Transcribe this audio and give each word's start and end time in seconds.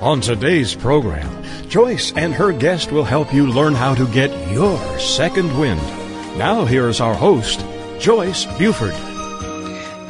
On 0.00 0.20
today's 0.20 0.76
program, 0.76 1.42
Joyce 1.68 2.12
and 2.12 2.32
her 2.32 2.52
guest 2.52 2.92
will 2.92 3.02
help 3.02 3.34
you 3.34 3.48
learn 3.48 3.74
how 3.74 3.96
to 3.96 4.06
get 4.06 4.30
your 4.52 4.78
second 5.00 5.58
wind. 5.58 5.82
Now 6.38 6.64
here's 6.64 7.00
our 7.00 7.14
host, 7.14 7.66
Joyce 7.98 8.44
Buford. 8.58 8.94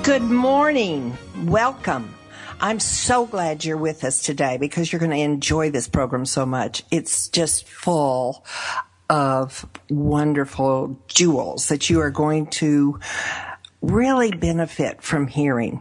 Good 0.04 0.20
morning. 0.20 1.16
Welcome. 1.44 2.14
I'm 2.60 2.80
so 2.80 3.24
glad 3.24 3.64
you're 3.64 3.78
with 3.78 4.04
us 4.04 4.20
today 4.20 4.58
because 4.58 4.92
you're 4.92 5.00
going 5.00 5.10
to 5.12 5.16
enjoy 5.16 5.70
this 5.70 5.88
program 5.88 6.26
so 6.26 6.44
much. 6.44 6.82
It's 6.90 7.30
just 7.30 7.66
full 7.66 8.44
of 9.08 9.66
wonderful 9.88 11.00
jewels 11.08 11.68
that 11.68 11.88
you 11.88 12.00
are 12.00 12.10
going 12.10 12.48
to 12.48 13.00
really 13.80 14.32
benefit 14.32 15.02
from 15.02 15.28
hearing. 15.28 15.80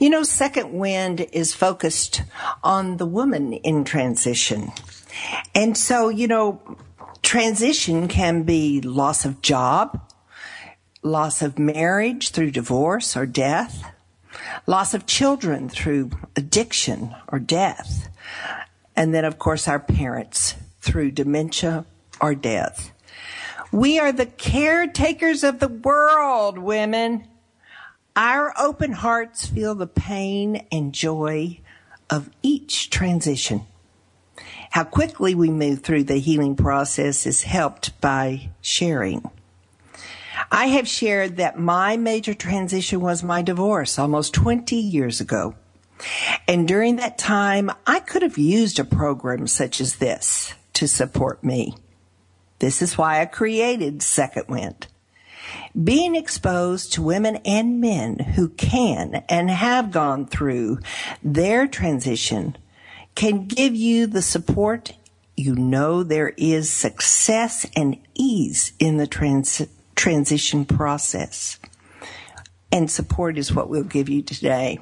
You 0.00 0.10
know, 0.10 0.22
Second 0.22 0.72
Wind 0.72 1.26
is 1.32 1.54
focused 1.54 2.22
on 2.62 2.96
the 2.96 3.06
woman 3.06 3.52
in 3.52 3.84
transition. 3.84 4.72
And 5.54 5.76
so, 5.76 6.08
you 6.08 6.28
know, 6.28 6.60
transition 7.22 8.08
can 8.08 8.42
be 8.42 8.80
loss 8.80 9.24
of 9.24 9.42
job, 9.42 10.00
loss 11.02 11.42
of 11.42 11.58
marriage 11.58 12.30
through 12.30 12.50
divorce 12.50 13.16
or 13.16 13.26
death, 13.26 13.82
loss 14.66 14.94
of 14.94 15.06
children 15.06 15.68
through 15.68 16.10
addiction 16.36 17.14
or 17.28 17.38
death, 17.38 18.08
and 18.94 19.14
then, 19.14 19.24
of 19.24 19.38
course, 19.38 19.68
our 19.68 19.80
parents 19.80 20.54
through 20.80 21.10
dementia 21.10 21.84
or 22.20 22.34
death. 22.34 22.92
We 23.72 23.98
are 23.98 24.12
the 24.12 24.26
caretakers 24.26 25.44
of 25.44 25.58
the 25.58 25.68
world, 25.68 26.58
women. 26.58 27.26
Our 28.16 28.54
open 28.58 28.92
hearts 28.92 29.46
feel 29.46 29.74
the 29.74 29.86
pain 29.86 30.66
and 30.72 30.94
joy 30.94 31.60
of 32.08 32.30
each 32.42 32.88
transition. 32.88 33.66
How 34.70 34.84
quickly 34.84 35.34
we 35.34 35.50
move 35.50 35.82
through 35.82 36.04
the 36.04 36.18
healing 36.18 36.56
process 36.56 37.26
is 37.26 37.42
helped 37.42 38.00
by 38.00 38.48
sharing. 38.62 39.30
I 40.50 40.68
have 40.68 40.88
shared 40.88 41.36
that 41.36 41.58
my 41.58 41.98
major 41.98 42.32
transition 42.32 43.02
was 43.02 43.22
my 43.22 43.42
divorce 43.42 43.98
almost 43.98 44.32
20 44.32 44.76
years 44.76 45.20
ago. 45.20 45.54
And 46.48 46.66
during 46.66 46.96
that 46.96 47.18
time, 47.18 47.70
I 47.86 48.00
could 48.00 48.22
have 48.22 48.38
used 48.38 48.78
a 48.78 48.84
program 48.84 49.46
such 49.46 49.78
as 49.78 49.96
this 49.96 50.54
to 50.72 50.88
support 50.88 51.44
me. 51.44 51.74
This 52.60 52.80
is 52.80 52.96
why 52.96 53.20
I 53.20 53.26
created 53.26 54.02
Second 54.02 54.48
Wind. 54.48 54.86
Being 55.82 56.16
exposed 56.16 56.92
to 56.94 57.02
women 57.02 57.36
and 57.44 57.80
men 57.80 58.18
who 58.18 58.48
can 58.48 59.24
and 59.28 59.50
have 59.50 59.90
gone 59.90 60.26
through 60.26 60.78
their 61.22 61.66
transition 61.66 62.56
can 63.14 63.46
give 63.46 63.74
you 63.74 64.06
the 64.06 64.22
support 64.22 64.92
you 65.36 65.54
know 65.54 66.02
there 66.02 66.32
is 66.38 66.70
success 66.70 67.66
and 67.76 67.98
ease 68.14 68.72
in 68.78 68.96
the 68.96 69.06
transition 69.06 69.68
transition 69.96 70.64
process. 70.64 71.58
And 72.70 72.90
support 72.90 73.38
is 73.38 73.52
what 73.52 73.68
we'll 73.68 73.82
give 73.82 74.08
you 74.08 74.22
today. 74.22 74.78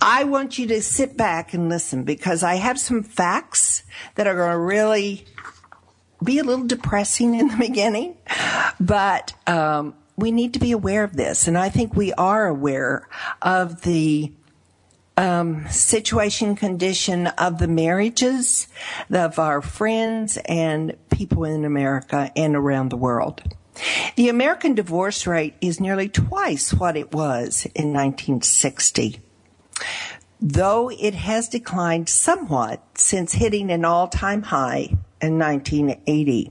I 0.00 0.24
want 0.24 0.58
you 0.58 0.66
to 0.68 0.82
sit 0.82 1.16
back 1.16 1.52
and 1.54 1.68
listen 1.68 2.04
because 2.04 2.42
I 2.42 2.54
have 2.54 2.80
some 2.80 3.02
facts 3.02 3.82
that 4.14 4.26
are 4.26 4.34
going 4.34 4.52
to 4.52 4.58
really 4.58 5.26
be 6.22 6.38
a 6.38 6.44
little 6.44 6.66
depressing 6.66 7.34
in 7.34 7.48
the 7.48 7.56
beginning, 7.58 8.16
but 8.80 9.32
um, 9.46 9.94
we 10.16 10.32
need 10.32 10.54
to 10.54 10.58
be 10.58 10.72
aware 10.72 11.04
of 11.04 11.16
this. 11.16 11.46
And 11.46 11.56
I 11.56 11.68
think 11.68 11.94
we 11.94 12.12
are 12.14 12.46
aware 12.46 13.08
of 13.42 13.82
the 13.82 14.32
um, 15.16 15.66
situation, 15.68 16.56
condition 16.56 17.26
of 17.26 17.58
the 17.58 17.68
marriages 17.68 18.68
of 19.10 19.38
our 19.38 19.62
friends 19.62 20.38
and 20.44 20.96
people 21.10 21.44
in 21.44 21.64
America 21.64 22.30
and 22.36 22.54
around 22.54 22.90
the 22.90 22.96
world. 22.96 23.42
The 24.16 24.28
American 24.28 24.74
divorce 24.74 25.26
rate 25.26 25.54
is 25.60 25.80
nearly 25.80 26.08
twice 26.08 26.72
what 26.72 26.96
it 26.96 27.12
was 27.12 27.66
in 27.74 27.92
1960. 27.92 29.20
Though 30.40 30.90
it 30.90 31.14
has 31.14 31.48
declined 31.48 32.08
somewhat 32.08 32.82
since 32.94 33.34
hitting 33.34 33.70
an 33.70 33.84
all-time 33.84 34.42
high 34.44 34.96
in 35.20 35.38
1980. 35.38 36.50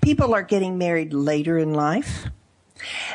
People 0.00 0.34
are 0.34 0.42
getting 0.42 0.78
married 0.78 1.12
later 1.12 1.58
in 1.58 1.74
life. 1.74 2.26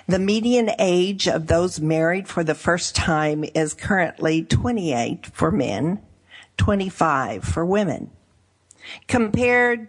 The 0.07 0.19
median 0.19 0.71
age 0.79 1.27
of 1.27 1.47
those 1.47 1.79
married 1.79 2.27
for 2.27 2.43
the 2.43 2.55
first 2.55 2.95
time 2.95 3.45
is 3.53 3.73
currently 3.73 4.43
28 4.43 5.27
for 5.27 5.51
men, 5.51 6.01
25 6.57 7.43
for 7.43 7.65
women. 7.65 8.09
Compared 9.07 9.87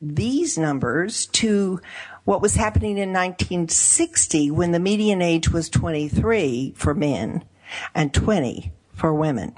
these 0.00 0.58
numbers 0.58 1.26
to 1.26 1.80
what 2.24 2.42
was 2.42 2.56
happening 2.56 2.98
in 2.98 3.12
1960 3.12 4.50
when 4.50 4.72
the 4.72 4.80
median 4.80 5.22
age 5.22 5.50
was 5.50 5.68
23 5.68 6.74
for 6.76 6.94
men 6.94 7.44
and 7.94 8.12
20 8.12 8.72
for 8.92 9.14
women. 9.14 9.56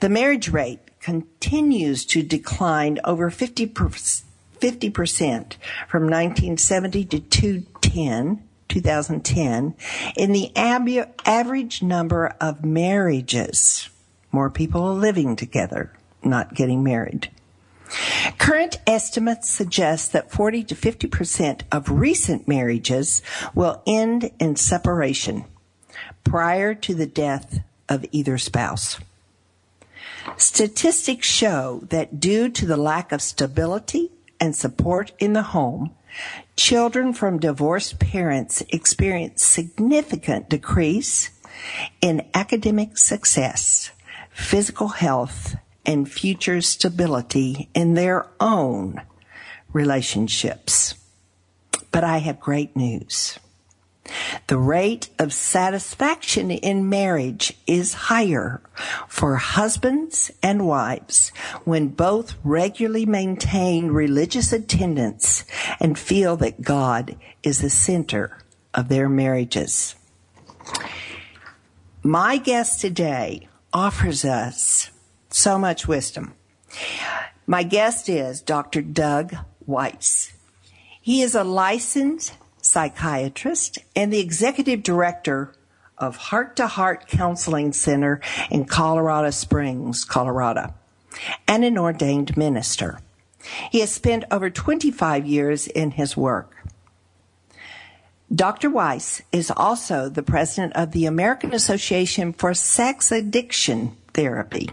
The 0.00 0.08
marriage 0.08 0.48
rate 0.50 0.80
continues 1.08 2.04
to 2.04 2.22
decline 2.22 2.98
over 3.02 3.30
50 3.30 3.64
percent 4.90 5.56
from 5.88 6.02
1970 6.02 7.04
to 7.06 7.20
2010, 7.20 8.42
2010 8.68 9.74
in 10.18 10.32
the 10.32 10.54
ab- 10.54 11.14
average 11.24 11.82
number 11.82 12.36
of 12.42 12.62
marriages. 12.62 13.88
More 14.32 14.50
people 14.50 14.82
are 14.82 14.92
living 14.92 15.34
together, 15.34 15.94
not 16.22 16.52
getting 16.52 16.84
married. 16.84 17.30
Current 18.36 18.76
estimates 18.86 19.48
suggest 19.48 20.12
that 20.12 20.30
40 20.30 20.64
to 20.64 20.74
50% 20.74 21.62
of 21.72 21.90
recent 21.90 22.46
marriages 22.46 23.22
will 23.54 23.80
end 23.86 24.30
in 24.38 24.56
separation 24.56 25.46
prior 26.22 26.74
to 26.74 26.94
the 26.94 27.06
death 27.06 27.60
of 27.88 28.04
either 28.12 28.36
spouse. 28.36 29.00
Statistics 30.36 31.26
show 31.26 31.82
that 31.88 32.20
due 32.20 32.48
to 32.48 32.66
the 32.66 32.76
lack 32.76 33.12
of 33.12 33.22
stability 33.22 34.10
and 34.40 34.54
support 34.54 35.12
in 35.18 35.32
the 35.32 35.42
home, 35.42 35.94
children 36.56 37.12
from 37.12 37.38
divorced 37.38 37.98
parents 37.98 38.62
experience 38.68 39.44
significant 39.44 40.48
decrease 40.48 41.30
in 42.00 42.26
academic 42.34 42.98
success, 42.98 43.90
physical 44.30 44.88
health, 44.88 45.56
and 45.84 46.10
future 46.10 46.60
stability 46.60 47.68
in 47.74 47.94
their 47.94 48.26
own 48.40 49.00
relationships. 49.72 50.94
But 51.90 52.04
I 52.04 52.18
have 52.18 52.40
great 52.40 52.76
news. 52.76 53.38
The 54.46 54.58
rate 54.58 55.10
of 55.18 55.32
satisfaction 55.32 56.50
in 56.50 56.88
marriage 56.88 57.54
is 57.66 57.94
higher 57.94 58.60
for 59.06 59.36
husbands 59.36 60.30
and 60.42 60.66
wives 60.66 61.30
when 61.64 61.88
both 61.88 62.34
regularly 62.44 63.06
maintain 63.06 63.88
religious 63.88 64.52
attendance 64.52 65.44
and 65.80 65.98
feel 65.98 66.36
that 66.38 66.62
God 66.62 67.16
is 67.42 67.60
the 67.60 67.70
center 67.70 68.38
of 68.74 68.88
their 68.88 69.08
marriages. 69.08 69.94
My 72.02 72.36
guest 72.36 72.80
today 72.80 73.48
offers 73.72 74.24
us 74.24 74.90
so 75.30 75.58
much 75.58 75.86
wisdom. 75.86 76.34
My 77.46 77.62
guest 77.62 78.08
is 78.08 78.40
Dr. 78.40 78.82
Doug 78.82 79.34
Weiss. 79.66 80.32
He 81.00 81.22
is 81.22 81.34
a 81.34 81.44
licensed 81.44 82.34
psychiatrist 82.68 83.78
and 83.96 84.12
the 84.12 84.20
executive 84.20 84.82
director 84.82 85.52
of 85.96 86.16
Heart 86.16 86.56
to 86.56 86.66
Heart 86.66 87.08
Counseling 87.08 87.72
Center 87.72 88.20
in 88.50 88.64
Colorado 88.64 89.30
Springs, 89.30 90.04
Colorado, 90.04 90.74
and 91.46 91.64
an 91.64 91.78
ordained 91.78 92.36
minister. 92.36 93.00
He 93.70 93.80
has 93.80 93.90
spent 93.90 94.24
over 94.30 94.50
25 94.50 95.26
years 95.26 95.66
in 95.66 95.92
his 95.92 96.16
work. 96.16 96.54
Dr. 98.32 98.68
Weiss 98.68 99.22
is 99.32 99.50
also 99.50 100.08
the 100.08 100.22
president 100.22 100.74
of 100.74 100.92
the 100.92 101.06
American 101.06 101.54
Association 101.54 102.34
for 102.34 102.52
Sex 102.52 103.10
Addiction 103.10 103.96
Therapy. 104.12 104.70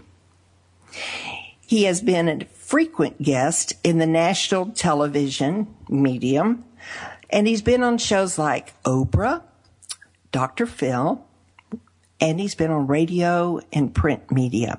He 1.66 1.84
has 1.84 2.02
been 2.02 2.28
a 2.28 2.44
frequent 2.44 3.22
guest 3.22 3.72
in 3.82 3.98
the 3.98 4.06
national 4.06 4.66
television 4.72 5.74
medium, 5.88 6.64
and 7.30 7.46
he's 7.46 7.62
been 7.62 7.82
on 7.82 7.98
shows 7.98 8.38
like 8.38 8.80
Oprah, 8.84 9.42
Dr. 10.32 10.66
Phil, 10.66 11.24
and 12.20 12.40
he's 12.40 12.54
been 12.54 12.70
on 12.70 12.86
radio 12.86 13.60
and 13.72 13.94
print 13.94 14.30
media. 14.30 14.78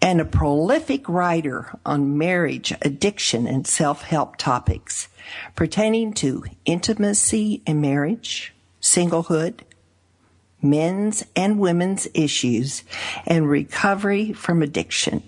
And 0.00 0.20
a 0.20 0.24
prolific 0.24 1.08
writer 1.08 1.78
on 1.84 2.18
marriage, 2.18 2.72
addiction, 2.82 3.46
and 3.46 3.66
self 3.66 4.02
help 4.02 4.36
topics 4.36 5.08
pertaining 5.54 6.12
to 6.14 6.44
intimacy 6.64 7.62
and 7.66 7.80
marriage, 7.80 8.52
singlehood, 8.80 9.60
men's 10.60 11.24
and 11.34 11.58
women's 11.58 12.08
issues, 12.14 12.84
and 13.26 13.48
recovery 13.48 14.32
from 14.32 14.62
addiction. 14.62 15.22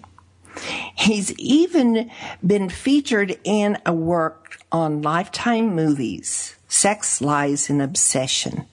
He's 0.95 1.33
even 1.39 2.11
been 2.45 2.69
featured 2.69 3.39
in 3.45 3.79
a 3.85 3.93
work 3.93 4.59
on 4.71 5.03
Lifetime 5.03 5.75
movies, 5.75 6.57
Sex, 6.69 7.21
Lies, 7.21 7.71
and 7.71 7.83
Obsession. 7.83 8.67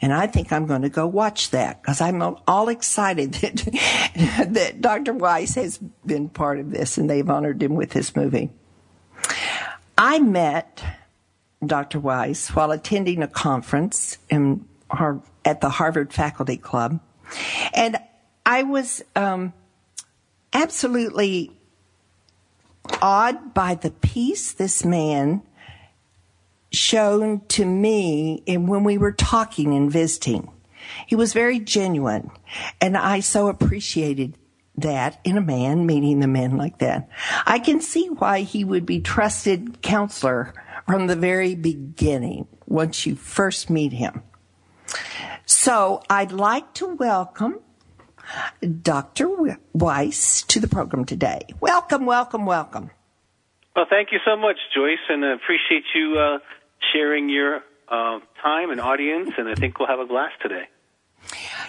And 0.00 0.12
I 0.12 0.26
think 0.26 0.52
I'm 0.52 0.66
going 0.66 0.82
to 0.82 0.90
go 0.90 1.06
watch 1.06 1.50
that 1.50 1.80
because 1.80 2.00
I'm 2.00 2.20
all 2.46 2.68
excited 2.68 3.32
that, 3.34 4.48
that 4.50 4.80
Dr. 4.80 5.14
Weiss 5.14 5.54
has 5.54 5.78
been 6.04 6.28
part 6.28 6.58
of 6.58 6.70
this 6.70 6.98
and 6.98 7.08
they've 7.08 7.28
honored 7.28 7.62
him 7.62 7.74
with 7.74 7.90
this 7.90 8.14
movie. 8.14 8.50
I 9.96 10.18
met 10.18 10.84
Dr. 11.64 12.00
Weiss 12.00 12.48
while 12.48 12.70
attending 12.70 13.22
a 13.22 13.28
conference 13.28 14.18
in, 14.28 14.66
at 15.44 15.60
the 15.60 15.70
Harvard 15.70 16.12
Faculty 16.12 16.56
Club. 16.56 17.00
And 17.72 17.96
I 18.44 18.64
was 18.64 19.02
um, 19.16 19.52
absolutely 20.54 21.50
awed 23.02 23.52
by 23.52 23.74
the 23.74 23.90
peace 23.90 24.52
this 24.52 24.84
man 24.84 25.42
shown 26.72 27.40
to 27.46 27.64
me 27.64 28.42
in 28.46 28.66
when 28.66 28.84
we 28.84 28.98
were 28.98 29.12
talking 29.12 29.74
and 29.74 29.90
visiting. 29.90 30.50
He 31.06 31.16
was 31.16 31.32
very 31.32 31.58
genuine, 31.58 32.30
and 32.80 32.96
I 32.96 33.20
so 33.20 33.48
appreciated 33.48 34.36
that 34.76 35.20
in 35.24 35.36
a 35.36 35.42
man, 35.42 35.86
meeting 35.86 36.20
the 36.20 36.26
men 36.26 36.56
like 36.56 36.78
that. 36.78 37.08
I 37.46 37.58
can 37.58 37.80
see 37.80 38.08
why 38.08 38.40
he 38.40 38.64
would 38.64 38.84
be 38.84 39.00
trusted 39.00 39.82
counselor 39.82 40.52
from 40.86 41.06
the 41.06 41.16
very 41.16 41.54
beginning 41.54 42.48
once 42.66 43.06
you 43.06 43.14
first 43.14 43.70
meet 43.70 43.92
him. 43.92 44.22
So 45.46 46.02
I'd 46.10 46.32
like 46.32 46.74
to 46.74 46.94
welcome 46.94 47.60
Dr. 48.82 49.58
Weiss 49.72 50.42
to 50.42 50.60
the 50.60 50.68
program 50.68 51.04
today. 51.04 51.42
Welcome, 51.60 52.06
welcome, 52.06 52.46
welcome. 52.46 52.90
Well, 53.76 53.86
thank 53.90 54.12
you 54.12 54.18
so 54.24 54.36
much, 54.36 54.56
Joyce, 54.74 54.98
and 55.08 55.24
I 55.24 55.34
appreciate 55.34 55.84
you 55.94 56.16
uh, 56.18 56.38
sharing 56.92 57.28
your 57.28 57.56
uh, 57.88 58.20
time 58.42 58.70
and 58.70 58.80
audience, 58.80 59.30
and 59.36 59.48
I 59.48 59.54
think 59.54 59.78
we'll 59.78 59.88
have 59.88 59.98
a 59.98 60.06
blast 60.06 60.34
today. 60.40 60.68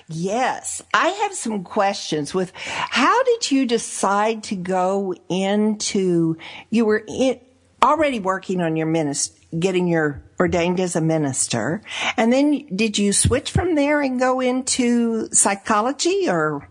Yes, 0.07 0.84
I 0.94 1.07
have 1.07 1.34
some 1.34 1.63
questions 1.63 2.34
with 2.34 2.52
how 2.56 3.24
did 3.24 3.51
you 3.51 3.66
decide 3.66 4.44
to 4.44 4.56
go 4.56 5.16
into 5.30 6.38
you 6.69 6.86
were 6.86 7.04
in, 7.08 7.40
already 7.81 8.19
working 8.19 8.62
on 8.62 8.75
your 8.75 8.88
ministry 8.88 9.44
getting 9.60 9.88
your 9.88 10.22
ordained 10.40 10.80
as 10.80 10.96
a 10.96 11.02
minister 11.02 11.81
and 12.18 12.31
then 12.31 12.66
did 12.75 12.98
you 12.98 13.13
switch 13.13 13.52
from 13.52 13.75
there 13.75 14.02
and 14.02 14.19
go 14.19 14.40
into 14.40 15.28
psychology 15.31 16.30
or 16.30 16.68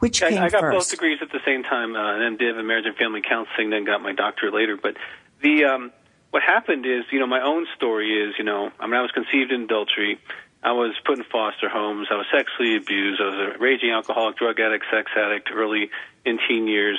which 0.00 0.22
I, 0.22 0.30
came 0.30 0.42
I 0.42 0.50
got 0.50 0.60
first? 0.60 0.74
both 0.76 0.90
degrees 0.90 1.18
at 1.22 1.30
the 1.30 1.40
same 1.44 1.62
time 1.62 1.94
uh, 1.94 2.16
an 2.16 2.36
MDiv 2.36 2.58
in 2.58 2.66
marriage 2.66 2.86
and 2.86 2.96
family 2.96 3.22
counseling 3.26 3.70
then 3.70 3.84
got 3.84 4.02
my 4.02 4.12
doctorate 4.12 4.54
later 4.54 4.76
but 4.76 4.96
the 5.42 5.64
um 5.64 5.92
what 6.30 6.42
happened 6.42 6.86
is 6.86 7.04
you 7.12 7.20
know 7.20 7.26
my 7.26 7.42
own 7.42 7.66
story 7.76 8.28
is 8.28 8.34
you 8.38 8.44
know 8.44 8.70
I 8.80 8.86
mean 8.86 8.96
I 8.96 9.02
was 9.02 9.12
conceived 9.12 9.52
in 9.52 9.62
adultery 9.62 10.18
I 10.64 10.72
was 10.72 10.94
put 11.04 11.18
in 11.18 11.24
foster 11.24 11.68
homes. 11.68 12.08
I 12.10 12.14
was 12.14 12.26
sexually 12.32 12.76
abused. 12.76 13.20
I 13.20 13.26
was 13.26 13.54
a 13.54 13.58
raging 13.58 13.90
alcoholic, 13.90 14.38
drug 14.38 14.58
addict, 14.58 14.86
sex 14.90 15.10
addict, 15.14 15.50
early 15.52 15.90
in 16.24 16.38
teen 16.48 16.66
years. 16.66 16.98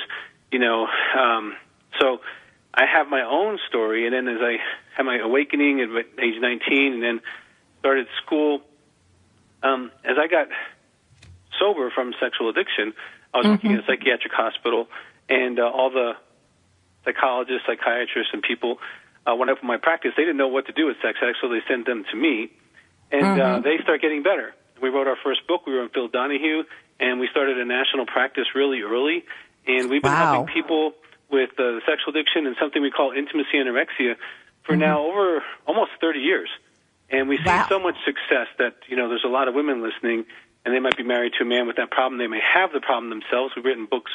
You 0.52 0.60
know, 0.60 0.86
um, 1.18 1.56
so 2.00 2.20
I 2.76 2.84
have 2.86 3.08
my 3.08 3.22
own 3.22 3.58
story. 3.68 4.06
And 4.06 4.14
then 4.14 4.28
as 4.28 4.40
I 4.40 4.58
had 4.96 5.04
my 5.04 5.18
awakening 5.18 5.80
at 5.80 5.88
age 6.22 6.40
19, 6.40 6.92
and 6.92 7.02
then 7.02 7.20
started 7.80 8.06
school, 8.24 8.60
um, 9.62 9.90
as 10.04 10.16
I 10.18 10.26
got 10.26 10.48
sober 11.58 11.90
from 11.90 12.12
sexual 12.20 12.50
addiction, 12.50 12.92
I 13.32 13.38
was 13.38 13.46
mm-hmm. 13.46 13.52
working 13.54 13.70
in 13.72 13.78
a 13.78 13.86
psychiatric 13.86 14.32
hospital, 14.32 14.88
and 15.28 15.58
uh, 15.58 15.64
all 15.64 15.90
the 15.90 16.12
psychologists, 17.04 17.66
psychiatrists, 17.66 18.32
and 18.32 18.42
people 18.42 18.78
uh, 19.26 19.34
went 19.34 19.50
up 19.50 19.58
in 19.62 19.66
my 19.66 19.78
practice. 19.78 20.12
They 20.16 20.22
didn't 20.22 20.36
know 20.36 20.48
what 20.48 20.66
to 20.66 20.72
do 20.72 20.86
with 20.86 20.96
sex 21.02 21.18
addicts, 21.22 21.40
so 21.40 21.48
they 21.48 21.60
sent 21.66 21.86
them 21.86 22.04
to 22.10 22.16
me 22.16 22.50
and 23.10 23.22
uh, 23.22 23.26
mm-hmm. 23.26 23.40
uh, 23.40 23.60
they 23.60 23.82
start 23.82 24.02
getting 24.02 24.22
better. 24.22 24.54
We 24.82 24.88
wrote 24.88 25.06
our 25.06 25.16
first 25.22 25.46
book. 25.46 25.66
We 25.66 25.74
were 25.74 25.82
in 25.82 25.88
Phil 25.90 26.08
Donahue, 26.08 26.64
and 27.00 27.20
we 27.20 27.28
started 27.30 27.58
a 27.58 27.64
national 27.64 28.06
practice 28.06 28.46
really 28.54 28.82
early. 28.82 29.24
And 29.66 29.90
we've 29.90 30.02
been 30.02 30.12
wow. 30.12 30.34
helping 30.34 30.54
people 30.54 30.92
with 31.30 31.50
uh, 31.58 31.80
sexual 31.86 32.10
addiction 32.10 32.46
and 32.46 32.56
something 32.60 32.82
we 32.82 32.90
call 32.90 33.12
intimacy 33.12 33.56
anorexia 33.56 34.16
for 34.62 34.72
mm-hmm. 34.72 34.80
now 34.80 35.06
over 35.06 35.42
almost 35.66 35.92
30 36.00 36.20
years. 36.20 36.48
And 37.08 37.28
we 37.28 37.38
see 37.38 37.44
wow. 37.46 37.66
so 37.68 37.78
much 37.78 37.96
success 38.04 38.48
that 38.58 38.74
you 38.88 38.96
know 38.96 39.08
there's 39.08 39.24
a 39.24 39.28
lot 39.28 39.46
of 39.46 39.54
women 39.54 39.82
listening, 39.82 40.24
and 40.64 40.74
they 40.74 40.80
might 40.80 40.96
be 40.96 41.04
married 41.04 41.34
to 41.38 41.44
a 41.44 41.46
man 41.46 41.66
with 41.66 41.76
that 41.76 41.90
problem. 41.90 42.18
They 42.18 42.26
may 42.26 42.40
have 42.40 42.72
the 42.72 42.80
problem 42.80 43.10
themselves. 43.10 43.54
We've 43.54 43.64
written 43.64 43.86
books 43.86 44.10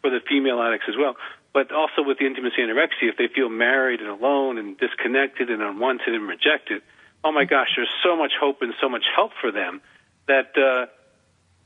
for 0.00 0.10
the 0.10 0.20
female 0.28 0.62
addicts 0.62 0.86
as 0.88 0.94
well, 0.96 1.16
but 1.52 1.72
also 1.72 2.02
with 2.06 2.18
the 2.18 2.26
intimacy 2.26 2.62
anorexia, 2.62 3.10
if 3.10 3.16
they 3.16 3.26
feel 3.26 3.48
married 3.48 4.00
and 4.00 4.08
alone 4.08 4.58
and 4.58 4.78
disconnected 4.78 5.50
and 5.50 5.60
unwanted 5.60 6.14
and 6.14 6.28
rejected 6.28 6.82
oh 7.24 7.32
my 7.32 7.44
gosh, 7.44 7.68
there's 7.76 7.90
so 8.02 8.16
much 8.16 8.32
hope 8.40 8.62
and 8.62 8.74
so 8.80 8.88
much 8.88 9.04
help 9.14 9.32
for 9.40 9.50
them 9.50 9.80
that 10.26 10.56
uh, 10.56 10.86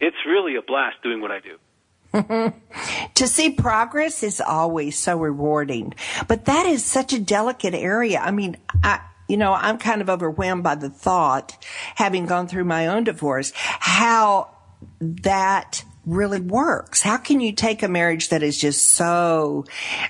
it's 0.01 0.17
really 0.27 0.57
a 0.57 0.63
blast 0.63 0.97
doing 1.03 1.21
what 1.21 1.31
I 1.31 1.41
do. 1.41 1.59
to 3.15 3.27
see 3.27 3.51
progress 3.51 4.23
is 4.23 4.41
always 4.41 4.99
so 4.99 5.17
rewarding, 5.17 5.95
but 6.29 6.45
that 6.47 6.67
is 6.67 6.85
such 6.85 7.13
a 7.13 7.19
delicate 7.19 7.75
area. 7.75 8.19
I 8.19 8.31
mean, 8.31 8.57
I, 8.83 9.01
you 9.29 9.37
know, 9.37 9.53
I'm 9.53 9.79
kind 9.79 10.01
of 10.01 10.11
overwhelmed 10.11 10.63
by 10.63 10.75
the 10.75 10.91
thought, 10.91 11.65
having 11.95 12.27
gone 12.27 12.49
through 12.49 12.65
my 12.65 12.89
own 12.89 13.05
divorce, 13.05 13.53
how 13.55 14.51
that 15.01 15.85
really 16.07 16.41
works? 16.41 17.03
How 17.03 17.17
can 17.17 17.41
you 17.41 17.53
take 17.53 17.83
a 17.83 17.89
marriage 17.89 18.31
that 18.31 18.43
is 18.43 18.59
just 18.59 18.97
so 18.97 19.65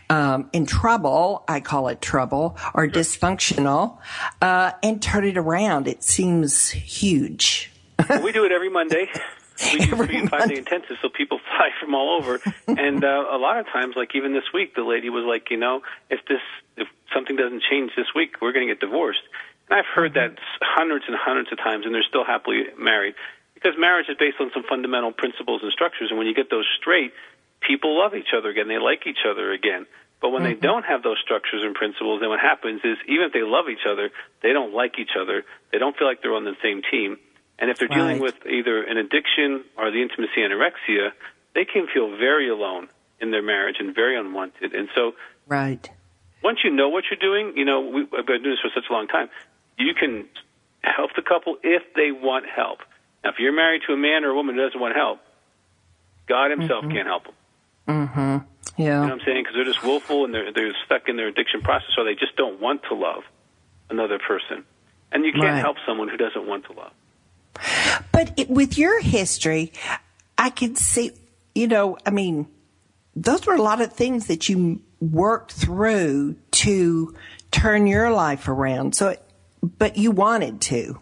um, 0.09 0.49
in 0.53 0.67
trouble, 0.67 1.45
I 1.49 1.61
call 1.61 1.89
it 1.89 2.01
trouble, 2.01 2.57
or 2.75 2.89
dysfunctional, 2.89 3.99
uh, 4.41 4.73
and 4.83 5.03
turn 5.03 5.25
it 5.25 5.37
around? 5.37 5.89
It 5.89 6.03
seems 6.03 6.71
huge. 6.71 7.71
well, 8.09 8.23
we 8.23 8.33
do 8.33 8.45
it 8.45 8.53
every 8.53 8.71
Monday. 8.71 9.11
We 9.73 9.79
do 9.79 9.95
three 9.95 10.27
five 10.27 10.49
day 10.49 10.57
intensive, 10.57 10.97
so 11.01 11.09
people 11.09 11.39
fly 11.63 11.71
from 11.81 11.95
all 11.95 12.19
over. 12.19 12.41
and 12.67 13.05
uh, 13.05 13.25
a 13.31 13.39
lot 13.39 13.59
of 13.59 13.67
times, 13.67 13.95
like 13.97 14.15
even 14.15 14.33
this 14.33 14.53
week, 14.53 14.75
the 14.75 14.83
lady 14.83 15.11
was 15.11 15.25
like, 15.27 15.51
you 15.51 15.57
know, 15.57 15.83
if 16.11 16.21
this 16.29 16.41
if 16.77 16.89
something 17.15 17.37
doesn't 17.37 17.63
change 17.71 17.93
this 17.97 18.07
week, 18.15 18.41
we're 18.41 18.53
going 18.53 18.67
to 18.67 18.75
get 18.75 18.81
divorced. 18.81 19.23
And 19.69 19.79
I've 19.79 19.87
heard 19.87 20.15
that 20.15 20.39
hundreds 20.61 21.05
and 21.07 21.17
hundreds 21.17 21.53
of 21.53 21.59
times, 21.59 21.87
and 21.87 21.95
they're 21.95 22.07
still 22.09 22.25
happily 22.25 22.65
married 22.79 23.15
because 23.55 23.79
marriage 23.79 24.07
is 24.09 24.17
based 24.19 24.37
on 24.41 24.51
some 24.53 24.65
fundamental 24.69 25.13
principles 25.13 25.63
and 25.63 25.71
structures, 25.71 26.09
and 26.11 26.19
when 26.19 26.27
you 26.27 26.35
get 26.35 26.51
those 26.51 26.67
straight, 26.81 27.13
people 27.61 27.99
love 27.99 28.15
each 28.15 28.35
other 28.37 28.49
again. 28.49 28.69
They 28.69 28.79
like 28.79 29.07
each 29.07 29.25
other 29.29 29.53
again. 29.53 29.87
But 30.21 30.31
when 30.31 30.43
mm-hmm. 30.43 30.55
they 30.55 30.67
don't 30.67 30.85
have 30.85 31.03
those 31.03 31.19
structures 31.23 31.63
and 31.65 31.75
principles, 31.75 32.21
then 32.21 32.31
what 32.31 32.39
happens 32.39 32.81
is 32.85 32.97
even 33.09 33.27
if 33.27 33.33
they 33.33 33.43
love 33.43 33.69
each 33.69 33.87
other, 33.89 34.11
they 34.43 34.53
don't 34.53 34.73
like 34.73 34.99
each 34.99 35.19
other. 35.19 35.45
They 35.73 35.79
don't 35.79 35.97
feel 35.97 36.07
like 36.07 36.23
they're 36.23 36.35
on 36.35 36.45
the 36.45 36.57
same 36.63 36.83
team. 36.89 37.19
And 37.59 37.71
if 37.71 37.79
they're 37.79 37.89
right. 37.89 37.97
dealing 37.97 38.21
with 38.21 38.35
either 38.47 38.83
an 38.83 38.99
addiction 38.99 39.65
or 39.77 39.91
the 39.91 40.03
intimacy 40.03 40.43
anorexia, 40.43 41.11
they 41.55 41.65
can 41.65 41.87
feel 41.93 42.17
very 42.17 42.49
alone 42.49 42.89
in 43.21 43.31
their 43.31 43.43
marriage 43.43 43.77
and 43.79 43.95
very 43.95 44.19
unwanted. 44.19 44.75
And 44.75 44.89
so, 44.95 45.13
right. 45.47 45.89
Once 46.43 46.59
you 46.65 46.71
know 46.71 46.89
what 46.89 47.05
you're 47.11 47.21
doing, 47.21 47.57
you 47.57 47.65
know 47.65 47.81
we, 47.81 48.03
I've 48.03 48.27
been 48.27 48.43
doing 48.43 48.57
this 48.57 48.61
for 48.61 48.71
such 48.75 48.91
a 48.91 48.93
long 48.93 49.07
time. 49.07 49.29
You 49.79 49.95
can 49.95 50.27
help 50.83 51.11
the 51.15 51.23
couple 51.23 51.57
if 51.63 51.83
they 51.95 52.11
want 52.11 52.47
help. 52.47 52.81
Now, 53.23 53.31
if 53.31 53.37
you're 53.39 53.53
married 53.53 53.83
to 53.87 53.93
a 53.93 53.97
man 53.97 54.25
or 54.25 54.31
a 54.31 54.35
woman 54.35 54.57
who 54.57 54.63
doesn't 54.63 54.81
want 54.81 54.97
help, 54.97 55.21
God 56.27 56.51
Himself 56.51 56.85
mm-hmm. 56.85 56.93
can't 56.93 57.07
help 57.07 57.25
them. 57.25 57.35
Mm-hmm. 57.89 58.21
Yeah. 58.21 58.39
You 58.77 58.85
know 58.85 59.01
what 59.01 59.13
I'm 59.13 59.21
saying? 59.25 59.43
Because 59.43 59.55
they're 59.55 59.65
just 59.65 59.83
willful 59.83 60.25
and 60.25 60.35
they're 60.35 60.53
they're 60.53 60.73
stuck 60.85 61.09
in 61.09 61.17
their 61.17 61.29
addiction 61.29 61.63
process, 61.63 61.91
or 61.97 62.05
they 62.05 62.15
just 62.15 62.37
don't 62.37 62.61
want 62.61 62.83
to 62.89 62.95
love 62.95 63.23
another 63.91 64.19
person. 64.19 64.65
And 65.13 65.25
you 65.25 65.33
can't 65.33 65.45
right. 65.45 65.59
help 65.59 65.77
someone 65.87 66.09
who 66.09 66.17
doesn't 66.17 66.47
want 66.47 66.65
to 66.67 66.73
love. 66.73 66.93
But 68.13 68.33
it, 68.39 68.49
with 68.49 68.79
your 68.79 69.01
history, 69.01 69.73
I 70.39 70.49
can 70.49 70.75
see, 70.75 71.13
you 71.55 71.67
know, 71.69 71.99
I 72.07 72.11
mean, 72.11 72.47
those 73.15 73.47
were 73.47 73.55
a 73.55 73.63
lot 73.63 73.81
of 73.81 73.93
things 73.93 74.27
that 74.29 74.49
you 74.49 74.81
worked 75.01 75.53
through 75.53 76.37
to 76.53 77.15
turn 77.51 77.87
your 77.87 78.11
life 78.11 78.49
around. 78.49 78.95
So, 78.95 79.17
but 79.63 79.97
you 79.97 80.11
wanted 80.11 80.61
to. 80.63 81.01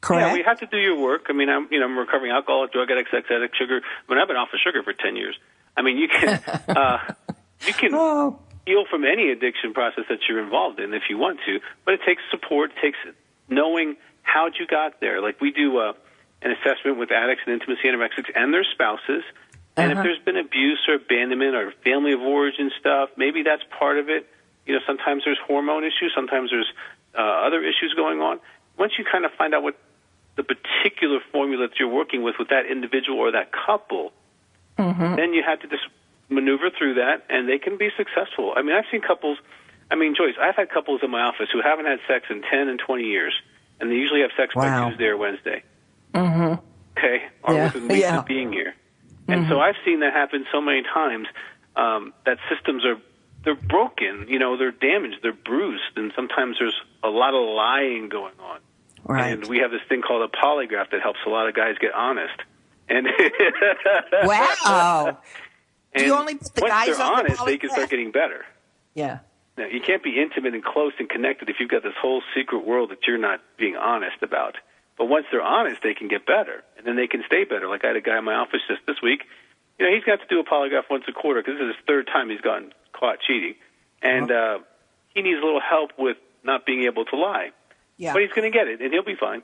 Correct. 0.00 0.28
Yeah, 0.28 0.32
we 0.34 0.42
have 0.44 0.60
to 0.60 0.66
do 0.66 0.78
your 0.78 0.98
work. 0.98 1.26
I 1.28 1.32
mean, 1.34 1.50
I'm 1.50 1.68
you 1.70 1.78
know 1.78 1.84
I'm 1.86 1.98
recovering 1.98 2.32
alcoholic, 2.32 2.72
drug 2.72 2.90
addict, 2.90 3.10
sex 3.10 3.26
addict, 3.30 3.54
sugar. 3.58 3.80
I 4.08 4.12
mean, 4.12 4.20
I've 4.20 4.28
been 4.28 4.36
off 4.38 4.48
of 4.52 4.60
sugar 4.64 4.82
for 4.82 4.92
ten 4.94 5.16
years. 5.16 5.36
I 5.76 5.82
mean, 5.82 5.98
you 5.98 6.08
can 6.08 6.40
uh, 6.68 6.98
you 7.66 7.74
can 7.74 7.90
Oh. 7.94 8.38
heal 8.64 8.84
from 8.90 9.04
any 9.04 9.30
addiction 9.30 9.74
process 9.74 10.04
that 10.08 10.20
you're 10.28 10.42
involved 10.42 10.80
in 10.80 10.94
if 10.94 11.02
you 11.10 11.18
want 11.18 11.40
to, 11.46 11.60
but 11.84 11.94
it 11.94 12.00
takes 12.06 12.22
support. 12.30 12.70
It 12.76 12.80
takes 12.80 12.98
knowing 13.48 13.96
how'd 14.22 14.54
you 14.58 14.66
got 14.66 15.00
there. 15.00 15.20
Like 15.20 15.38
we 15.42 15.50
do 15.50 15.76
uh, 15.78 15.92
an 16.40 16.52
assessment 16.52 16.96
with 16.98 17.10
addicts 17.10 17.42
and 17.46 17.52
intimacy 17.60 17.82
anorexics 17.84 18.30
and 18.34 18.54
their 18.54 18.64
spouses. 18.72 19.22
And 19.76 19.92
Uh-huh. 19.92 20.00
if 20.00 20.04
there's 20.04 20.18
been 20.24 20.36
abuse 20.36 20.80
or 20.88 20.94
abandonment 20.94 21.54
or 21.54 21.72
family 21.84 22.12
of 22.12 22.20
origin 22.20 22.70
stuff, 22.78 23.10
maybe 23.16 23.42
that's 23.42 23.62
part 23.78 23.98
of 23.98 24.08
it. 24.08 24.26
You 24.66 24.74
know, 24.74 24.80
sometimes 24.86 25.24
there's 25.24 25.38
hormone 25.46 25.84
issues, 25.84 26.12
sometimes 26.14 26.50
there's 26.50 26.70
uh, 27.16 27.20
other 27.22 27.62
issues 27.62 27.94
going 27.96 28.20
on. 28.20 28.40
Once 28.78 28.92
you 28.98 29.04
kind 29.04 29.24
of 29.24 29.32
find 29.32 29.54
out 29.54 29.62
what 29.62 29.76
the 30.36 30.44
particular 30.44 31.18
formula 31.32 31.68
that 31.68 31.78
you're 31.78 31.88
working 31.88 32.22
with 32.22 32.36
with 32.38 32.48
that 32.48 32.66
individual 32.66 33.18
or 33.18 33.32
that 33.32 33.50
couple, 33.52 34.12
then 34.76 35.34
you 35.34 35.42
have 35.46 35.60
to 35.60 35.68
just 35.68 35.82
maneuver 36.30 36.70
through 36.70 36.94
that, 36.94 37.24
and 37.28 37.48
they 37.48 37.58
can 37.58 37.76
be 37.76 37.90
successful. 37.96 38.54
I 38.56 38.62
mean, 38.62 38.74
I've 38.74 38.84
seen 38.90 39.02
couples. 39.02 39.38
I 39.90 39.96
mean, 39.96 40.14
Joyce, 40.14 40.36
I've 40.40 40.54
had 40.56 40.70
couples 40.70 41.00
in 41.02 41.10
my 41.10 41.20
office 41.22 41.48
who 41.52 41.60
haven't 41.60 41.86
had 41.86 41.98
sex 42.08 42.26
in 42.30 42.42
ten 42.42 42.68
and 42.68 42.78
twenty 42.78 43.04
years, 43.04 43.34
and 43.80 43.90
they 43.90 43.96
usually 43.96 44.20
have 44.22 44.30
sex 44.36 44.54
Wow. 44.54 44.62
by 44.84 44.90
Tuesday 44.90 45.06
or 45.06 45.16
Wednesday. 45.18 45.62
Mm-hmm. 46.14 46.54
Okay, 46.96 47.24
or 47.42 47.54
Yeah, 47.54 47.64
within 47.64 47.88
weeks 47.88 48.00
yeah. 48.00 48.18
of 48.18 48.26
being 48.26 48.52
here. 48.52 48.74
And 49.32 49.48
so 49.48 49.60
I've 49.60 49.76
seen 49.84 50.00
that 50.00 50.12
happen 50.12 50.44
so 50.52 50.60
many 50.60 50.82
times 50.82 51.26
um, 51.76 52.12
that 52.26 52.38
systems 52.48 52.84
are 52.84 52.96
they're 53.44 53.54
broken. 53.54 54.26
You 54.28 54.38
know, 54.38 54.56
they're 54.56 54.72
damaged, 54.72 55.16
they're 55.22 55.32
bruised, 55.32 55.96
and 55.96 56.12
sometimes 56.14 56.56
there's 56.58 56.78
a 57.02 57.08
lot 57.08 57.34
of 57.34 57.42
lying 57.54 58.08
going 58.08 58.34
on. 58.38 58.60
Right. 59.04 59.32
And 59.32 59.46
we 59.46 59.58
have 59.58 59.70
this 59.70 59.80
thing 59.88 60.02
called 60.02 60.28
a 60.30 60.36
polygraph 60.36 60.90
that 60.90 61.00
helps 61.02 61.20
a 61.26 61.30
lot 61.30 61.48
of 61.48 61.54
guys 61.54 61.76
get 61.80 61.92
honest. 61.94 62.38
And 62.88 63.06
Wow. 64.24 65.18
and 65.92 66.06
you 66.06 66.14
only 66.14 66.34
put 66.34 66.54
the 66.54 66.60
once 66.62 66.72
guys 66.72 66.96
they're 66.98 67.06
on 67.06 67.12
the 67.24 67.30
honest, 67.30 67.46
they 67.46 67.58
can 67.58 67.70
start 67.70 67.88
getting 67.90 68.10
better. 68.10 68.44
Yeah. 68.94 69.20
Now, 69.56 69.66
you 69.66 69.80
can't 69.80 70.02
be 70.02 70.20
intimate 70.20 70.54
and 70.54 70.64
close 70.64 70.92
and 70.98 71.08
connected 71.08 71.48
if 71.50 71.56
you've 71.60 71.70
got 71.70 71.82
this 71.82 71.94
whole 72.00 72.22
secret 72.34 72.66
world 72.66 72.90
that 72.90 73.06
you're 73.06 73.18
not 73.18 73.40
being 73.58 73.76
honest 73.76 74.22
about. 74.22 74.56
But 75.00 75.08
once 75.08 75.24
they're 75.32 75.40
honest, 75.40 75.80
they 75.82 75.94
can 75.94 76.08
get 76.08 76.26
better, 76.26 76.62
and 76.76 76.86
then 76.86 76.94
they 76.94 77.06
can 77.06 77.22
stay 77.26 77.44
better. 77.44 77.66
Like 77.68 77.84
I 77.84 77.86
had 77.86 77.96
a 77.96 78.02
guy 78.02 78.18
in 78.18 78.24
my 78.24 78.34
office 78.34 78.60
just 78.68 78.82
this 78.86 79.00
week. 79.02 79.22
You 79.78 79.86
know, 79.86 79.94
he's 79.94 80.04
got 80.04 80.20
to 80.20 80.26
do 80.28 80.40
a 80.40 80.44
polygraph 80.44 80.90
once 80.90 81.04
a 81.08 81.12
quarter 81.12 81.40
because 81.40 81.58
this 81.58 81.70
is 81.70 81.76
his 81.76 81.84
third 81.86 82.06
time 82.06 82.28
he's 82.28 82.42
gotten 82.42 82.74
caught 82.92 83.16
cheating, 83.26 83.54
and 84.02 84.30
uh, 84.30 84.58
he 85.14 85.22
needs 85.22 85.40
a 85.42 85.42
little 85.42 85.62
help 85.62 85.92
with 85.98 86.18
not 86.44 86.66
being 86.66 86.82
able 86.82 87.06
to 87.06 87.16
lie. 87.16 87.52
Yeah. 87.96 88.12
But 88.12 88.20
he's 88.20 88.32
going 88.32 88.52
to 88.52 88.54
get 88.54 88.68
it, 88.68 88.82
and 88.82 88.92
he'll 88.92 89.02
be 89.02 89.16
fine. 89.18 89.42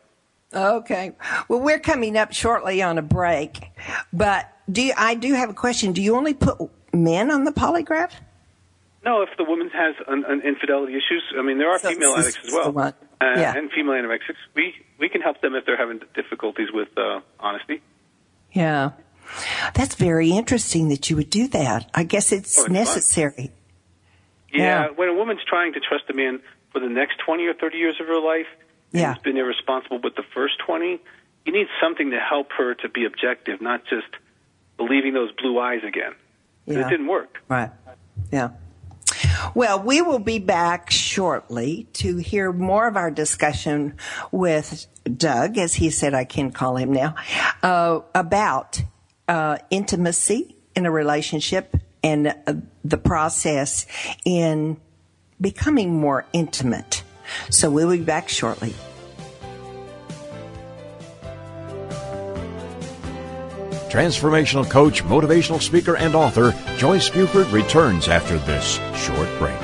Okay. 0.52 1.12
Well, 1.48 1.60
we're 1.60 1.78
coming 1.78 2.18
up 2.18 2.34
shortly 2.34 2.82
on 2.82 2.98
a 2.98 3.02
break, 3.02 3.70
but 4.12 4.52
do 4.70 4.82
you, 4.82 4.92
I 4.94 5.14
do 5.14 5.32
have 5.32 5.48
a 5.48 5.54
question. 5.54 5.94
Do 5.94 6.02
you 6.02 6.16
only 6.16 6.34
put 6.34 6.58
men 6.92 7.30
on 7.30 7.44
the 7.44 7.50
polygraph? 7.50 8.12
No, 9.06 9.22
if 9.22 9.30
the 9.38 9.44
woman 9.44 9.70
has 9.70 9.94
an, 10.06 10.26
an 10.28 10.42
infidelity 10.42 10.92
issues, 10.92 11.22
I 11.38 11.40
mean, 11.40 11.56
there 11.56 11.70
are 11.70 11.78
So 11.78 11.88
female 11.88 12.14
addicts 12.14 12.40
as 12.44 12.52
well, 12.52 12.94
one. 13.20 13.28
uh, 13.36 13.40
Yeah. 13.40 13.56
and 13.56 13.70
female 13.70 13.94
anorexics. 13.94 14.36
We 14.54 14.74
we 14.98 15.08
can 15.08 15.20
help 15.20 15.40
them 15.40 15.54
if 15.54 15.64
they're 15.66 15.76
having 15.76 16.00
difficulties 16.14 16.68
with 16.72 16.88
uh, 16.96 17.20
honesty. 17.40 17.82
Yeah. 18.52 18.90
That's 19.74 19.94
very 19.96 20.30
interesting 20.30 20.88
that 20.88 21.10
you 21.10 21.16
would 21.16 21.30
do 21.30 21.48
that. 21.48 21.90
I 21.94 22.04
guess 22.04 22.32
it's 22.32 22.58
Oh, 22.58 22.62
it's 22.62 22.70
necessary. 22.72 23.50
Yeah, 24.52 24.62
Yeah. 24.84 24.88
when 24.94 25.08
a 25.08 25.14
woman's 25.14 25.42
trying 25.44 25.72
to 25.74 25.80
trust 25.80 26.04
a 26.08 26.14
man 26.14 26.40
for 26.72 26.80
the 26.80 26.88
next 26.88 27.18
20 27.26 27.44
or 27.46 27.52
30 27.54 27.76
years 27.78 27.96
of 28.00 28.06
her 28.06 28.20
life, 28.20 28.46
and 28.92 29.00
Yeah. 29.02 29.14
has 29.14 29.22
been 29.22 29.36
irresponsible 29.36 29.98
with 29.98 30.14
the 30.14 30.22
first 30.22 30.58
20, 30.64 31.00
you 31.44 31.52
need 31.52 31.66
something 31.82 32.10
to 32.12 32.20
help 32.20 32.52
her 32.52 32.74
to 32.74 32.88
be 32.88 33.04
objective, 33.04 33.60
not 33.60 33.84
just 33.86 34.06
believing 34.76 35.12
those 35.12 35.32
blue 35.32 35.58
eyes 35.58 35.82
again. 35.84 36.14
Yeah. 36.66 36.86
It 36.86 36.90
didn't 36.90 37.08
work. 37.08 37.42
Right. 37.48 37.70
Yeah. 38.32 38.50
Well, 39.54 39.82
we 39.82 40.02
will 40.02 40.18
be 40.18 40.38
back 40.38 40.90
shortly 40.90 41.88
to 41.94 42.16
hear 42.16 42.52
more 42.52 42.86
of 42.86 42.96
our 42.96 43.10
discussion 43.10 43.96
with 44.32 44.86
Doug, 45.04 45.58
as 45.58 45.74
he 45.74 45.90
said 45.90 46.14
I 46.14 46.24
can 46.24 46.50
call 46.50 46.76
him 46.76 46.92
now, 46.92 47.14
uh, 47.62 48.00
about 48.14 48.82
uh, 49.28 49.58
intimacy 49.70 50.56
in 50.74 50.86
a 50.86 50.90
relationship 50.90 51.76
and 52.02 52.28
uh, 52.28 52.54
the 52.84 52.98
process 52.98 53.86
in 54.24 54.80
becoming 55.40 55.94
more 55.94 56.24
intimate. 56.32 57.02
So 57.50 57.70
we'll 57.70 57.90
be 57.90 58.02
back 58.02 58.28
shortly. 58.28 58.74
Transformational 63.96 64.68
coach, 64.68 65.02
motivational 65.04 65.58
speaker, 65.58 65.96
and 65.96 66.14
author 66.14 66.52
Joyce 66.76 67.08
Buford 67.08 67.46
returns 67.46 68.08
after 68.08 68.36
this 68.36 68.78
short 68.94 69.26
break. 69.38 69.56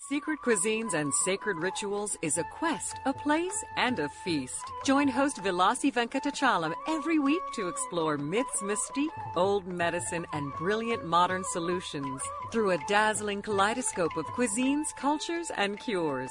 Secret 0.00 0.40
Cuisines 0.44 0.92
and 0.94 1.14
Sacred 1.24 1.58
Rituals 1.58 2.18
is 2.20 2.36
a 2.36 2.42
quest, 2.42 2.96
a 3.04 3.12
place, 3.12 3.62
and 3.76 4.00
a 4.00 4.08
feast. 4.08 4.64
Join 4.84 5.06
host 5.06 5.36
Vilasi 5.36 5.92
Venkatachalam 5.92 6.74
every 6.88 7.20
week 7.20 7.42
to 7.54 7.68
explore 7.68 8.18
myths, 8.18 8.60
mystique, 8.60 9.06
old 9.36 9.68
medicine, 9.68 10.26
and 10.32 10.52
brilliant 10.54 11.06
modern 11.06 11.44
solutions 11.52 12.20
through 12.50 12.72
a 12.72 12.84
dazzling 12.88 13.40
kaleidoscope 13.40 14.16
of 14.16 14.26
cuisines, 14.26 14.86
cultures, 14.96 15.52
and 15.56 15.78
cures. 15.78 16.30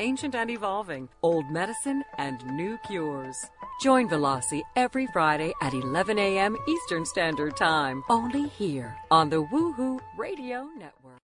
ancient 0.00 0.34
and 0.34 0.50
evolving, 0.50 1.08
old 1.22 1.50
medicine, 1.50 2.04
and 2.18 2.44
new 2.56 2.78
cures. 2.86 3.36
Join 3.80 4.08
Velasi 4.08 4.62
every 4.76 5.06
Friday 5.12 5.52
at 5.62 5.72
11 5.72 6.18
a.m. 6.18 6.56
Eastern 6.66 7.04
Standard 7.06 7.56
Time, 7.56 8.02
only 8.10 8.48
here 8.48 8.96
on 9.10 9.30
the 9.30 9.42
Woohoo 9.44 10.00
Radio 10.16 10.68
Network. 10.78 11.18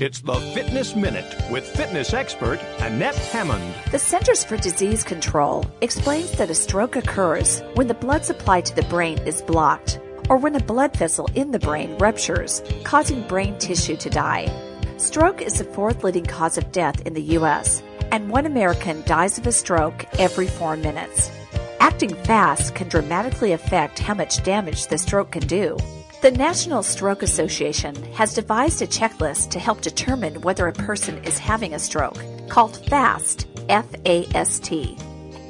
It's 0.00 0.20
the 0.20 0.34
Fitness 0.54 0.96
Minute 0.96 1.34
with 1.50 1.64
fitness 1.64 2.12
expert 2.12 2.58
Annette 2.80 3.14
Hammond. 3.14 3.74
The 3.92 3.98
Centers 3.98 4.44
for 4.44 4.56
Disease 4.56 5.04
Control 5.04 5.64
explains 5.80 6.32
that 6.32 6.50
a 6.50 6.54
stroke 6.54 6.96
occurs 6.96 7.62
when 7.74 7.86
the 7.86 7.94
blood 7.94 8.24
supply 8.24 8.60
to 8.60 8.74
the 8.74 8.82
brain 8.84 9.18
is 9.18 9.40
blocked 9.40 10.00
or 10.28 10.36
when 10.36 10.56
a 10.56 10.60
blood 10.60 10.96
vessel 10.96 11.28
in 11.34 11.52
the 11.52 11.58
brain 11.58 11.96
ruptures, 11.98 12.62
causing 12.82 13.22
brain 13.28 13.56
tissue 13.58 13.96
to 13.96 14.10
die. 14.10 14.46
Stroke 14.96 15.42
is 15.42 15.58
the 15.58 15.64
fourth 15.64 16.04
leading 16.04 16.24
cause 16.24 16.56
of 16.56 16.70
death 16.70 17.00
in 17.04 17.14
the 17.14 17.22
U.S., 17.38 17.82
and 18.12 18.30
one 18.30 18.46
American 18.46 19.02
dies 19.02 19.38
of 19.38 19.46
a 19.46 19.52
stroke 19.52 20.04
every 20.20 20.46
four 20.46 20.76
minutes. 20.76 21.32
Acting 21.80 22.14
fast 22.24 22.76
can 22.76 22.88
dramatically 22.88 23.52
affect 23.52 23.98
how 23.98 24.14
much 24.14 24.42
damage 24.44 24.86
the 24.86 24.96
stroke 24.96 25.32
can 25.32 25.46
do. 25.48 25.76
The 26.22 26.30
National 26.30 26.82
Stroke 26.82 27.22
Association 27.22 27.94
has 28.14 28.34
devised 28.34 28.82
a 28.82 28.86
checklist 28.86 29.50
to 29.50 29.58
help 29.58 29.80
determine 29.80 30.40
whether 30.42 30.68
a 30.68 30.72
person 30.72 31.22
is 31.24 31.38
having 31.38 31.74
a 31.74 31.78
stroke, 31.78 32.18
called 32.48 32.76
FAST, 32.86 33.48
F 33.68 33.86
A 34.06 34.26
S 34.34 34.60
T. 34.60 34.96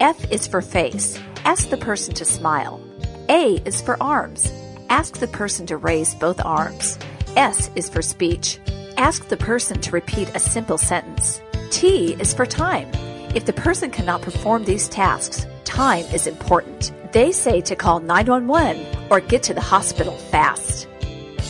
F 0.01 0.33
is 0.33 0.47
for 0.47 0.63
face. 0.63 1.21
Ask 1.45 1.69
the 1.69 1.77
person 1.77 2.15
to 2.15 2.25
smile. 2.25 2.83
A 3.29 3.63
is 3.67 3.83
for 3.83 4.03
arms. 4.03 4.51
Ask 4.89 5.19
the 5.19 5.29
person 5.29 5.67
to 5.67 5.77
raise 5.77 6.15
both 6.15 6.45
arms. 6.45 6.99
S 7.37 7.71
is 7.77 7.89
for 7.89 8.03
speech. 8.03 8.59
Ask 8.97 9.27
the 9.27 9.37
person 9.37 9.81
to 9.81 9.91
repeat 9.91 10.35
a 10.37 10.39
simple 10.39 10.79
sentence. 10.79 11.41
T 11.71 12.15
is 12.21 12.33
for 12.33 12.47
time. 12.47 12.89
If 13.35 13.45
the 13.45 13.53
person 13.53 13.91
cannot 13.91 14.23
perform 14.23 14.65
these 14.65 14.89
tasks, 14.89 15.47
time 15.65 16.05
is 16.07 16.29
important. 16.29 16.93
They 17.13 17.33
say 17.33 17.61
to 17.63 17.75
call 17.75 17.99
911 17.99 19.11
or 19.11 19.19
get 19.19 19.43
to 19.45 19.55
the 19.55 19.61
hospital 19.61 20.17
fast. 20.17 20.87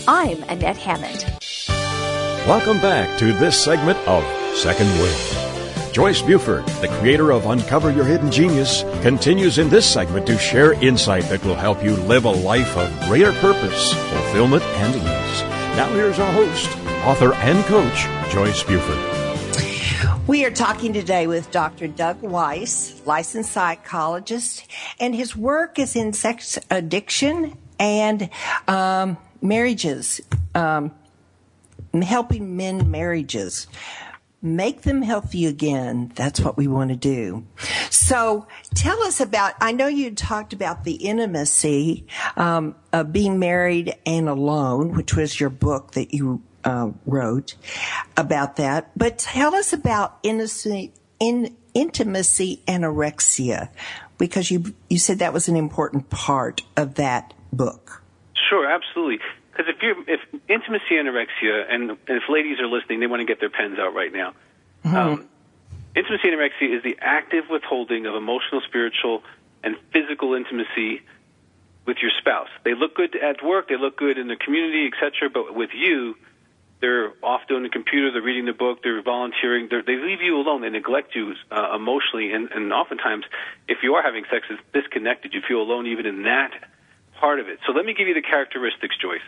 I'm 0.08 0.42
Annette 0.44 0.78
Hammond. 0.78 1.26
Welcome 2.48 2.80
back 2.80 3.18
to 3.18 3.32
this 3.34 3.62
segment 3.62 3.98
of 4.08 4.24
Second 4.56 4.88
Wind. 4.98 5.92
Joyce 5.92 6.22
Buford, 6.22 6.66
the 6.80 6.88
creator 6.98 7.30
of 7.30 7.44
Uncover 7.44 7.92
Your 7.92 8.04
Hidden 8.04 8.32
Genius, 8.32 8.84
continues 9.02 9.58
in 9.58 9.68
this 9.68 9.86
segment 9.86 10.26
to 10.28 10.38
share 10.38 10.72
insight 10.82 11.24
that 11.24 11.44
will 11.44 11.54
help 11.54 11.84
you 11.84 11.94
live 11.94 12.24
a 12.24 12.30
life 12.30 12.76
of 12.76 13.00
greater 13.06 13.32
purpose, 13.34 13.92
fulfillment, 13.92 14.62
and 14.62 14.94
ease. 14.96 15.42
Now 15.76 15.92
here's 15.92 16.18
our 16.18 16.32
host, 16.32 16.83
author 17.04 17.34
and 17.34 17.62
coach, 17.66 18.06
Joyce 18.30 18.62
Buford. 18.62 18.98
We 20.26 20.46
are 20.46 20.50
talking 20.50 20.94
today 20.94 21.26
with 21.26 21.50
Dr. 21.50 21.86
Doug 21.86 22.22
Weiss, 22.22 23.02
licensed 23.04 23.52
psychologist, 23.52 24.66
and 24.98 25.14
his 25.14 25.36
work 25.36 25.78
is 25.78 25.96
in 25.96 26.14
sex 26.14 26.58
addiction 26.70 27.58
and 27.78 28.30
um, 28.66 29.18
marriages, 29.42 30.22
um, 30.54 30.92
helping 32.02 32.56
men 32.56 32.90
marriages. 32.90 33.66
Make 34.40 34.82
them 34.82 35.02
healthy 35.02 35.44
again. 35.44 36.10
That's 36.14 36.40
what 36.40 36.56
we 36.56 36.68
want 36.68 36.88
to 36.88 36.96
do. 36.96 37.46
So 37.90 38.46
tell 38.74 39.02
us 39.02 39.20
about, 39.20 39.54
I 39.60 39.72
know 39.72 39.88
you 39.88 40.10
talked 40.10 40.54
about 40.54 40.84
the 40.84 40.94
intimacy 40.94 42.06
um, 42.36 42.76
of 42.94 43.12
being 43.12 43.38
married 43.38 43.94
and 44.06 44.26
alone, 44.26 44.92
which 44.92 45.14
was 45.14 45.38
your 45.38 45.50
book 45.50 45.92
that 45.92 46.14
you 46.14 46.42
uh, 46.64 46.90
wrote 47.06 47.54
about 48.16 48.56
that. 48.56 48.90
But 48.96 49.18
tell 49.18 49.54
us 49.54 49.72
about 49.72 50.18
intimacy, 50.22 50.92
in, 51.20 51.56
intimacy 51.74 52.62
anorexia, 52.66 53.68
because 54.18 54.50
you 54.50 54.74
you 54.88 54.98
said 54.98 55.18
that 55.18 55.32
was 55.32 55.48
an 55.48 55.56
important 55.56 56.10
part 56.10 56.62
of 56.76 56.94
that 56.94 57.34
book. 57.52 58.02
Sure, 58.48 58.70
absolutely. 58.70 59.18
Because 59.50 59.72
if 59.74 59.82
you're 59.82 60.00
if 60.08 60.20
intimacy 60.48 60.94
anorexia, 60.94 61.72
and, 61.72 61.90
and 61.90 61.98
if 62.08 62.22
ladies 62.28 62.58
are 62.60 62.66
listening, 62.66 63.00
they 63.00 63.06
want 63.06 63.20
to 63.20 63.26
get 63.26 63.40
their 63.40 63.50
pens 63.50 63.78
out 63.78 63.94
right 63.94 64.12
now. 64.12 64.34
Mm-hmm. 64.84 64.96
Um, 64.96 65.28
intimacy 65.94 66.28
anorexia 66.28 66.76
is 66.76 66.82
the 66.82 66.96
active 67.00 67.44
withholding 67.50 68.06
of 68.06 68.14
emotional, 68.14 68.60
spiritual, 68.66 69.22
and 69.62 69.76
physical 69.92 70.34
intimacy 70.34 71.02
with 71.86 71.98
your 72.00 72.10
spouse. 72.18 72.48
They 72.64 72.74
look 72.74 72.94
good 72.94 73.16
at 73.16 73.44
work, 73.44 73.68
they 73.68 73.76
look 73.76 73.96
good 73.96 74.18
in 74.18 74.28
the 74.28 74.36
community, 74.36 74.90
etc. 74.92 75.30
But 75.30 75.54
with 75.54 75.70
you, 75.74 76.16
they're 76.84 77.14
off 77.22 77.40
doing 77.48 77.62
the 77.62 77.70
computer, 77.70 78.12
they're 78.12 78.20
reading 78.20 78.44
the 78.44 78.52
book, 78.52 78.82
they're 78.82 79.00
volunteering, 79.00 79.68
they're, 79.70 79.82
they 79.82 79.96
leave 79.96 80.20
you 80.20 80.36
alone, 80.36 80.60
they 80.60 80.68
neglect 80.68 81.14
you 81.14 81.32
uh, 81.50 81.74
emotionally, 81.74 82.30
and, 82.30 82.50
and 82.52 82.74
oftentimes, 82.74 83.24
if 83.66 83.78
you 83.82 83.94
are 83.94 84.02
having 84.02 84.24
sex, 84.30 84.44
it's 84.50 84.60
disconnected. 84.74 85.32
You 85.32 85.40
feel 85.48 85.62
alone 85.62 85.86
even 85.86 86.04
in 86.04 86.24
that 86.24 86.52
part 87.18 87.40
of 87.40 87.48
it. 87.48 87.58
So 87.66 87.72
let 87.72 87.86
me 87.86 87.94
give 87.94 88.06
you 88.06 88.12
the 88.12 88.20
characteristics, 88.20 88.96
Joyce. 89.00 89.24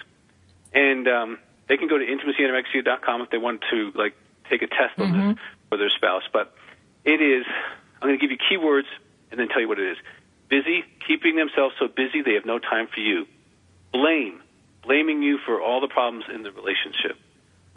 And 0.74 1.08
um, 1.08 1.38
they 1.66 1.78
can 1.78 1.88
go 1.88 1.96
to 1.96 2.04
intimacyanorexia.com 2.04 3.22
if 3.22 3.30
they 3.30 3.38
want 3.38 3.64
to 3.70 3.90
like 3.94 4.12
take 4.50 4.60
a 4.60 4.66
test 4.66 4.98
on 4.98 5.08
mm-hmm. 5.08 5.28
this 5.30 5.38
for 5.70 5.78
their 5.78 5.88
spouse. 5.88 6.24
But 6.30 6.54
it 7.06 7.22
is, 7.22 7.46
I'm 8.02 8.08
going 8.08 8.20
to 8.20 8.20
give 8.20 8.30
you 8.30 8.36
keywords 8.36 8.92
and 9.30 9.40
then 9.40 9.48
tell 9.48 9.62
you 9.62 9.68
what 9.68 9.78
it 9.78 9.92
is. 9.92 9.96
Busy, 10.50 10.84
keeping 11.08 11.36
themselves 11.36 11.74
so 11.78 11.88
busy 11.88 12.20
they 12.20 12.34
have 12.34 12.44
no 12.44 12.58
time 12.58 12.86
for 12.92 13.00
you. 13.00 13.24
Blame, 13.94 14.42
blaming 14.84 15.22
you 15.22 15.38
for 15.38 15.62
all 15.62 15.80
the 15.80 15.88
problems 15.88 16.26
in 16.28 16.42
the 16.42 16.52
relationship 16.52 17.16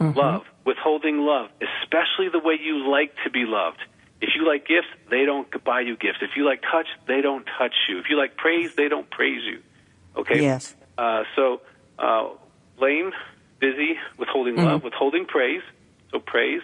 Mm-hmm. 0.00 0.18
Love, 0.18 0.42
withholding 0.64 1.18
love, 1.18 1.50
especially 1.60 2.30
the 2.32 2.38
way 2.38 2.54
you 2.62 2.90
like 2.90 3.12
to 3.24 3.30
be 3.30 3.44
loved. 3.44 3.82
If 4.22 4.30
you 4.34 4.46
like 4.46 4.66
gifts, 4.66 4.88
they 5.10 5.26
don't 5.26 5.46
buy 5.62 5.80
you 5.80 5.96
gifts. 5.96 6.18
If 6.22 6.30
you 6.36 6.44
like 6.44 6.62
touch, 6.62 6.86
they 7.06 7.20
don't 7.20 7.46
touch 7.58 7.74
you. 7.88 7.98
If 7.98 8.06
you 8.08 8.16
like 8.16 8.36
praise, 8.36 8.74
they 8.74 8.88
don't 8.88 9.10
praise 9.10 9.42
you. 9.44 9.60
Okay? 10.16 10.42
Yes. 10.42 10.74
Uh, 10.96 11.24
so, 11.36 11.60
uh, 11.98 12.28
blame, 12.78 13.12
busy, 13.60 13.98
withholding 14.18 14.56
mm-hmm. 14.56 14.64
love, 14.64 14.84
withholding 14.84 15.26
praise. 15.26 15.62
So, 16.12 16.18
praise, 16.18 16.62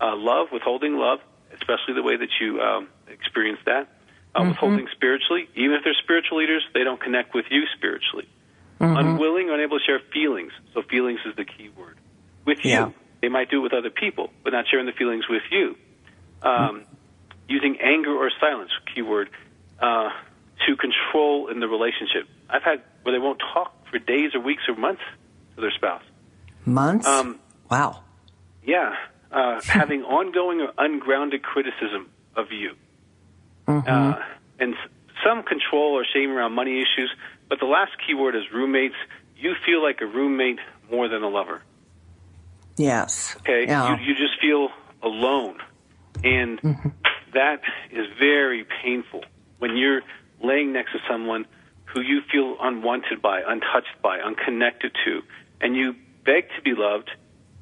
uh, 0.00 0.14
love, 0.16 0.48
withholding 0.52 0.96
love, 0.96 1.18
especially 1.54 1.94
the 1.94 2.02
way 2.02 2.16
that 2.16 2.30
you 2.40 2.60
um, 2.60 2.88
experience 3.08 3.60
that. 3.66 3.88
Uh, 4.34 4.40
mm-hmm. 4.40 4.48
Withholding 4.50 4.88
spiritually, 4.92 5.48
even 5.56 5.74
if 5.74 5.82
they're 5.82 5.94
spiritual 6.02 6.38
leaders, 6.38 6.62
they 6.72 6.84
don't 6.84 7.00
connect 7.00 7.34
with 7.34 7.46
you 7.50 7.64
spiritually. 7.76 8.28
Mm-hmm. 8.80 8.96
Unwilling 8.96 9.50
or 9.50 9.54
unable 9.54 9.78
to 9.78 9.84
share 9.84 10.00
feelings. 10.12 10.52
So, 10.72 10.82
feelings 10.82 11.20
is 11.26 11.34
the 11.34 11.44
key 11.44 11.70
word 11.76 11.98
with 12.46 12.58
you. 12.64 12.70
Yeah. 12.70 12.90
They 13.20 13.28
might 13.28 13.50
do 13.50 13.58
it 13.58 13.62
with 13.62 13.72
other 13.74 13.90
people, 13.90 14.30
but 14.44 14.52
not 14.52 14.66
sharing 14.70 14.86
the 14.86 14.92
feelings 14.92 15.24
with 15.28 15.42
you. 15.50 15.76
Um. 16.42 16.84
Using 17.48 17.78
anger 17.80 18.10
or 18.10 18.28
silence, 18.40 18.72
keyword, 18.92 19.30
uh, 19.80 20.08
to 20.66 20.76
control 20.76 21.48
in 21.48 21.60
the 21.60 21.68
relationship. 21.68 22.26
I've 22.48 22.62
had 22.62 22.82
where 23.02 23.12
they 23.12 23.20
won't 23.20 23.40
talk 23.54 23.72
for 23.90 23.98
days 23.98 24.34
or 24.34 24.40
weeks 24.40 24.62
or 24.68 24.74
months 24.74 25.02
to 25.54 25.60
their 25.60 25.70
spouse. 25.70 26.02
Months? 26.64 27.06
Um, 27.06 27.38
wow. 27.70 28.02
Yeah. 28.64 28.94
Uh, 29.30 29.60
having 29.66 30.02
ongoing 30.02 30.60
or 30.60 30.72
ungrounded 30.78 31.42
criticism 31.42 32.10
of 32.34 32.46
you. 32.50 32.74
Mm-hmm. 33.68 33.88
Uh, 33.88 34.14
and 34.58 34.74
some 35.24 35.42
control 35.42 35.94
or 35.94 36.04
shame 36.12 36.30
around 36.30 36.52
money 36.52 36.80
issues. 36.80 37.10
But 37.48 37.60
the 37.60 37.66
last 37.66 37.92
keyword 38.06 38.34
is 38.34 38.42
roommates. 38.52 38.94
You 39.36 39.54
feel 39.64 39.82
like 39.82 40.00
a 40.00 40.06
roommate 40.06 40.58
more 40.90 41.08
than 41.08 41.22
a 41.22 41.28
lover. 41.28 41.62
Yes. 42.76 43.36
Okay. 43.40 43.66
Yeah. 43.66 43.96
You, 43.98 44.06
you 44.06 44.14
just 44.14 44.40
feel 44.40 44.68
alone, 45.02 45.58
and 46.22 46.60
mm-hmm. 46.60 46.88
that 47.34 47.60
is 47.90 48.06
very 48.18 48.66
painful 48.82 49.24
when 49.58 49.76
you're 49.76 50.02
laying 50.42 50.72
next 50.72 50.92
to 50.92 50.98
someone 51.08 51.46
who 51.84 52.00
you 52.00 52.20
feel 52.30 52.56
unwanted 52.60 53.22
by, 53.22 53.40
untouched 53.46 54.02
by, 54.02 54.18
unconnected 54.18 54.92
to, 55.04 55.22
and 55.60 55.76
you 55.76 55.94
beg 56.24 56.48
to 56.56 56.62
be 56.62 56.74
loved. 56.76 57.10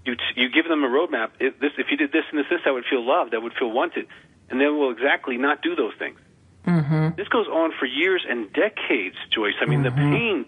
You 0.05 0.16
t- 0.16 0.22
you 0.37 0.48
give 0.50 0.68
them 0.68 0.83
a 0.83 0.88
roadmap. 0.88 1.31
If, 1.38 1.61
this, 1.61 1.70
if 1.79 1.87
you 1.90 1.96
did 1.96 2.12
this 2.12 2.24
and 2.31 2.38
this, 2.38 2.46
this, 2.50 2.61
I 2.66 2.70
would 2.70 2.85
feel 2.90 3.07
loved. 3.07 3.35
I 3.35 3.38
would 3.38 3.55
feel 3.55 3.70
wanted, 3.70 4.07
and 4.50 4.61
they 4.61 4.66
will 4.66 4.90
exactly 4.90 5.37
not 5.37 5.62
do 5.62 5.77
those 5.77 5.94
things. 5.98 6.18
Mm-hmm. 6.66 7.16
This 7.16 7.29
goes 7.29 7.46
on 7.46 7.72
for 7.79 7.87
years 7.87 8.24
and 8.29 8.53
decades, 8.53 9.16
Joyce. 9.31 9.55
I 9.61 9.66
mean, 9.66 9.83
mm-hmm. 9.83 9.96
the 9.96 10.16
pain 10.16 10.46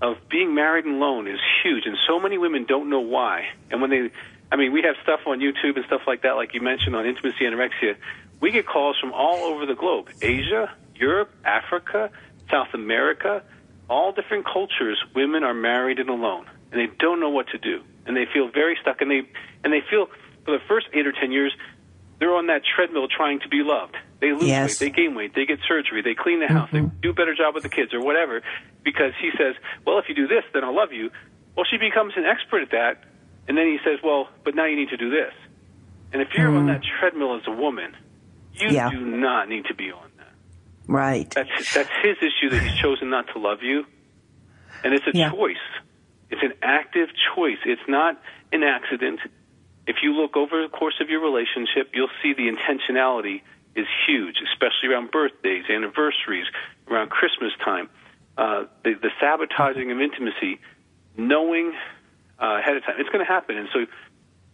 of 0.00 0.16
being 0.28 0.54
married 0.54 0.84
and 0.84 0.96
alone 0.96 1.28
is 1.28 1.40
huge, 1.62 1.86
and 1.86 1.96
so 2.06 2.20
many 2.20 2.38
women 2.38 2.64
don't 2.64 2.90
know 2.90 3.00
why. 3.00 3.46
And 3.70 3.80
when 3.80 3.90
they, 3.90 4.10
I 4.50 4.56
mean, 4.56 4.72
we 4.72 4.82
have 4.82 4.96
stuff 5.02 5.20
on 5.26 5.40
YouTube 5.40 5.76
and 5.76 5.84
stuff 5.86 6.02
like 6.06 6.22
that, 6.22 6.32
like 6.32 6.54
you 6.54 6.60
mentioned 6.60 6.94
on 6.96 7.06
intimacy 7.06 7.44
anorexia. 7.44 7.96
We 8.40 8.50
get 8.50 8.66
calls 8.66 8.98
from 8.98 9.12
all 9.12 9.44
over 9.44 9.66
the 9.66 9.74
globe: 9.74 10.10
Asia, 10.20 10.72
Europe, 10.94 11.30
Africa, 11.44 12.10
South 12.50 12.74
America, 12.74 13.42
all 13.88 14.12
different 14.12 14.46
cultures. 14.46 15.02
Women 15.14 15.44
are 15.44 15.54
married 15.54 15.98
and 15.98 16.10
alone, 16.10 16.46
and 16.72 16.80
they 16.80 16.92
don't 16.98 17.20
know 17.20 17.30
what 17.30 17.48
to 17.48 17.58
do, 17.58 17.82
and 18.06 18.16
they 18.16 18.26
feel 18.26 18.48
very 18.48 18.76
stuck, 18.80 19.00
and 19.00 19.10
they 19.10 19.22
and 19.62 19.72
they 19.72 19.82
feel 19.88 20.08
for 20.44 20.50
the 20.50 20.64
first 20.68 20.88
eight 20.92 21.06
or 21.06 21.12
ten 21.12 21.32
years 21.32 21.52
they're 22.24 22.34
on 22.34 22.46
that 22.46 22.62
treadmill 22.64 23.06
trying 23.06 23.38
to 23.40 23.48
be 23.50 23.60
loved. 23.62 23.98
They 24.18 24.32
lose 24.32 24.44
yes. 24.44 24.80
weight, 24.80 24.94
they 24.94 25.02
gain 25.02 25.14
weight, 25.14 25.34
they 25.34 25.44
get 25.44 25.58
surgery, 25.68 26.00
they 26.00 26.14
clean 26.14 26.40
the 26.40 26.48
house, 26.48 26.70
mm-hmm. 26.70 26.88
they 26.88 27.00
do 27.02 27.10
a 27.10 27.12
better 27.12 27.34
job 27.34 27.52
with 27.52 27.64
the 27.64 27.68
kids 27.68 27.92
or 27.92 28.00
whatever 28.00 28.40
because 28.82 29.12
he 29.20 29.28
says, 29.36 29.56
"Well, 29.84 29.98
if 29.98 30.06
you 30.08 30.14
do 30.14 30.26
this, 30.26 30.42
then 30.54 30.64
I'll 30.64 30.74
love 30.74 30.90
you." 30.90 31.10
Well, 31.54 31.66
she 31.70 31.76
becomes 31.76 32.14
an 32.16 32.24
expert 32.24 32.62
at 32.62 32.70
that, 32.70 33.04
and 33.46 33.58
then 33.58 33.66
he 33.66 33.76
says, 33.84 33.98
"Well, 34.02 34.30
but 34.42 34.54
now 34.54 34.64
you 34.64 34.74
need 34.74 34.88
to 34.88 34.96
do 34.96 35.10
this." 35.10 35.34
And 36.14 36.22
if 36.22 36.28
you're 36.34 36.48
mm. 36.48 36.60
on 36.60 36.66
that 36.68 36.80
treadmill 36.98 37.36
as 37.36 37.42
a 37.46 37.52
woman, 37.52 37.94
you 38.54 38.70
yeah. 38.70 38.88
do 38.88 39.04
not 39.04 39.50
need 39.50 39.66
to 39.66 39.74
be 39.74 39.92
on 39.92 40.08
that. 40.16 40.32
Right. 40.86 41.28
That's 41.28 41.74
that's 41.74 41.90
his 42.02 42.16
issue 42.22 42.48
that 42.48 42.62
he's 42.62 42.80
chosen 42.80 43.10
not 43.10 43.26
to 43.34 43.38
love 43.38 43.58
you, 43.60 43.84
and 44.82 44.94
it's 44.94 45.06
a 45.06 45.12
yeah. 45.12 45.30
choice. 45.30 45.66
It's 46.30 46.42
an 46.42 46.54
active 46.62 47.10
choice. 47.36 47.58
It's 47.66 47.86
not 47.86 48.18
an 48.50 48.62
accident. 48.62 49.20
If 49.86 49.96
you 50.02 50.14
look 50.14 50.36
over 50.36 50.62
the 50.62 50.68
course 50.68 50.94
of 51.00 51.10
your 51.10 51.20
relationship, 51.20 51.90
you'll 51.94 52.14
see 52.22 52.32
the 52.32 52.50
intentionality 52.50 53.42
is 53.74 53.86
huge, 54.06 54.36
especially 54.52 54.88
around 54.90 55.10
birthdays, 55.10 55.64
anniversaries, 55.68 56.46
around 56.88 57.10
Christmas 57.10 57.52
time. 57.62 57.88
Uh, 58.36 58.64
the, 58.82 58.94
the 58.94 59.10
sabotaging 59.20 59.90
of 59.90 60.00
intimacy, 60.00 60.60
knowing 61.16 61.72
uh, 62.40 62.58
ahead 62.58 62.76
of 62.76 62.84
time, 62.84 62.96
it's 62.98 63.10
going 63.10 63.24
to 63.24 63.30
happen. 63.30 63.56
And 63.56 63.68
so 63.72 63.86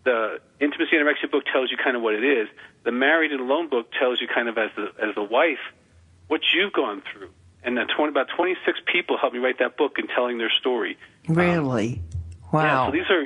the 0.05 0.41
intimacy 0.59 0.97
anorexia 0.97 1.31
book 1.31 1.45
tells 1.53 1.71
you 1.71 1.77
kind 1.77 1.97
of 1.97 2.03
what 2.03 2.15
it 2.15 2.25
is. 2.25 2.49
The 2.85 2.93
married 2.93 3.33
and 3.33 3.41
alone 3.41 3.69
book 3.69 3.93
tells 3.99 4.21
you 4.21 4.29
kind 4.29 4.49
of 4.49 4.59
as 4.59 4.71
the 4.77 4.93
as 5.03 5.15
the 5.15 5.23
wife 5.23 5.59
what 6.29 6.41
you've 6.55 6.73
gone 6.73 7.03
through. 7.13 7.31
And 7.63 7.77
20, 7.77 8.11
about 8.11 8.29
26 8.35 8.79
people 8.91 9.19
helped 9.19 9.35
me 9.35 9.41
write 9.41 9.59
that 9.59 9.77
book 9.77 9.99
and 9.99 10.09
telling 10.09 10.39
their 10.39 10.51
story. 10.61 10.97
Really? 11.29 12.01
Um, 12.01 12.49
wow. 12.53 12.63
Yeah, 12.63 12.87
so 12.87 12.93
these 12.93 13.11
are 13.11 13.25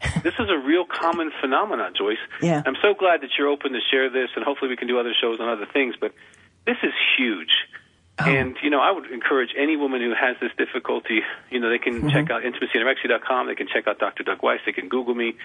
this 0.22 0.34
is 0.38 0.48
a 0.48 0.58
real 0.58 0.84
common 0.84 1.30
phenomenon, 1.40 1.94
Joyce. 1.96 2.18
Yeah. 2.42 2.62
I'm 2.64 2.76
so 2.82 2.94
glad 2.94 3.22
that 3.22 3.30
you're 3.38 3.48
open 3.48 3.72
to 3.72 3.80
share 3.90 4.10
this, 4.10 4.30
and 4.36 4.44
hopefully 4.44 4.68
we 4.68 4.76
can 4.76 4.88
do 4.88 4.98
other 4.98 5.14
shows 5.18 5.40
on 5.40 5.48
other 5.48 5.66
things. 5.72 5.94
But 6.00 6.12
this 6.66 6.76
is 6.82 6.92
huge. 7.16 7.52
Oh. 8.18 8.24
And 8.24 8.56
you 8.62 8.70
know, 8.70 8.80
I 8.80 8.90
would 8.90 9.10
encourage 9.10 9.50
any 9.56 9.76
woman 9.76 10.00
who 10.00 10.14
has 10.14 10.36
this 10.40 10.50
difficulty. 10.56 11.20
You 11.50 11.60
know, 11.60 11.68
they 11.68 11.78
can 11.78 11.94
mm-hmm. 11.94 12.08
check 12.08 12.30
out 12.30 12.42
intimacyanorexia.com. 12.42 13.46
They 13.46 13.54
can 13.54 13.68
check 13.68 13.86
out 13.86 13.98
Dr. 13.98 14.22
Doug 14.22 14.42
Weiss. 14.42 14.60
They 14.64 14.72
can 14.72 14.88
Google 14.88 15.14
me, 15.14 15.36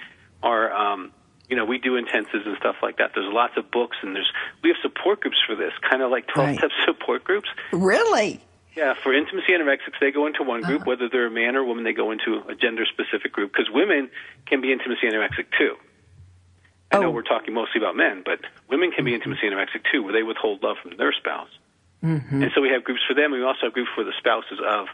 or 0.41 0.71
um, 0.71 1.11
you 1.49 1.57
know, 1.57 1.65
we 1.65 1.79
do 1.79 2.01
intensives 2.01 2.45
and 2.45 2.55
stuff 2.57 2.77
like 2.81 2.97
that. 2.97 3.11
There's 3.13 3.31
lots 3.31 3.57
of 3.57 3.69
books, 3.71 3.97
and 4.01 4.15
there's 4.15 4.31
we 4.63 4.69
have 4.69 4.77
support 4.81 5.19
groups 5.19 5.37
for 5.45 5.55
this, 5.55 5.73
kind 5.89 6.01
of 6.01 6.11
like 6.11 6.27
12 6.27 6.47
right. 6.47 6.57
step 6.57 6.71
support 6.85 7.23
groups. 7.23 7.49
Really? 7.73 8.41
Yeah, 8.75 8.93
for 9.03 9.13
intimacy 9.13 9.51
anorexics, 9.51 9.99
they 9.99 10.11
go 10.11 10.27
into 10.27 10.43
one 10.43 10.61
group. 10.61 10.81
Uh-huh. 10.81 10.91
Whether 10.91 11.09
they're 11.09 11.27
a 11.27 11.31
man 11.31 11.55
or 11.55 11.59
a 11.59 11.65
woman, 11.65 11.83
they 11.83 11.93
go 11.93 12.11
into 12.11 12.41
a 12.47 12.55
gender 12.55 12.85
specific 12.85 13.33
group 13.33 13.51
because 13.51 13.69
women 13.69 14.09
can 14.45 14.61
be 14.61 14.71
intimacy 14.71 15.07
anorexic 15.07 15.47
too. 15.57 15.75
I 16.91 16.97
oh. 16.97 17.01
know 17.01 17.11
we're 17.11 17.23
talking 17.23 17.53
mostly 17.53 17.81
about 17.81 17.95
men, 17.95 18.23
but 18.23 18.39
women 18.69 18.91
can 18.91 19.03
be 19.03 19.11
mm-hmm. 19.11 19.15
intimacy 19.15 19.47
anorexic 19.47 19.83
too, 19.91 20.03
where 20.03 20.13
they 20.13 20.23
withhold 20.23 20.63
love 20.63 20.77
from 20.81 20.95
their 20.97 21.13
spouse. 21.13 21.49
Mm-hmm. 22.03 22.43
And 22.43 22.51
so 22.55 22.61
we 22.61 22.69
have 22.69 22.83
groups 22.83 23.01
for 23.07 23.13
them. 23.13 23.31
We 23.31 23.43
also 23.43 23.59
have 23.63 23.73
groups 23.73 23.91
for 23.93 24.03
the 24.03 24.13
spouses 24.17 24.59
of 24.65 24.87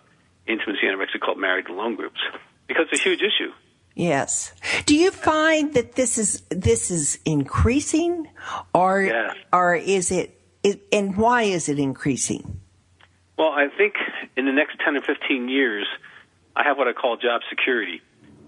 intimacy 0.47 0.85
anorexic 0.85 1.21
called 1.21 1.37
married 1.37 1.69
alone 1.69 1.95
groups 1.95 2.19
because 2.67 2.87
it's 2.91 3.01
a 3.01 3.03
huge 3.03 3.21
issue. 3.21 3.51
Yes. 3.95 4.53
Do 4.85 4.95
you 4.95 5.09
find 5.09 5.73
that 5.73 5.93
this 5.93 6.17
is 6.17 6.41
this 6.49 6.91
is 6.91 7.17
increasing, 7.25 8.27
or 8.73 9.01
yes. 9.01 9.35
or 9.51 9.75
is 9.75 10.11
it, 10.11 10.39
it? 10.63 10.81
And 10.91 11.17
why 11.17 11.43
is 11.43 11.67
it 11.67 11.79
increasing? 11.79 12.61
Well, 13.37 13.49
I 13.49 13.67
think 13.75 13.93
in 14.35 14.45
the 14.45 14.51
next 14.51 14.77
ten 14.83 14.95
or 14.97 15.01
fifteen 15.01 15.49
years, 15.49 15.87
I 16.55 16.63
have 16.63 16.77
what 16.77 16.87
I 16.87 16.93
call 16.93 17.17
job 17.17 17.41
security 17.49 18.01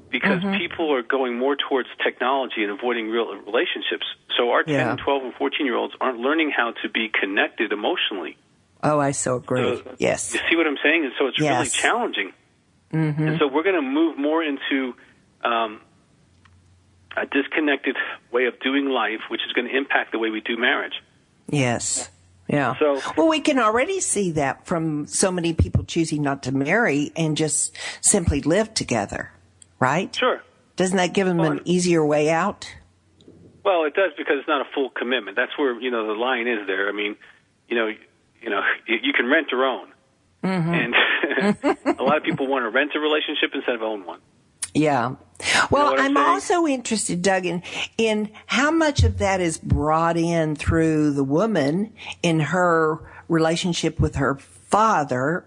because 0.10 0.42
mm-hmm. 0.42 0.58
people 0.58 0.94
are 0.94 1.04
going 1.04 1.38
more 1.38 1.56
towards 1.56 1.88
technology 2.04 2.64
and 2.64 2.72
avoiding 2.72 3.10
real 3.10 3.28
relationships. 3.28 4.06
So 4.38 4.52
our 4.52 4.64
10, 4.64 4.74
yeah. 4.74 4.96
12, 4.96 5.24
and 5.24 5.34
14 5.36 5.66
year 5.66 5.76
olds 5.76 5.94
aren't 6.02 6.20
learning 6.20 6.52
how 6.56 6.74
to 6.82 6.90
be 6.90 7.10
connected 7.10 7.72
emotionally. 7.72 8.38
Oh, 8.82 9.00
I 9.00 9.12
so 9.12 9.36
agree. 9.36 9.76
So, 9.76 9.96
yes. 9.98 10.34
You 10.34 10.40
see 10.50 10.56
what 10.56 10.66
I'm 10.66 10.78
saying? 10.82 11.06
And 11.06 11.14
so 11.20 11.28
it's 11.28 11.40
yes. 11.40 11.58
really 11.58 11.70
challenging. 11.70 12.34
Mm-hmm. 12.94 13.28
And 13.28 13.40
so 13.40 13.48
we're 13.48 13.64
going 13.64 13.76
to 13.76 13.82
move 13.82 14.18
more 14.18 14.42
into 14.44 14.94
um, 15.44 15.82
a 17.16 17.26
disconnected 17.26 17.96
way 18.32 18.46
of 18.46 18.60
doing 18.62 18.86
life, 18.86 19.22
which 19.30 19.42
is 19.46 19.54
going 19.54 19.68
to 19.68 19.78
impact 19.78 20.12
the 20.12 20.20
way 20.20 20.30
we 20.30 20.42
do 20.42 20.58
marriage. 20.58 20.94
Yes. 21.48 22.10
Yeah. 22.50 22.76
So, 22.80 23.00
well, 23.16 23.28
we 23.28 23.42
can 23.42 23.60
already 23.60 24.00
see 24.00 24.32
that 24.32 24.66
from 24.66 25.06
so 25.06 25.32
many 25.32 25.54
people 25.54 25.84
choosing 25.84 26.24
not 26.24 26.44
to 26.44 26.52
marry 26.52 27.12
and 27.16 27.38
just 27.38 27.78
simply 28.02 28.42
live 28.42 28.74
together, 28.74 29.32
right? 29.80 30.14
Sure. 30.16 30.42
Doesn't 30.76 30.98
that 30.98 31.14
give 31.14 31.28
them 31.28 31.38
well, 31.38 31.52
an 31.52 31.62
easier 31.66 32.04
way 32.04 32.32
out? 32.32 32.74
Well, 33.64 33.84
it 33.84 33.94
does 33.94 34.14
because 34.18 34.38
it's 34.40 34.48
not 34.48 34.62
a 34.62 34.70
full 34.74 34.90
commitment. 34.90 35.36
That's 35.36 35.52
where 35.60 35.80
you 35.80 35.92
know 35.92 36.08
the 36.08 36.14
line 36.14 36.48
is 36.48 36.66
there. 36.66 36.90
I 36.90 36.92
mean, 36.92 37.18
you 37.68 37.76
know, 37.76 37.88
you 38.42 38.50
know, 38.50 38.62
you, 38.88 38.98
you 39.04 39.14
can 39.14 39.28
rent 39.28 39.54
or 39.54 39.66
own, 39.66 39.90
mm-hmm. 40.44 40.74
and 40.74 41.98
a 42.00 42.04
lot 42.04 42.18
of 42.18 42.24
people 42.24 42.48
want 42.48 42.64
to 42.64 42.70
rent 42.70 42.92
a 42.96 43.00
relationship 43.00 43.52
instead 43.54 43.76
of 43.76 43.84
own 43.84 44.06
one. 44.06 44.22
Yeah. 44.74 45.16
Well, 45.72 45.92
you 45.92 45.98
know 45.98 46.04
I'm, 46.04 46.18
also 46.18 46.68
interested, 46.68 47.22
Doug, 47.22 47.46
in, 47.46 47.64
in 47.98 48.32
how 48.46 48.72
much 48.72 49.04
of 49.04 49.20
that 49.20 49.40
is 49.40 49.58
brought 49.58 50.18
in 50.18 50.56
through 50.56 51.12
the 51.12 51.24
woman 51.24 51.94
in 52.22 52.40
her 52.40 53.00
relationship 53.30 54.00
with 54.00 54.16
her 54.16 54.36
father 54.36 55.46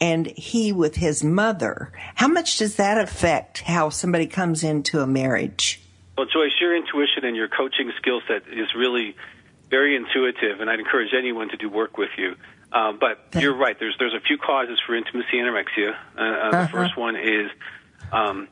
and 0.00 0.26
he 0.26 0.72
with 0.72 0.96
his 0.96 1.24
mother. 1.24 1.92
How 2.14 2.28
much 2.28 2.58
does 2.58 2.76
that 2.76 2.98
affect 2.98 3.60
how 3.60 3.88
somebody 3.90 4.26
comes 4.26 4.62
into 4.62 5.00
a 5.00 5.06
marriage? 5.06 5.80
Well, 6.16 6.26
Joyce, 6.26 6.52
your 6.60 6.76
intuition 6.76 7.24
and 7.24 7.36
your 7.36 7.48
coaching 7.48 7.92
skill 7.96 8.20
set 8.28 8.42
is 8.48 8.68
really 8.76 9.16
very 9.70 9.96
intuitive, 9.96 10.60
and 10.60 10.70
I'd 10.70 10.78
encourage 10.78 11.12
anyone 11.16 11.48
to 11.48 11.56
do 11.56 11.68
work 11.68 11.98
with 11.98 12.10
you. 12.16 12.36
Uh, 12.72 12.92
but 12.92 13.18
you're 13.40 13.54
right. 13.54 13.78
There's 13.78 13.94
there's 13.98 14.14
a 14.14 14.20
few 14.20 14.36
causes 14.36 14.80
for 14.84 14.94
intimacy 14.94 15.36
anorexia. 15.36 15.94
Uh, 16.16 16.20
uh, 16.20 16.24
uh-huh. 16.24 16.62
The 16.62 16.68
first 16.68 16.96
one 16.96 17.16
is 17.16 17.50
um, 18.12 18.48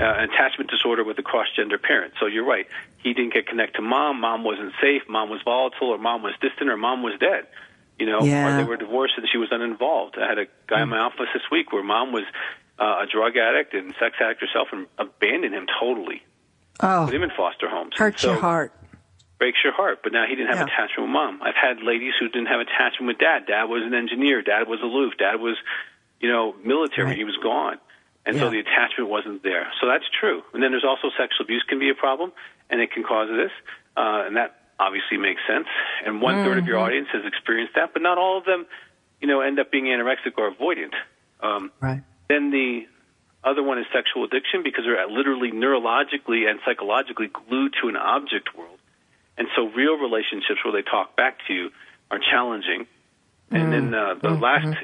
uh, 0.00 0.24
attachment 0.24 0.70
disorder 0.70 1.04
with 1.04 1.18
a 1.18 1.22
cross-gender 1.22 1.78
parent. 1.78 2.14
So 2.18 2.26
you're 2.26 2.46
right. 2.46 2.66
He 2.98 3.12
didn't 3.12 3.32
get 3.32 3.46
connected 3.46 3.76
to 3.76 3.82
mom. 3.82 4.20
Mom 4.20 4.44
wasn't 4.44 4.72
safe. 4.80 5.02
Mom 5.08 5.30
was 5.30 5.40
volatile, 5.44 5.88
or 5.88 5.98
mom 5.98 6.22
was 6.22 6.34
distant, 6.40 6.70
or 6.70 6.76
mom 6.76 7.02
was 7.02 7.18
dead. 7.20 7.46
You 7.98 8.06
know, 8.06 8.22
yeah. 8.22 8.54
or 8.54 8.56
they 8.56 8.68
were 8.68 8.76
divorced 8.76 9.14
and 9.16 9.26
she 9.30 9.38
was 9.38 9.50
uninvolved. 9.52 10.16
I 10.18 10.26
had 10.26 10.38
a 10.38 10.46
guy 10.66 10.78
mm. 10.78 10.82
in 10.82 10.88
my 10.88 10.98
office 10.98 11.28
this 11.32 11.44
week 11.52 11.72
where 11.72 11.84
mom 11.84 12.10
was 12.10 12.24
uh, 12.76 13.04
a 13.04 13.06
drug 13.06 13.36
addict 13.36 13.72
and 13.72 13.94
sex 14.00 14.16
addict 14.20 14.40
herself 14.40 14.68
and 14.72 14.88
abandoned 14.98 15.54
him 15.54 15.66
totally. 15.78 16.20
Oh, 16.80 17.04
put 17.04 17.14
him 17.14 17.22
in 17.22 17.30
foster 17.36 17.68
homes. 17.68 17.92
Hurts 17.96 18.22
so, 18.22 18.32
your 18.32 18.40
heart. 18.40 18.72
Breaks 19.38 19.58
your 19.62 19.72
heart. 19.72 20.00
But 20.02 20.12
now 20.12 20.24
he 20.28 20.34
didn't 20.34 20.48
have 20.48 20.66
yeah. 20.66 20.74
attachment 20.74 21.02
with 21.02 21.10
mom. 21.10 21.40
I've 21.40 21.54
had 21.54 21.84
ladies 21.84 22.14
who 22.18 22.28
didn't 22.28 22.46
have 22.46 22.58
attachment 22.58 23.06
with 23.06 23.18
dad. 23.18 23.46
Dad 23.46 23.64
was 23.64 23.84
an 23.84 23.94
engineer. 23.94 24.42
Dad 24.42 24.66
was 24.66 24.80
aloof. 24.82 25.12
Dad 25.16 25.36
was, 25.36 25.56
you 26.18 26.28
know, 26.28 26.52
military. 26.64 27.10
Right. 27.10 27.16
He 27.16 27.22
was 27.22 27.36
gone 27.36 27.78
and 28.26 28.36
yeah. 28.36 28.42
so 28.42 28.50
the 28.50 28.58
attachment 28.58 29.10
wasn't 29.10 29.42
there. 29.42 29.68
So 29.80 29.86
that's 29.86 30.04
true. 30.20 30.42
And 30.52 30.62
then 30.62 30.70
there's 30.70 30.84
also 30.84 31.08
sexual 31.18 31.44
abuse 31.44 31.64
can 31.68 31.78
be 31.78 31.90
a 31.90 31.94
problem, 31.94 32.32
and 32.70 32.80
it 32.80 32.92
can 32.92 33.02
cause 33.02 33.28
this, 33.28 33.52
uh, 33.96 34.24
and 34.26 34.36
that 34.36 34.56
obviously 34.80 35.18
makes 35.18 35.40
sense. 35.46 35.66
And 36.04 36.20
one 36.20 36.36
mm-hmm. 36.36 36.44
third 36.44 36.58
of 36.58 36.66
your 36.66 36.76
mm-hmm. 36.76 36.86
audience 36.86 37.08
has 37.12 37.22
experienced 37.26 37.74
that, 37.76 37.92
but 37.92 38.02
not 38.02 38.18
all 38.18 38.38
of 38.38 38.44
them, 38.44 38.66
you 39.20 39.28
know, 39.28 39.40
end 39.40 39.60
up 39.60 39.70
being 39.70 39.84
anorexic 39.84 40.36
or 40.36 40.50
avoidant. 40.50 40.94
Um, 41.40 41.70
right. 41.80 42.02
Then 42.28 42.50
the 42.50 42.86
other 43.44 43.62
one 43.62 43.78
is 43.78 43.84
sexual 43.92 44.24
addiction 44.24 44.62
because 44.64 44.84
they're 44.84 45.06
literally 45.06 45.52
neurologically 45.52 46.48
and 46.48 46.58
psychologically 46.64 47.28
glued 47.28 47.74
to 47.82 47.88
an 47.88 47.96
object 47.96 48.56
world. 48.56 48.78
And 49.36 49.48
so 49.54 49.68
real 49.68 49.96
relationships 49.96 50.64
where 50.64 50.72
they 50.72 50.82
talk 50.82 51.16
back 51.16 51.38
to 51.48 51.52
you 51.52 51.70
are 52.10 52.18
challenging. 52.18 52.86
And 53.50 53.62
mm-hmm. 53.62 53.70
then 53.70 53.94
uh, 53.94 54.14
the 54.14 54.28
mm-hmm. 54.28 54.42
last 54.42 54.78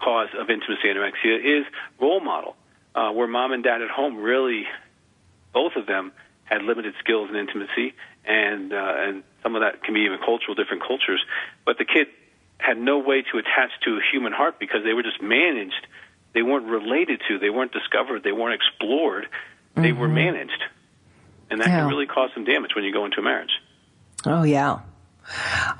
cause 0.00 0.28
of 0.38 0.48
intimacy 0.48 0.86
anorexia 0.86 1.60
is 1.60 1.66
role 2.00 2.20
model 2.20 2.54
uh, 2.94 3.10
where 3.12 3.26
mom 3.26 3.52
and 3.52 3.62
dad 3.62 3.82
at 3.82 3.90
home 3.90 4.16
really, 4.16 4.64
both 5.52 5.72
of 5.76 5.86
them 5.86 6.12
had 6.44 6.62
limited 6.62 6.94
skills 7.00 7.28
and 7.28 7.36
intimacy, 7.36 7.94
and 8.24 8.72
uh, 8.72 8.94
and 8.96 9.22
some 9.42 9.54
of 9.54 9.62
that 9.62 9.82
can 9.82 9.94
be 9.94 10.00
even 10.00 10.18
cultural, 10.18 10.54
different 10.54 10.82
cultures. 10.82 11.22
But 11.64 11.78
the 11.78 11.84
kid 11.84 12.08
had 12.58 12.78
no 12.78 12.98
way 12.98 13.22
to 13.22 13.38
attach 13.38 13.70
to 13.84 13.96
a 13.96 14.00
human 14.12 14.32
heart 14.32 14.58
because 14.58 14.82
they 14.84 14.92
were 14.92 15.02
just 15.02 15.22
managed. 15.22 15.86
They 16.34 16.42
weren't 16.42 16.66
related 16.66 17.22
to. 17.28 17.38
They 17.38 17.50
weren't 17.50 17.72
discovered. 17.72 18.22
They 18.22 18.32
weren't 18.32 18.60
explored. 18.60 19.28
They 19.74 19.90
mm-hmm. 19.90 20.00
were 20.00 20.08
managed, 20.08 20.62
and 21.50 21.60
that 21.60 21.68
yeah. 21.68 21.80
can 21.80 21.88
really 21.88 22.06
cause 22.06 22.30
some 22.34 22.44
damage 22.44 22.72
when 22.74 22.84
you 22.84 22.92
go 22.92 23.04
into 23.04 23.20
a 23.20 23.22
marriage. 23.22 23.52
Oh 24.26 24.42
yeah, 24.42 24.80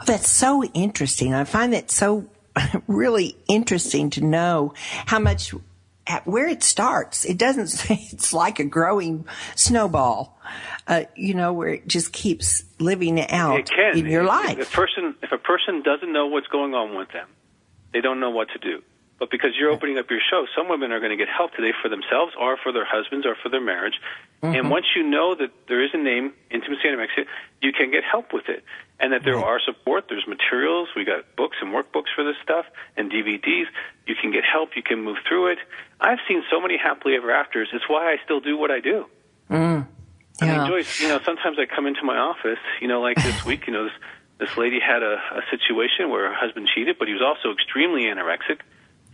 that's 0.06 0.28
so 0.28 0.62
interesting. 0.64 1.34
I 1.34 1.44
find 1.44 1.72
that 1.72 1.90
so 1.90 2.26
really 2.86 3.36
interesting 3.48 4.10
to 4.10 4.20
know 4.20 4.74
how 5.06 5.18
much 5.18 5.54
at 6.08 6.26
where 6.26 6.48
it 6.48 6.62
starts. 6.62 7.24
It 7.24 7.38
doesn't 7.38 7.66
say 7.78 8.08
it's 8.12 8.32
like 8.32 8.58
a 8.58 8.64
growing 8.64 9.26
snowball, 9.54 10.38
uh, 10.86 11.04
you 11.14 11.34
know, 11.34 11.52
where 11.52 11.68
it 11.68 11.88
just 11.88 12.12
keeps 12.12 12.64
living 12.78 13.20
out 13.30 13.70
in 13.94 14.06
your 14.06 14.24
life. 14.24 14.58
If 14.58 14.72
a 14.72 14.76
person, 14.76 15.14
if 15.22 15.32
a 15.32 15.38
person 15.38 15.82
doesn't 15.82 16.12
know 16.12 16.26
what's 16.26 16.48
going 16.48 16.74
on 16.74 16.96
with 16.96 17.10
them, 17.12 17.28
they 17.92 18.00
don't 18.00 18.20
know 18.20 18.30
what 18.30 18.48
to 18.50 18.58
do. 18.58 18.82
But 19.18 19.30
because 19.30 19.50
you're 19.58 19.70
opening 19.70 19.98
up 19.98 20.08
your 20.10 20.20
show, 20.20 20.46
some 20.56 20.68
women 20.68 20.92
are 20.92 21.00
going 21.00 21.10
to 21.10 21.16
get 21.16 21.28
help 21.28 21.52
today 21.52 21.72
for 21.82 21.88
themselves 21.88 22.32
or 22.38 22.56
for 22.56 22.72
their 22.72 22.84
husbands 22.84 23.26
or 23.26 23.34
for 23.42 23.48
their 23.48 23.60
marriage. 23.60 23.94
Mm-hmm. 24.42 24.54
And 24.54 24.70
once 24.70 24.86
you 24.94 25.02
know 25.02 25.34
that 25.34 25.50
there 25.66 25.82
is 25.82 25.90
a 25.92 25.98
name, 25.98 26.32
intimacy 26.50 26.82
anorexia, 26.86 27.26
you 27.60 27.72
can 27.72 27.90
get 27.90 28.04
help 28.04 28.32
with 28.32 28.48
it. 28.48 28.62
And 29.00 29.12
that 29.12 29.24
there 29.24 29.36
right. 29.36 29.44
are 29.44 29.60
support, 29.60 30.04
there's 30.08 30.26
materials, 30.26 30.88
we 30.94 31.04
got 31.04 31.36
books 31.36 31.56
and 31.60 31.72
workbooks 31.72 32.14
for 32.14 32.24
this 32.24 32.36
stuff 32.42 32.66
and 32.96 33.10
DVDs. 33.10 33.66
You 34.06 34.14
can 34.20 34.30
get 34.30 34.44
help, 34.44 34.70
you 34.76 34.82
can 34.82 35.02
move 35.02 35.18
through 35.26 35.48
it. 35.48 35.58
I've 36.00 36.18
seen 36.28 36.42
so 36.50 36.60
many 36.60 36.78
happily 36.78 37.14
ever 37.16 37.30
afters. 37.32 37.68
It's 37.72 37.88
why 37.88 38.12
I 38.12 38.16
still 38.24 38.40
do 38.40 38.56
what 38.56 38.70
I 38.70 38.80
do. 38.80 39.06
Mm. 39.50 39.86
Yeah. 40.40 40.46
I 40.46 40.58
mean, 40.58 40.66
Joyce, 40.68 41.00
you 41.00 41.08
know, 41.08 41.18
sometimes 41.24 41.58
I 41.58 41.66
come 41.66 41.86
into 41.86 42.04
my 42.04 42.16
office, 42.16 42.58
you 42.80 42.86
know, 42.86 43.00
like 43.00 43.16
this 43.16 43.44
week, 43.46 43.66
you 43.66 43.72
know, 43.72 43.84
this, 43.84 43.92
this 44.38 44.56
lady 44.56 44.78
had 44.78 45.02
a, 45.02 45.14
a 45.14 45.42
situation 45.50 46.10
where 46.10 46.28
her 46.28 46.34
husband 46.34 46.68
cheated, 46.72 46.96
but 46.98 47.08
he 47.08 47.14
was 47.14 47.22
also 47.22 47.52
extremely 47.52 48.02
anorexic 48.02 48.60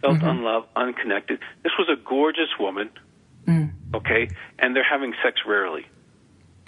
felt 0.04 0.18
mm-hmm. 0.18 0.28
unloved, 0.28 0.68
unconnected. 0.76 1.40
This 1.62 1.72
was 1.78 1.88
a 1.88 1.96
gorgeous 1.96 2.50
woman, 2.60 2.90
mm. 3.46 3.72
okay, 3.94 4.28
and 4.58 4.76
they're 4.76 4.88
having 4.88 5.14
sex 5.24 5.40
rarely. 5.46 5.86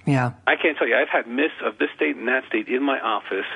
Yeah. 0.06 0.32
I 0.46 0.56
can't 0.56 0.78
tell 0.78 0.88
you. 0.88 0.96
I've 0.96 1.08
had 1.08 1.26
myths 1.26 1.54
of 1.64 1.78
this 1.78 1.88
state 1.96 2.16
and 2.16 2.28
that 2.28 2.44
state 2.48 2.68
in 2.68 2.82
my 2.82 2.98
office. 3.00 3.46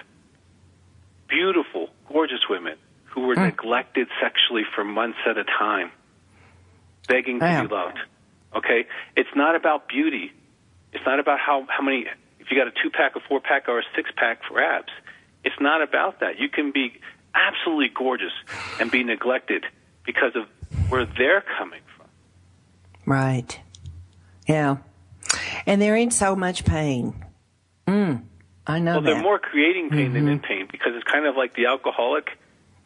Beautiful, 1.29 1.89
gorgeous 2.09 2.41
women 2.51 2.77
who 3.05 3.23
were 3.23 3.37
mm. 3.37 3.47
neglected 3.47 4.09
sexually 4.21 4.63
for 4.75 4.85
months 4.85 5.19
at 5.29 5.39
a 5.39 5.45
time, 5.45 5.91
begging 7.09 7.39
Damn. 7.39 7.63
to 7.63 7.69
be 7.69 7.75
loved. 7.75 7.99
Okay? 8.55 8.87
It's 9.17 9.31
not 9.35 9.55
about 9.55 9.89
beauty. 9.89 10.33
It's 10.93 11.07
not 11.07 11.21
about 11.21 11.39
how, 11.39 11.67
how 11.69 11.85
many, 11.85 12.07
if 12.41 12.51
you 12.51 12.59
got 12.59 12.67
a 12.67 12.73
two 12.73 12.91
pack, 12.91 13.15
a 13.17 13.21
four 13.21 13.41
pack, 13.41 13.69
or 13.69 13.79
a 13.79 13.83
six 13.95 14.11
pack 14.17 14.41
for 14.47 14.61
abs. 14.61 14.93
It's 15.45 15.57
not 15.61 15.83
about 15.83 16.21
that. 16.21 16.39
You 16.39 16.49
can 16.49 16.73
be 16.73 17.01
absolutely 17.35 17.89
gorgeous 17.95 18.33
and 18.81 18.91
be 18.91 19.05
neglected 19.05 19.65
because 20.05 20.33
of 20.37 20.47
where 20.91 21.05
they're 21.07 21.45
coming 21.59 21.81
from. 21.97 22.07
Right. 23.07 23.61
Yeah. 24.47 24.79
And 25.67 25.81
they're 25.81 25.97
in 25.97 26.11
so 26.11 26.35
much 26.35 26.65
pain. 26.65 27.25
Mm, 27.87 28.23
I 28.67 28.79
know 28.79 28.93
well, 28.95 29.01
that. 29.03 29.15
they're 29.15 29.23
more 29.23 29.39
creating 29.39 29.91
pain 29.91 30.07
mm-hmm. 30.07 30.15
than 30.15 30.29
in 30.29 30.41
pain 30.41 30.69
because 30.71 30.93
it's 30.95 31.05
kind 31.05 31.27
of 31.27 31.37
like 31.37 31.55
the 31.55 31.67
alcoholic. 31.67 32.31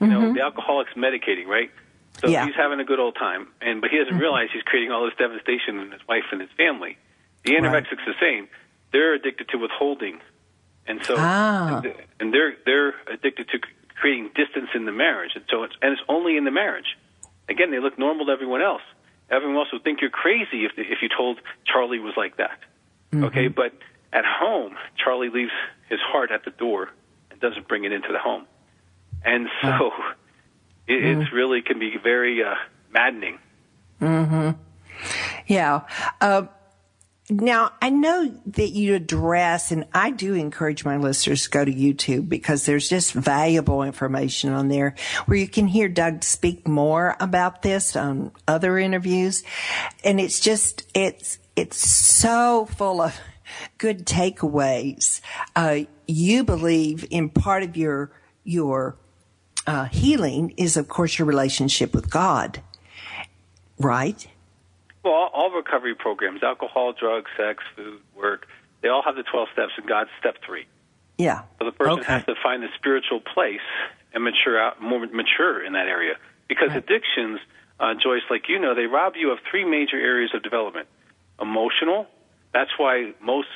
You 0.01 0.09
know, 0.09 0.35
the 0.35 0.41
alcoholic's 0.43 0.93
medicating, 0.97 1.47
right? 1.47 1.71
So 2.21 2.29
Yeah. 2.29 2.45
he's 2.45 2.55
having 2.55 2.79
a 2.81 2.85
good 2.85 2.99
old 3.01 3.15
time, 3.17 3.49
and 3.63 3.81
but 3.81 3.91
he 3.91 3.97
doesn't 3.99 4.19
realize 4.19 4.49
he's 4.53 4.63
creating 4.63 4.91
all 4.91 5.05
this 5.07 5.15
devastation 5.17 5.79
in 5.79 5.91
his 5.91 6.01
wife 6.07 6.25
and 6.31 6.41
his 6.41 6.51
family. 6.59 6.99
The 7.45 7.53
anorexic's 7.53 8.05
the 8.05 8.15
same. 8.21 8.49
They're 8.93 9.15
addicted 9.15 9.49
to 9.51 9.57
withholding, 9.57 10.21
and 10.87 11.03
so 11.05 11.15
Ah. 11.17 11.81
and 12.21 12.35
they're 12.35 12.55
they're 12.67 12.95
addicted 13.11 13.49
to 13.49 13.59
creating 14.05 14.29
distance 14.35 14.69
in 14.75 14.85
the 14.85 14.93
marriage, 14.93 15.31
and 15.35 15.43
so 15.49 15.63
it's 15.63 15.73
and 15.81 15.91
it's 15.95 16.03
only 16.11 16.37
in 16.37 16.45
the 16.45 16.51
marriage. 16.51 16.99
Again, 17.49 17.71
they 17.71 17.79
look 17.79 17.99
normal 17.99 18.27
to 18.27 18.33
everyone 18.33 18.61
else. 18.61 18.83
Everyone 19.31 19.57
else 19.57 19.69
would 19.73 19.83
think 19.83 20.03
you're 20.03 20.11
crazy 20.11 20.67
if 20.67 20.73
if 20.77 20.99
you 21.01 21.09
told 21.09 21.41
Charlie 21.65 22.01
was 22.01 22.13
like 22.15 22.37
that. 22.37 22.59
Okay, 23.15 23.49
but 23.49 23.73
at 24.13 24.27
home, 24.27 24.77
Charlie 25.03 25.31
leaves 25.31 25.53
his 25.89 26.01
heart 26.01 26.31
at 26.31 26.45
the 26.45 26.51
door 26.51 26.91
and 27.31 27.41
doesn't 27.41 27.67
bring 27.67 27.85
it 27.85 27.93
into 27.93 28.13
the 28.13 28.19
home, 28.19 28.45
and 29.25 29.49
so 29.63 29.91
it, 30.87 31.03
it's 31.03 31.33
really 31.33 31.63
can 31.63 31.79
be 31.79 31.97
very 31.97 32.45
uh, 32.45 32.57
maddening. 32.93 33.39
Yeah. 35.47 35.81
Uh, 36.21 36.43
now, 37.31 37.73
I 37.81 37.89
know 37.89 38.39
that 38.47 38.71
you 38.71 38.95
address, 38.95 39.73
and 39.73 39.87
I 39.95 40.11
do 40.11 40.35
encourage 40.35 40.85
my 40.85 40.99
listeners 40.99 41.45
to 41.45 41.51
go 41.51 41.65
to 41.65 41.73
YouTube 41.73 42.29
because 42.29 42.67
there's 42.67 42.87
just 42.87 43.15
valuable 43.15 43.83
information 43.83 44.53
on 44.53 44.69
there 44.69 44.95
where 45.25 45.39
you 45.39 45.49
can 45.49 45.67
hear 45.67 45.89
Doug 45.89 46.23
speak 46.23 46.69
more 46.69 47.17
about 47.21 47.63
this 47.63 47.97
on 47.97 48.31
other 48.47 48.79
interviews. 48.79 49.43
And 50.05 50.21
it's 50.21 50.39
just, 50.39 50.87
it's, 50.95 51.39
it's 51.57 51.79
so 51.79 52.67
full 52.67 53.01
of 53.01 53.19
good 53.79 54.05
takeaways. 54.05 55.23
Uh, 55.57 55.81
you 56.07 56.45
believe 56.45 57.07
in 57.11 57.31
part 57.31 57.63
of 57.63 57.75
your, 57.75 58.13
your, 58.43 58.99
uh, 59.67 59.85
healing 59.85 60.53
is, 60.59 60.77
of 60.77 60.89
course, 60.89 61.19
your 61.19 61.27
relationship 61.27 61.95
with 61.95 62.11
God, 62.11 62.61
right? 63.79 64.29
Well, 65.05 65.13
all, 65.13 65.31
all 65.35 65.51
recovery 65.51 65.95
programs, 65.95 66.43
alcohol, 66.43 66.95
drugs, 66.99 67.31
sex, 67.37 67.63
food, 67.77 68.01
work, 68.17 68.47
they 68.81 68.89
all 68.89 69.03
have 69.03 69.17
the 69.17 69.23
12 69.23 69.49
steps, 69.53 69.73
and 69.77 69.87
God's 69.87 70.11
step 70.19 70.37
three. 70.45 70.67
Yeah. 71.19 71.43
So 71.59 71.67
the 71.67 71.73
person 71.73 72.01
Okay. 72.01 72.13
has 72.13 72.25
to 72.25 72.35
find 72.43 72.63
the 72.63 72.69
spiritual 72.77 73.21
place 73.21 73.61
and 74.13 74.25
mature 74.25 74.59
out, 74.61 74.81
more 74.83 75.07
mature 75.07 75.65
in 75.65 75.75
that 75.75 75.87
area. 75.87 76.15
Because 76.49 76.71
addictions, 76.75 77.39
uh, 77.81 77.95
Joyce, 77.95 78.23
like 78.31 78.49
you 78.49 78.59
know, 78.59 78.75
they 78.75 78.87
rob 78.87 79.15
you 79.17 79.31
of 79.31 79.39
three 79.51 79.65
major 79.65 79.97
areas 79.97 80.31
of 80.35 80.43
development. 80.43 80.89
Emotional, 81.41 82.07
that's 82.53 82.71
why 82.79 83.13
most 83.21 83.49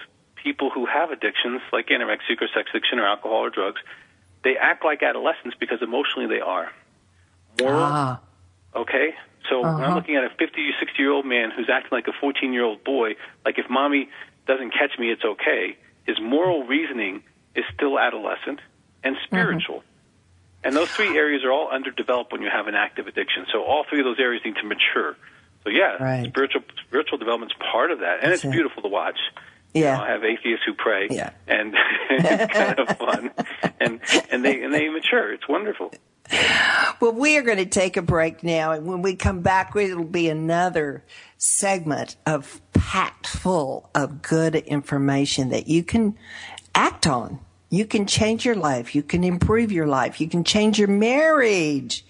people 0.42 0.70
who 0.70 0.86
have 0.86 1.10
addictions, 1.10 1.60
like 1.72 1.88
anorexia 1.88 2.40
or 2.40 2.48
sex 2.54 2.70
addiction 2.70 2.98
or 2.98 3.06
alcohol 3.06 3.38
or 3.44 3.50
drugs, 3.50 3.80
they 4.44 4.56
act 4.56 4.84
like 4.84 5.02
adolescents 5.02 5.56
because 5.58 5.80
emotionally 5.82 6.26
they 6.28 6.40
are. 6.40 6.70
Moral, 7.60 7.80
Ah. 7.82 8.20
Okay? 8.74 9.14
So 9.48 9.60
when 9.62 9.70
I'm 9.70 9.80
uh-huh. 9.80 9.94
looking 9.94 10.16
at 10.16 10.24
a 10.24 10.30
50 10.30 10.44
or 10.44 10.72
60 10.78 11.02
year 11.02 11.10
old 11.12 11.24
man 11.26 11.50
who's 11.54 11.68
acting 11.72 11.90
like 11.92 12.06
a 12.08 12.12
14 12.20 12.52
year 12.52 12.64
old 12.64 12.84
boy, 12.84 13.16
like 13.44 13.58
if 13.58 13.70
mommy 13.70 14.08
doesn't 14.46 14.70
catch 14.72 14.98
me, 14.98 15.10
it's 15.10 15.24
okay, 15.24 15.76
his 16.06 16.20
moral 16.20 16.64
reasoning 16.64 17.22
is 17.54 17.64
still 17.74 17.98
adolescent 17.98 18.60
and 19.02 19.14
mm-hmm. 19.16 19.24
spiritual. 19.24 19.82
And 20.64 20.74
those 20.74 20.90
three 20.90 21.16
areas 21.16 21.44
are 21.44 21.52
all 21.52 21.70
underdeveloped 21.70 22.32
when 22.32 22.42
you 22.42 22.50
have 22.50 22.66
an 22.66 22.74
active 22.74 23.06
addiction. 23.06 23.46
So 23.52 23.62
all 23.62 23.84
three 23.88 24.00
of 24.00 24.04
those 24.04 24.18
areas 24.18 24.42
need 24.44 24.56
to 24.56 24.66
mature. 24.66 25.16
So 25.64 25.70
yeah, 25.70 26.02
Right. 26.02 26.26
spiritual 26.26 26.62
spiritual 26.86 27.18
development's 27.18 27.54
part 27.72 27.90
of 27.90 28.00
that, 28.00 28.22
and 28.22 28.32
That's 28.32 28.44
it's 28.44 28.44
it. 28.44 28.52
beautiful 28.52 28.82
to 28.82 28.88
watch. 28.88 29.18
You 29.74 29.84
Yeah. 29.84 29.96
know, 29.96 30.04
I 30.04 30.10
have 30.10 30.24
atheists 30.24 30.64
who 30.66 30.74
pray, 30.74 31.08
Yeah. 31.10 31.30
and 31.46 31.74
it's 32.10 32.52
kind 32.52 32.78
of 32.78 32.96
fun, 32.98 33.30
and 33.80 34.00
and 34.30 34.44
they 34.44 34.62
and 34.62 34.72
they 34.72 34.88
mature. 34.88 35.32
It's 35.32 35.48
wonderful. 35.48 35.92
Well, 37.00 37.12
we 37.12 37.36
are 37.36 37.42
going 37.42 37.58
to 37.58 37.66
take 37.66 37.96
a 37.96 38.02
break 38.02 38.42
now, 38.42 38.72
and 38.72 38.84
when 38.84 39.02
we 39.02 39.14
come 39.14 39.40
back, 39.40 39.76
it'll 39.76 40.04
be 40.04 40.28
another 40.28 41.04
segment 41.36 42.16
of 42.26 42.60
packed 42.72 43.26
full 43.26 43.88
of 43.94 44.20
good 44.20 44.56
information 44.56 45.50
that 45.50 45.68
you 45.68 45.84
can 45.84 46.18
act 46.74 47.06
on. 47.06 47.38
You 47.70 47.84
can 47.84 48.06
change 48.06 48.44
your 48.44 48.56
life. 48.56 48.94
You 48.94 49.02
can 49.02 49.22
improve 49.22 49.70
your 49.70 49.86
life. 49.86 50.20
You 50.20 50.28
can 50.28 50.42
change 50.42 50.78
your 50.78 50.88
marriage. 50.88 52.04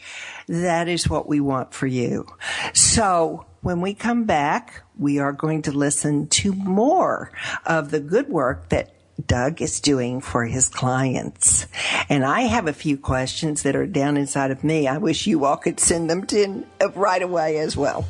That 0.47 0.89
is 0.89 1.09
what 1.09 1.29
we 1.29 1.41
want 1.41 1.75
for 1.75 1.87
you. 1.87 2.27
So 2.73 3.45
when 3.61 3.81
we 3.81 3.93
come 3.93 4.25
back, 4.25 4.85
we 4.97 5.19
are 5.19 5.33
going 5.33 5.63
to 5.63 5.73
listen 5.73 6.29
to 6.29 6.53
more 6.53 7.31
of 7.67 7.91
the 7.91 8.01
good 8.01 8.29
work 8.29 8.69
that 8.71 8.95
Doug 9.27 9.61
is 9.61 9.81
doing 9.81 10.21
for 10.21 10.45
his 10.45 10.69
clients. 10.69 11.67
And 12.09 12.25
I 12.25 12.43
have 12.43 12.67
a 12.67 12.73
few 12.73 12.97
questions 12.97 13.63
that 13.63 13.77
are 13.77 13.87
down 13.87 14.17
inside 14.17 14.51
of 14.51 14.63
me. 14.63 14.87
I 14.87 14.99
wish 14.99 15.27
you 15.27 15.45
all 15.45 15.57
could 15.57 15.81
send 15.81 16.09
them 16.09 16.27
to 16.27 16.65
uh, 16.81 16.91
right 16.93 17.23
away 17.23 17.59
as 17.59 17.77
well. 17.77 18.07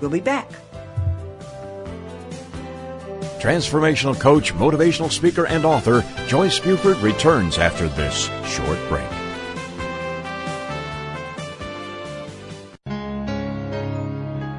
We'll 0.00 0.10
be 0.10 0.20
back. 0.20 0.50
Transformational 3.40 4.18
coach, 4.18 4.54
motivational 4.54 5.12
speaker, 5.12 5.46
and 5.46 5.64
author 5.64 6.02
Joyce 6.26 6.58
Buford 6.58 6.96
returns 6.98 7.58
after 7.58 7.88
this 7.88 8.30
short 8.46 8.78
break. 8.88 9.13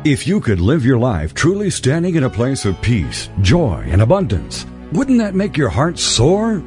If 0.05 0.27
you 0.27 0.39
could 0.39 0.59
live 0.59 0.85
your 0.85 0.99
life 0.99 1.33
truly 1.33 1.71
standing 1.71 2.13
in 2.13 2.25
a 2.25 2.29
place 2.29 2.63
of 2.63 2.79
peace, 2.79 3.27
joy, 3.41 3.87
and 3.87 4.03
abundance, 4.03 4.67
wouldn't 4.91 5.17
that 5.17 5.33
make 5.33 5.57
your 5.57 5.69
heart 5.69 5.97
soar? 5.97 6.61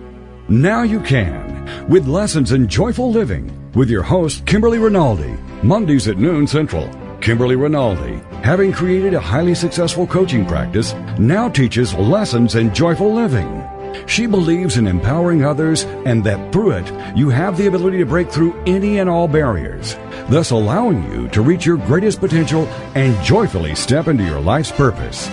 Now 0.48 0.82
you 0.82 0.98
can, 0.98 1.88
with 1.88 2.08
lessons 2.08 2.50
in 2.50 2.66
joyful 2.66 3.12
living, 3.12 3.48
with 3.74 3.90
your 3.90 4.02
host, 4.02 4.44
Kimberly 4.44 4.78
Rinaldi, 4.78 5.36
Mondays 5.62 6.08
at 6.08 6.18
noon 6.18 6.48
Central. 6.48 6.90
Kimberly 7.20 7.54
Rinaldi, 7.54 8.16
having 8.42 8.72
created 8.72 9.14
a 9.14 9.20
highly 9.20 9.54
successful 9.54 10.04
coaching 10.04 10.44
practice, 10.44 10.94
now 11.16 11.48
teaches 11.48 11.94
lessons 11.94 12.56
in 12.56 12.74
joyful 12.74 13.14
living. 13.14 13.46
She 14.06 14.26
believes 14.26 14.76
in 14.76 14.86
empowering 14.86 15.44
others 15.44 15.84
and 15.84 16.24
that 16.24 16.52
through 16.52 16.72
it, 16.72 17.16
you 17.16 17.28
have 17.28 17.56
the 17.56 17.66
ability 17.66 17.98
to 17.98 18.06
break 18.06 18.30
through 18.30 18.60
any 18.66 18.98
and 18.98 19.08
all 19.08 19.28
barriers, 19.28 19.96
thus 20.28 20.50
allowing 20.50 21.10
you 21.10 21.28
to 21.28 21.42
reach 21.42 21.66
your 21.66 21.76
greatest 21.76 22.20
potential 22.20 22.66
and 22.94 23.22
joyfully 23.24 23.74
step 23.74 24.08
into 24.08 24.24
your 24.24 24.40
life's 24.40 24.72
purpose. 24.72 25.28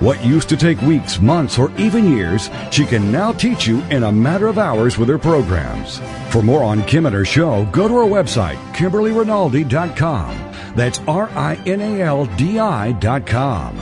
What 0.00 0.24
used 0.24 0.48
to 0.50 0.56
take 0.56 0.80
weeks, 0.82 1.20
months, 1.20 1.58
or 1.58 1.70
even 1.78 2.10
years, 2.10 2.50
she 2.70 2.84
can 2.84 3.10
now 3.10 3.32
teach 3.32 3.66
you 3.66 3.80
in 3.84 4.02
a 4.02 4.12
matter 4.12 4.48
of 4.48 4.58
hours 4.58 4.98
with 4.98 5.08
her 5.08 5.18
programs. 5.18 6.00
For 6.30 6.42
more 6.42 6.62
on 6.62 6.82
Kim 6.84 7.06
and 7.06 7.14
her 7.14 7.24
show, 7.24 7.64
go 7.72 7.88
to 7.88 7.94
her 7.98 8.04
website, 8.04 8.56
KimberlyRinaldi.com. 8.74 10.52
That's 10.74 10.98
R 11.06 11.30
I 11.30 11.54
N 11.64 11.80
A 11.80 12.02
L 12.02 12.26
D 12.36 12.58
I.com. 12.58 13.76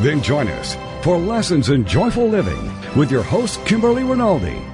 Then 0.00 0.22
join 0.22 0.48
us 0.48 0.76
for 1.02 1.18
Lessons 1.18 1.70
in 1.70 1.84
Joyful 1.84 2.28
Living 2.28 2.70
with 2.96 3.10
your 3.10 3.24
host, 3.24 3.64
Kimberly 3.66 4.04
Rinaldi. 4.04 4.71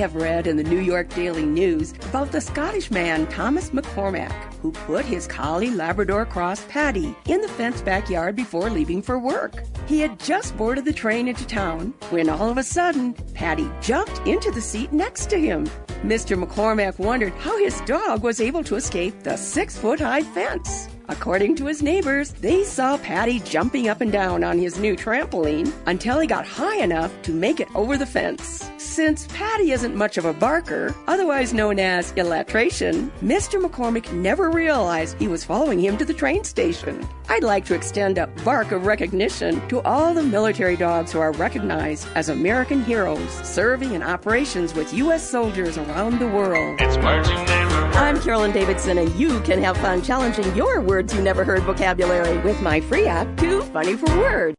Have 0.00 0.14
read 0.14 0.46
in 0.46 0.56
the 0.56 0.64
New 0.64 0.80
York 0.80 1.10
Daily 1.10 1.44
News 1.44 1.92
about 2.08 2.32
the 2.32 2.40
Scottish 2.40 2.90
man 2.90 3.26
Thomas 3.26 3.68
McCormack, 3.68 4.32
who 4.62 4.72
put 4.72 5.04
his 5.04 5.26
collie 5.26 5.70
Labrador 5.70 6.24
cross 6.24 6.64
Patty 6.70 7.14
in 7.26 7.42
the 7.42 7.48
fenced 7.48 7.84
backyard 7.84 8.34
before 8.34 8.70
leaving 8.70 9.02
for 9.02 9.18
work. 9.18 9.62
He 9.86 10.00
had 10.00 10.18
just 10.18 10.56
boarded 10.56 10.86
the 10.86 10.92
train 10.94 11.28
into 11.28 11.46
town 11.46 11.92
when 12.08 12.30
all 12.30 12.48
of 12.48 12.56
a 12.56 12.62
sudden, 12.62 13.12
Patty 13.34 13.70
jumped 13.82 14.26
into 14.26 14.50
the 14.50 14.62
seat 14.62 14.90
next 14.90 15.28
to 15.30 15.38
him. 15.38 15.66
Mr. 16.02 16.42
McCormack 16.42 16.98
wondered 16.98 17.34
how 17.34 17.58
his 17.58 17.78
dog 17.82 18.22
was 18.22 18.40
able 18.40 18.64
to 18.64 18.76
escape 18.76 19.22
the 19.22 19.36
six 19.36 19.76
foot 19.76 20.00
high 20.00 20.22
fence. 20.22 20.88
According 21.10 21.56
to 21.56 21.66
his 21.66 21.82
neighbors, 21.82 22.32
they 22.34 22.64
saw 22.64 22.96
Patty 22.96 23.40
jumping 23.40 23.88
up 23.88 24.00
and 24.00 24.10
down 24.10 24.44
on 24.44 24.58
his 24.58 24.78
new 24.78 24.96
trampoline 24.96 25.70
until 25.86 26.20
he 26.20 26.26
got 26.26 26.46
high 26.46 26.76
enough 26.76 27.12
to 27.22 27.32
make 27.32 27.60
it 27.60 27.68
over 27.74 27.98
the 27.98 28.06
fence. 28.06 28.70
Since 29.00 29.28
Patty 29.28 29.72
isn't 29.72 29.96
much 29.96 30.18
of 30.18 30.26
a 30.26 30.34
barker, 30.34 30.94
otherwise 31.06 31.54
known 31.54 31.78
as 31.78 32.12
illustration, 32.18 33.10
Mr. 33.22 33.58
McCormack 33.58 34.12
never 34.12 34.50
realized 34.50 35.18
he 35.18 35.26
was 35.26 35.42
following 35.42 35.80
him 35.80 35.96
to 35.96 36.04
the 36.04 36.12
train 36.12 36.44
station. 36.44 37.08
I'd 37.30 37.42
like 37.42 37.64
to 37.64 37.74
extend 37.74 38.18
a 38.18 38.26
bark 38.44 38.72
of 38.72 38.84
recognition 38.84 39.66
to 39.68 39.80
all 39.84 40.12
the 40.12 40.22
military 40.22 40.76
dogs 40.76 41.12
who 41.12 41.18
are 41.18 41.32
recognized 41.32 42.08
as 42.14 42.28
American 42.28 42.84
heroes, 42.84 43.30
serving 43.42 43.94
in 43.94 44.02
operations 44.02 44.74
with 44.74 44.92
U.S. 44.92 45.26
soldiers 45.26 45.78
around 45.78 46.18
the 46.18 46.28
world. 46.28 46.78
It's 46.78 46.98
words 46.98 47.26
you 47.30 47.36
never 47.36 47.74
heard. 47.74 47.96
I'm 47.96 48.20
Carolyn 48.20 48.52
Davidson, 48.52 48.98
and 48.98 49.10
you 49.14 49.40
can 49.40 49.62
have 49.62 49.78
fun 49.78 50.02
challenging 50.02 50.54
your 50.54 50.82
words 50.82 51.14
you 51.14 51.22
never 51.22 51.42
heard 51.42 51.62
vocabulary 51.62 52.36
with 52.40 52.60
my 52.60 52.82
free 52.82 53.06
app, 53.06 53.34
Too 53.38 53.62
Funny 53.62 53.96
for 53.96 54.14
Words. 54.18 54.56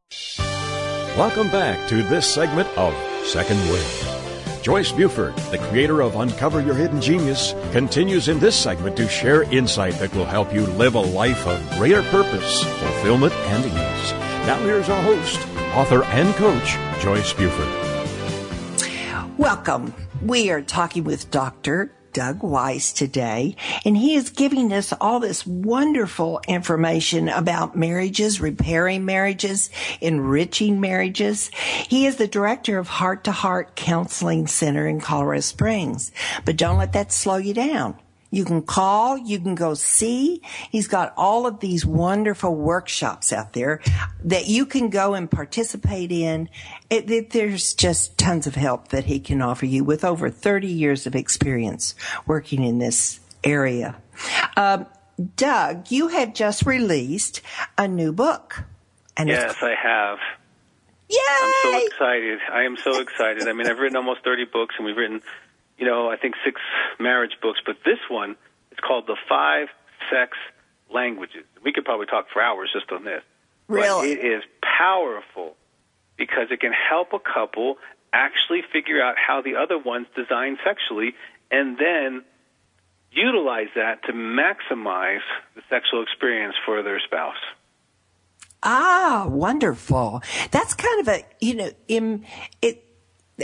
Welcome 1.15 1.49
back 1.49 1.87
to 1.89 2.01
this 2.01 2.27
segment 2.27 2.75
of 2.75 2.95
Second 3.23 3.59
Wind. 3.69 4.10
Joyce 4.61 4.91
Buford, 4.91 5.35
the 5.49 5.57
creator 5.57 6.01
of 6.01 6.15
Uncover 6.15 6.61
Your 6.61 6.75
Hidden 6.75 7.01
Genius, 7.01 7.55
continues 7.71 8.27
in 8.27 8.39
this 8.39 8.55
segment 8.55 8.95
to 8.97 9.07
share 9.07 9.41
insight 9.51 9.95
that 9.95 10.13
will 10.13 10.25
help 10.25 10.53
you 10.53 10.67
live 10.67 10.93
a 10.93 10.99
life 10.99 11.47
of 11.47 11.67
greater 11.71 12.03
purpose, 12.03 12.63
fulfillment, 12.63 13.33
and 13.33 13.65
ease. 13.65 14.11
Now 14.45 14.59
here's 14.59 14.87
our 14.87 15.01
host, 15.01 15.39
author 15.73 16.03
and 16.03 16.31
coach, 16.35 16.77
Joyce 17.01 17.33
Buford. 17.33 17.67
Welcome. 19.39 19.95
We 20.21 20.51
are 20.51 20.61
talking 20.61 21.05
with 21.05 21.31
Dr. 21.31 21.91
Doug 22.13 22.43
Weiss 22.43 22.93
today, 22.93 23.55
and 23.85 23.97
he 23.97 24.15
is 24.15 24.29
giving 24.29 24.71
us 24.73 24.93
all 24.99 25.19
this 25.19 25.45
wonderful 25.45 26.41
information 26.47 27.29
about 27.29 27.75
marriages, 27.75 28.41
repairing 28.41 29.05
marriages, 29.05 29.69
enriching 29.99 30.79
marriages. 30.79 31.49
He 31.87 32.05
is 32.05 32.17
the 32.17 32.27
director 32.27 32.77
of 32.77 32.87
Heart 32.87 33.23
to 33.25 33.31
Heart 33.31 33.75
Counseling 33.75 34.47
Center 34.47 34.87
in 34.87 34.99
Colorado 34.99 35.41
Springs. 35.41 36.11
But 36.45 36.57
don't 36.57 36.77
let 36.77 36.93
that 36.93 37.11
slow 37.11 37.37
you 37.37 37.53
down. 37.53 37.97
You 38.31 38.45
can 38.45 38.61
call, 38.61 39.17
you 39.17 39.39
can 39.39 39.55
go 39.55 39.73
see. 39.73 40.41
He's 40.71 40.87
got 40.87 41.13
all 41.17 41.45
of 41.45 41.59
these 41.59 41.85
wonderful 41.85 42.55
workshops 42.55 43.33
out 43.33 43.53
there 43.53 43.81
that 44.23 44.47
you 44.47 44.65
can 44.65 44.89
go 44.89 45.13
and 45.13 45.29
participate 45.29 46.11
in. 46.11 46.49
It, 46.89 47.11
it, 47.11 47.31
there's 47.31 47.73
just 47.73 48.17
tons 48.17 48.47
of 48.47 48.55
help 48.55 48.87
that 48.87 49.05
he 49.05 49.19
can 49.19 49.41
offer 49.41 49.65
you 49.65 49.83
with 49.83 50.05
over 50.05 50.29
30 50.29 50.67
years 50.67 51.05
of 51.05 51.13
experience 51.13 51.93
working 52.25 52.63
in 52.63 52.79
this 52.79 53.19
area. 53.43 53.97
Um, 54.55 54.85
Doug, 55.35 55.91
you 55.91 56.07
have 56.07 56.33
just 56.33 56.65
released 56.65 57.41
a 57.77 57.87
new 57.87 58.13
book. 58.13 58.63
And 59.17 59.27
yes, 59.27 59.57
I 59.61 59.75
have. 59.75 60.19
Yay! 61.09 61.17
I'm 61.19 61.53
so 61.63 61.85
excited. 61.85 62.39
I 62.51 62.63
am 62.63 62.77
so 62.77 63.01
excited. 63.01 63.47
I 63.47 63.53
mean, 63.53 63.67
I've 63.67 63.77
written 63.77 63.97
almost 63.97 64.23
30 64.23 64.45
books 64.45 64.75
and 64.77 64.85
we've 64.85 64.95
written 64.95 65.21
you 65.81 65.87
know, 65.87 66.11
I 66.11 66.15
think 66.15 66.35
six 66.45 66.61
marriage 66.99 67.31
books, 67.41 67.59
but 67.65 67.77
this 67.83 67.97
one 68.07 68.35
is 68.71 68.77
called 68.79 69.07
The 69.07 69.17
Five 69.27 69.67
Sex 70.11 70.37
Languages. 70.93 71.43
We 71.63 71.73
could 71.73 71.85
probably 71.85 72.05
talk 72.05 72.27
for 72.31 72.39
hours 72.39 72.69
just 72.71 72.91
on 72.91 73.03
this. 73.03 73.23
Really? 73.67 74.15
But 74.15 74.23
it 74.23 74.31
is 74.31 74.43
powerful 74.61 75.55
because 76.17 76.51
it 76.51 76.59
can 76.59 76.71
help 76.71 77.13
a 77.13 77.19
couple 77.19 77.77
actually 78.13 78.61
figure 78.71 79.01
out 79.01 79.15
how 79.17 79.41
the 79.41 79.55
other 79.55 79.79
one's 79.79 80.05
designed 80.15 80.59
sexually 80.63 81.15
and 81.49 81.79
then 81.79 82.23
utilize 83.11 83.69
that 83.75 84.03
to 84.03 84.13
maximize 84.13 85.25
the 85.55 85.63
sexual 85.67 86.03
experience 86.03 86.53
for 86.63 86.83
their 86.83 86.99
spouse. 86.99 87.41
Ah, 88.61 89.25
wonderful. 89.27 90.21
That's 90.51 90.75
kind 90.75 91.01
of 91.01 91.07
a, 91.07 91.25
you 91.39 91.55
know, 91.55 91.71
in, 91.87 92.25
it, 92.61 92.85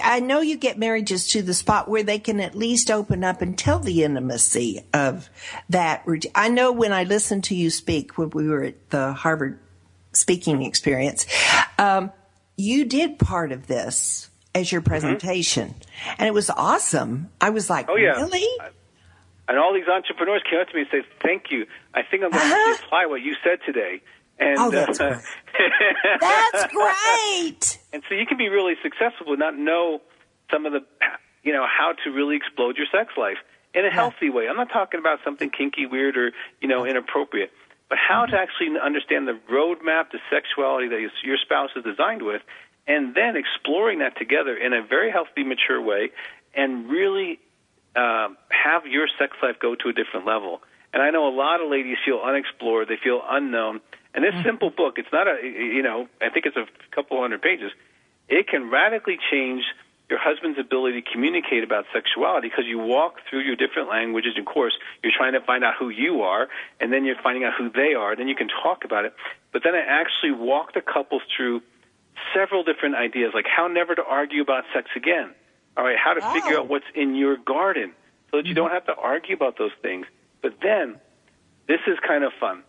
I 0.04 0.20
know 0.20 0.42
you 0.42 0.58
get 0.58 0.78
marriages 0.78 1.28
to 1.30 1.42
the 1.42 1.54
spot 1.54 1.88
where 1.88 2.04
they 2.04 2.20
can 2.20 2.40
at 2.40 2.56
least 2.56 2.92
open 2.92 3.24
up 3.24 3.42
and 3.42 3.58
tell 3.58 3.80
the 3.80 4.04
intimacy 4.04 4.82
of 4.94 5.30
that. 5.70 6.06
I 6.36 6.50
know 6.50 6.72
when 6.72 6.94
I 6.94 7.04
listened 7.04 7.44
to 7.46 7.56
you 7.56 7.70
speak 7.70 8.18
when 8.18 8.30
we 8.32 8.48
were 8.48 8.64
at 8.64 8.90
the 8.90 9.14
Harvard 9.14 9.60
speaking 10.14 10.64
experience, 10.64 11.26
um, 11.78 12.12
you 12.58 12.86
did 12.86 13.20
part 13.20 13.52
of 13.52 13.68
this 13.68 14.30
as 14.56 14.72
your 14.72 14.82
mm-hmm. 14.82 14.90
presentation, 14.90 15.70
mm-hmm. 15.70 16.16
and 16.20 16.28
it 16.28 16.34
was 16.34 16.50
awesome. 16.50 17.30
I 17.40 17.52
was 17.52 17.70
like, 17.70 17.88
"Oh 17.90 17.96
yeah, 17.96 18.12
really?" 18.12 18.48
And 19.48 19.58
all 19.58 19.74
these 19.74 19.88
entrepreneurs 19.88 20.42
came 20.50 20.60
up 20.60 20.68
to 20.70 20.74
me 20.76 20.82
and 20.82 20.90
said, 20.92 21.04
"Thank 21.22 21.52
you. 21.52 21.66
I 21.94 22.02
think 22.04 22.24
I'm 22.24 22.32
going 22.32 22.44
uh-huh. 22.44 22.78
to 22.78 22.84
apply 22.84 23.06
what 23.06 23.22
you 23.22 23.36
said 23.44 23.60
today." 23.66 24.02
And, 24.40 24.58
oh, 24.60 24.70
that's 24.70 25.00
uh, 25.00 25.10
great. 25.10 25.72
that's 26.22 26.74
great. 26.74 27.80
And 27.92 28.04
so 28.08 28.16
you 28.16 28.26
can 28.26 28.38
be 28.38 28.50
really 28.50 28.76
successful 28.84 29.26
but 29.28 29.40
not 29.40 29.58
know 29.58 30.02
some 30.52 30.66
of 30.66 30.74
the, 30.74 30.82
you 31.44 31.54
know, 31.54 31.66
how 31.66 31.94
to 32.04 32.12
really 32.12 32.36
explode 32.36 32.78
your 32.78 32.88
sex 32.92 33.14
life 33.18 33.38
in 33.74 33.86
a 33.86 33.92
healthy 33.92 34.30
way. 34.30 34.48
I'm 34.48 34.56
not 34.56 34.70
talking 34.72 35.00
about 35.00 35.20
something 35.24 35.50
kinky, 35.50 35.86
weird, 35.86 36.18
or 36.18 36.32
you 36.62 36.68
know, 36.68 36.86
inappropriate, 36.86 37.52
but 37.90 37.98
how 37.98 38.26
to 38.26 38.38
actually 38.38 38.78
understand 38.80 39.28
the 39.28 39.40
roadmap 39.52 40.10
to 40.12 40.20
sexuality 40.32 40.88
that 40.90 41.10
your 41.24 41.38
spouse 41.38 41.70
is 41.76 41.84
designed 41.84 42.24
with, 42.24 42.42
and 42.88 43.14
then 43.16 43.36
exploring 43.36 44.00
that 44.00 44.18
together 44.18 44.56
in 44.56 44.74
a 44.74 44.82
very 44.82 45.12
healthy, 45.12 45.44
mature 45.44 45.82
way, 45.82 46.12
and 46.56 46.90
really 46.90 47.40
uh, 47.96 48.30
have 48.50 48.86
your 48.88 49.08
sex 49.20 49.36
life 49.42 49.58
go 49.62 49.76
to 49.76 49.90
a 49.90 49.94
different 49.94 50.26
level. 50.26 50.62
And 50.94 51.04
I 51.04 51.12
know 51.12 51.28
a 51.28 51.36
lot 51.36 51.62
of 51.62 51.70
ladies 51.70 51.98
feel 52.06 52.22
unexplored, 52.24 52.88
they 52.88 52.98
feel 53.02 53.22
unknown, 53.28 53.82
and 54.18 54.24
this 54.24 54.34
mm-hmm. 54.34 54.46
simple 54.46 54.70
book, 54.72 54.98
it's 54.98 55.12
not 55.14 55.28
a, 55.28 55.38
you 55.44 55.84
know, 55.84 56.08
I 56.20 56.30
think 56.30 56.48
it's 56.48 56.58
a 56.58 56.66
couple 56.90 57.22
hundred 57.22 57.42
pages. 57.42 57.72
It 58.28 58.48
can 58.48 58.72
radically 58.72 59.20
change 59.32 59.64
your 60.10 60.18
husband's 60.20 60.58
ability 60.58 61.02
to 61.02 61.12
communicate 61.12 61.64
about 61.64 61.86
sexuality 61.94 62.50
because 62.50 62.66
you 62.66 62.80
walk 62.80 63.18
through 63.30 63.42
your 63.42 63.56
different 63.56 63.90
languages. 63.90 64.34
Of 64.40 64.46
course, 64.46 64.74
you're 65.04 65.14
trying 65.16 65.34
to 65.34 65.42
find 65.42 65.64
out 65.64 65.76
who 65.78 65.90
you 65.90 66.24
are, 66.24 66.48
and 66.80 66.92
then 66.92 67.06
you're 67.06 67.22
finding 67.22 67.44
out 67.44 67.54
who 67.58 67.70
they 67.70 67.94
are. 67.94 68.16
Then 68.16 68.28
you 68.28 68.36
can 68.36 68.48
talk 68.48 68.86
about 68.86 69.06
it. 69.06 69.14
But 69.54 69.62
then 69.64 69.76
I 69.76 69.82
actually 69.82 70.32
walk 70.32 70.74
the 70.74 70.82
couples 70.82 71.22
through 71.36 71.62
several 72.34 72.64
different 72.64 72.96
ideas, 72.96 73.32
like 73.36 73.46
how 73.46 73.68
never 73.68 73.94
to 73.94 74.04
argue 74.04 74.42
about 74.42 74.64
sex 74.74 74.90
again. 74.96 75.30
All 75.76 75.84
right, 75.84 75.98
how 75.98 76.16
to 76.16 76.22
oh. 76.24 76.34
figure 76.34 76.58
out 76.58 76.68
what's 76.68 76.90
in 76.96 77.14
your 77.14 77.38
garden 77.38 77.94
so 78.32 78.38
that 78.38 78.48
you 78.48 78.56
mm-hmm. 78.56 78.64
don't 78.64 78.72
have 78.72 78.86
to 78.88 78.96
argue 78.96 79.36
about 79.36 79.60
those 79.60 79.72
things. 79.84 80.08
But 80.42 80.56
then, 80.62 80.96
this 81.68 81.80
is 81.88 81.98
kind 82.06 82.24
of 82.24 82.32
fun. 82.40 82.64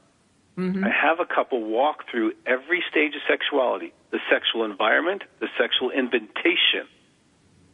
Mm-hmm. 0.57 0.85
I 0.85 0.91
have 0.91 1.21
a 1.21 1.27
couple 1.27 1.63
walk 1.63 2.05
through 2.11 2.33
every 2.45 2.83
stage 2.91 3.15
of 3.15 3.23
sexuality 3.29 3.93
the 4.11 4.19
sexual 4.31 4.65
environment, 4.65 5.23
the 5.39 5.49
sexual 5.59 5.91
invitation, 5.91 6.89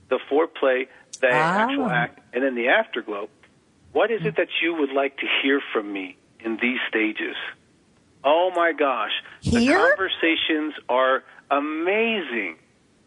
the 0.09 0.19
foreplay, 0.31 0.89
the 1.21 1.29
ah. 1.31 1.63
actual 1.63 1.87
act, 1.87 2.19
and 2.33 2.43
then 2.43 2.57
the 2.57 2.69
afterglow. 2.69 3.29
What 3.93 4.11
is 4.11 4.27
it 4.27 4.37
that 4.37 4.49
you 4.61 4.75
would 4.75 4.91
like 4.91 5.17
to 5.19 5.27
hear 5.43 5.61
from 5.73 5.93
me 5.93 6.17
in 6.41 6.59
these 6.61 6.81
stages? 6.89 7.37
Oh 8.25 8.51
my 8.55 8.73
gosh. 8.73 9.13
Here? 9.41 9.61
The 9.61 9.95
conversations 9.97 10.75
are 10.89 11.23
amazing. 11.51 12.57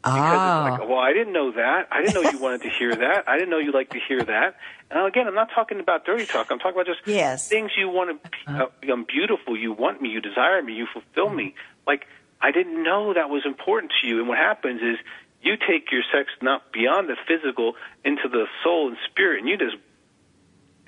Because 0.03 0.19
ah. 0.19 0.67
it's 0.67 0.79
like, 0.79 0.89
well, 0.89 0.99
I 0.99 1.11
didn't 1.11 1.33
know 1.33 1.51
that. 1.51 1.87
I 1.91 2.01
didn't 2.01 2.13
know 2.13 2.29
you 2.29 2.37
wanted 2.37 2.61
to 2.61 2.69
hear 2.69 2.95
that. 2.95 3.27
I 3.27 3.37
didn't 3.37 3.49
know 3.49 3.57
you 3.57 3.71
liked 3.71 3.91
to 3.93 3.99
hear 4.07 4.23
that. 4.23 4.55
And 4.89 5.05
again, 5.07 5.27
I'm 5.27 5.35
not 5.35 5.49
talking 5.53 5.79
about 5.79 6.05
dirty 6.05 6.25
talk. 6.25 6.47
I'm 6.51 6.59
talking 6.59 6.79
about 6.79 6.85
just 6.85 7.05
yes. 7.05 7.47
things 7.49 7.71
you 7.77 7.89
want 7.89 8.21
to. 8.23 8.31
Uh, 8.47 8.67
I'm 8.91 9.03
beautiful. 9.03 9.57
You 9.57 9.73
want 9.73 10.01
me. 10.01 10.09
You 10.09 10.21
desire 10.21 10.61
me. 10.61 10.73
You 10.73 10.87
fulfill 10.91 11.29
me. 11.29 11.55
Like 11.85 12.05
I 12.41 12.51
didn't 12.51 12.83
know 12.83 13.13
that 13.13 13.29
was 13.29 13.43
important 13.45 13.91
to 14.01 14.07
you. 14.07 14.19
And 14.19 14.27
what 14.27 14.37
happens 14.37 14.81
is 14.81 14.97
you 15.41 15.55
take 15.57 15.91
your 15.91 16.03
sex 16.13 16.29
not 16.41 16.71
beyond 16.71 17.09
the 17.09 17.17
physical 17.27 17.73
into 18.05 18.29
the 18.29 18.45
soul 18.63 18.89
and 18.89 18.97
spirit, 19.09 19.39
and 19.39 19.49
you 19.49 19.57
just. 19.57 19.75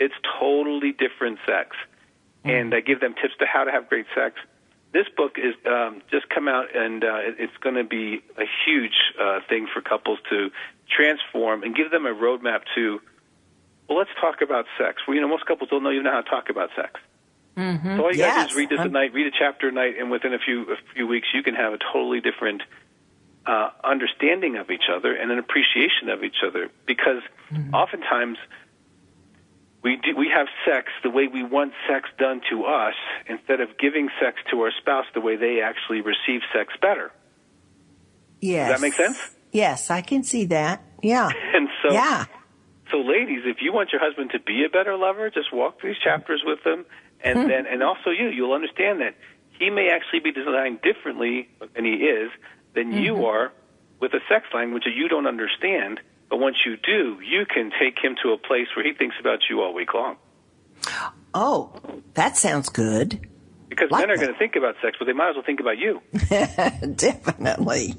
It's 0.01 0.15
totally 0.39 0.93
different 0.93 1.39
sex. 1.45 1.75
Mm-hmm. 2.45 2.49
And 2.49 2.73
I 2.73 2.79
give 2.79 3.01
them 3.01 3.15
tips 3.21 3.33
to 3.39 3.45
how 3.45 3.65
to 3.65 3.71
have 3.71 3.89
great 3.89 4.05
sex 4.15 4.35
this 4.91 5.05
book 5.15 5.37
is 5.37 5.53
um, 5.65 6.01
just 6.09 6.29
come 6.29 6.47
out, 6.47 6.75
and 6.75 7.03
uh, 7.03 7.19
it's 7.37 7.55
going 7.61 7.75
to 7.75 7.83
be 7.83 8.23
a 8.37 8.45
huge 8.65 9.13
uh, 9.19 9.39
thing 9.47 9.67
for 9.71 9.81
couples 9.81 10.19
to 10.29 10.49
transform 10.89 11.63
and 11.63 11.75
give 11.75 11.91
them 11.91 12.05
a 12.05 12.13
roadmap 12.13 12.61
to. 12.75 12.99
Well, 13.87 13.97
let's 13.97 14.11
talk 14.19 14.41
about 14.41 14.65
sex. 14.77 15.01
Well, 15.07 15.15
you 15.15 15.21
know, 15.21 15.27
most 15.27 15.45
couples 15.45 15.69
don't 15.69 15.83
know 15.83 15.91
even 15.91 16.03
know 16.03 16.11
how 16.11 16.21
to 16.21 16.29
talk 16.29 16.49
about 16.49 16.69
sex. 16.75 16.99
Mm-hmm. 17.57 17.97
So 17.97 18.03
all 18.03 18.11
you 18.11 18.19
yes. 18.19 18.35
got 18.35 18.41
to 18.41 18.47
do 18.47 18.51
is 18.51 18.57
read 18.57 18.69
this 18.69 18.79
at 18.79 18.91
night, 18.91 19.13
read 19.13 19.27
a 19.27 19.31
chapter 19.37 19.67
a 19.67 19.71
night, 19.71 19.95
and 19.99 20.09
within 20.09 20.33
a 20.33 20.39
few 20.39 20.71
a 20.71 20.75
few 20.93 21.07
weeks, 21.07 21.27
you 21.33 21.43
can 21.43 21.55
have 21.55 21.73
a 21.73 21.77
totally 21.77 22.21
different 22.21 22.61
uh, 23.45 23.69
understanding 23.83 24.57
of 24.57 24.71
each 24.71 24.89
other 24.91 25.13
and 25.13 25.31
an 25.31 25.39
appreciation 25.39 26.09
of 26.09 26.23
each 26.23 26.37
other. 26.45 26.69
Because 26.85 27.21
mm-hmm. 27.51 27.73
oftentimes 27.73 28.37
we 29.83 29.95
do, 29.97 30.15
we 30.17 30.29
have 30.35 30.47
sex 30.65 30.87
the 31.03 31.09
way 31.09 31.27
we 31.27 31.43
want 31.43 31.73
sex 31.87 32.09
done 32.17 32.41
to 32.49 32.65
us 32.65 32.95
instead 33.27 33.61
of 33.61 33.77
giving 33.77 34.09
sex 34.21 34.37
to 34.51 34.61
our 34.61 34.71
spouse 34.79 35.05
the 35.13 35.21
way 35.21 35.35
they 35.37 35.61
actually 35.61 36.01
receive 36.01 36.41
sex 36.53 36.73
better. 36.81 37.11
Yes. 38.41 38.69
Does 38.69 38.77
that 38.77 38.81
make 38.81 38.93
sense? 38.93 39.35
Yes, 39.51 39.89
I 39.89 40.01
can 40.01 40.23
see 40.23 40.45
that. 40.45 40.83
Yeah. 41.01 41.29
And 41.53 41.69
so 41.81 41.93
Yeah. 41.93 42.25
So 42.91 42.97
ladies, 42.97 43.41
if 43.45 43.57
you 43.61 43.71
want 43.71 43.91
your 43.91 44.01
husband 44.01 44.31
to 44.31 44.39
be 44.39 44.65
a 44.65 44.69
better 44.69 44.97
lover, 44.97 45.29
just 45.29 45.53
walk 45.53 45.81
these 45.81 45.97
chapters 46.03 46.41
with 46.43 46.59
him 46.65 46.85
and 47.21 47.39
hmm. 47.39 47.47
then 47.47 47.65
and 47.67 47.83
also 47.83 48.09
you, 48.09 48.29
you'll 48.29 48.53
understand 48.53 49.01
that 49.01 49.15
he 49.59 49.69
may 49.69 49.89
actually 49.89 50.19
be 50.19 50.31
designed 50.31 50.81
differently 50.81 51.49
than 51.75 51.85
he 51.85 51.91
is 51.91 52.31
than 52.73 52.91
mm-hmm. 52.91 53.03
you 53.03 53.25
are 53.25 53.51
with 53.99 54.13
a 54.13 54.19
sex 54.29 54.45
language 54.53 54.83
that 54.85 54.95
you 54.95 55.07
don't 55.07 55.27
understand 55.27 55.99
but 56.29 56.39
once 56.39 56.57
you 56.65 56.77
do, 56.77 57.19
you 57.21 57.45
can 57.45 57.71
take 57.79 57.97
him 58.03 58.15
to 58.23 58.31
a 58.31 58.37
place 58.37 58.67
where 58.75 58.85
he 58.85 58.93
thinks 58.93 59.15
about 59.19 59.39
you 59.49 59.61
all 59.61 59.73
week 59.73 59.93
long. 59.93 60.17
Oh, 61.33 61.79
that 62.13 62.37
sounds 62.37 62.69
good. 62.69 63.27
Because 63.69 63.91
like 63.91 64.07
men 64.07 64.11
are 64.11 64.17
going 64.17 64.33
to 64.33 64.39
think 64.39 64.55
about 64.55 64.75
sex, 64.81 64.97
but 64.99 65.05
they 65.05 65.13
might 65.13 65.29
as 65.29 65.35
well 65.35 65.45
think 65.45 65.59
about 65.59 65.77
you. 65.77 66.01
Definitely. 66.95 67.95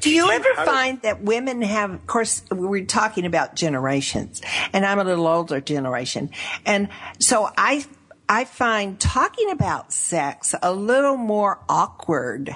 Do 0.00 0.10
you 0.10 0.30
ever 0.30 0.54
find 0.64 0.98
to... 0.98 1.02
that 1.02 1.22
women 1.22 1.62
have, 1.62 1.90
of 1.90 2.06
course, 2.06 2.42
we're 2.50 2.84
talking 2.84 3.26
about 3.26 3.54
generations, 3.54 4.42
and 4.72 4.84
I'm 4.84 4.98
a 4.98 5.04
little 5.04 5.26
older 5.26 5.60
generation, 5.60 6.30
and 6.66 6.88
so 7.20 7.48
I, 7.56 7.84
I 8.28 8.44
find 8.44 8.98
talking 8.98 9.50
about 9.50 9.92
sex 9.92 10.54
a 10.62 10.72
little 10.72 11.16
more 11.16 11.60
awkward 11.68 12.54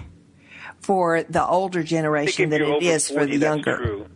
for 0.81 1.23
the 1.23 1.47
older 1.47 1.83
generation 1.83 2.51
than 2.51 2.63
it 2.63 2.83
is 2.83 3.09
40, 3.09 3.21
for 3.21 3.27
the 3.27 3.37
younger. 3.37 3.77
True. 3.77 4.07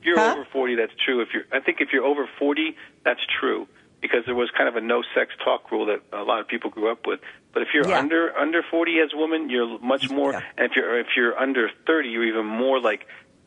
If 0.00 0.06
you're 0.06 0.18
huh? 0.18 0.32
over 0.32 0.46
40, 0.52 0.76
that's 0.76 0.92
true. 1.04 1.20
If 1.20 1.28
you're, 1.32 1.44
I 1.52 1.60
think 1.60 1.80
if 1.80 1.88
you're 1.92 2.04
over 2.04 2.28
40, 2.38 2.76
that's 3.04 3.20
true 3.40 3.68
because 4.00 4.20
there 4.26 4.34
was 4.34 4.50
kind 4.56 4.68
of 4.68 4.76
a 4.76 4.80
no 4.80 5.02
sex 5.14 5.32
talk 5.44 5.70
rule 5.70 5.86
that 5.86 6.00
a 6.12 6.22
lot 6.22 6.40
of 6.40 6.48
people 6.48 6.70
grew 6.70 6.90
up 6.90 7.06
with. 7.06 7.20
But 7.52 7.62
if 7.62 7.68
you're 7.74 7.86
yeah. 7.86 7.98
under 7.98 8.36
under 8.36 8.62
40 8.62 8.98
as 9.00 9.10
a 9.14 9.16
woman, 9.16 9.50
you're 9.50 9.78
much 9.80 10.10
more. 10.10 10.32
Yeah. 10.32 10.40
And 10.56 10.66
if 10.70 10.72
you're 10.76 11.00
if 11.00 11.06
you're 11.16 11.38
under 11.38 11.68
30, 11.86 12.08
you're 12.08 12.24
even 12.24 12.46
more 12.46 12.80
like 12.80 13.06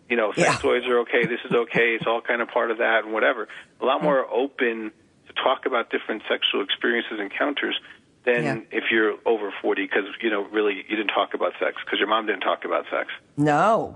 you 0.09 0.17
know, 0.17 0.31
sex 0.33 0.47
Yeah. 0.47 0.57
toys 0.57 0.83
are 0.87 0.99
okay. 0.99 1.25
This 1.25 1.39
is 1.45 1.51
okay. 1.53 1.95
It's 1.95 2.05
all 2.05 2.21
kind 2.21 2.41
of 2.41 2.49
part 2.49 2.71
of 2.71 2.79
that 2.79 3.03
and 3.03 3.13
whatever. 3.13 3.47
A 3.81 3.85
lot 3.85 4.01
mm. 4.01 4.03
more 4.03 4.29
open 4.31 4.91
to 5.27 5.33
talk 5.33 5.65
about 5.65 5.89
different 5.89 6.23
sexual 6.29 6.61
experiences, 6.61 7.19
encounters 7.19 7.79
than 8.25 8.43
Yeah. 8.43 8.59
if 8.71 8.91
you're 8.91 9.15
over 9.25 9.51
40 9.61 9.83
because, 9.83 10.05
you 10.21 10.29
know, 10.29 10.43
really 10.43 10.85
you 10.87 10.95
didn't 10.95 11.13
talk 11.15 11.33
about 11.33 11.53
sex 11.59 11.77
because 11.83 11.99
your 11.99 12.09
mom 12.09 12.25
didn't 12.25 12.41
talk 12.41 12.65
about 12.65 12.85
sex. 12.91 13.09
No. 13.37 13.95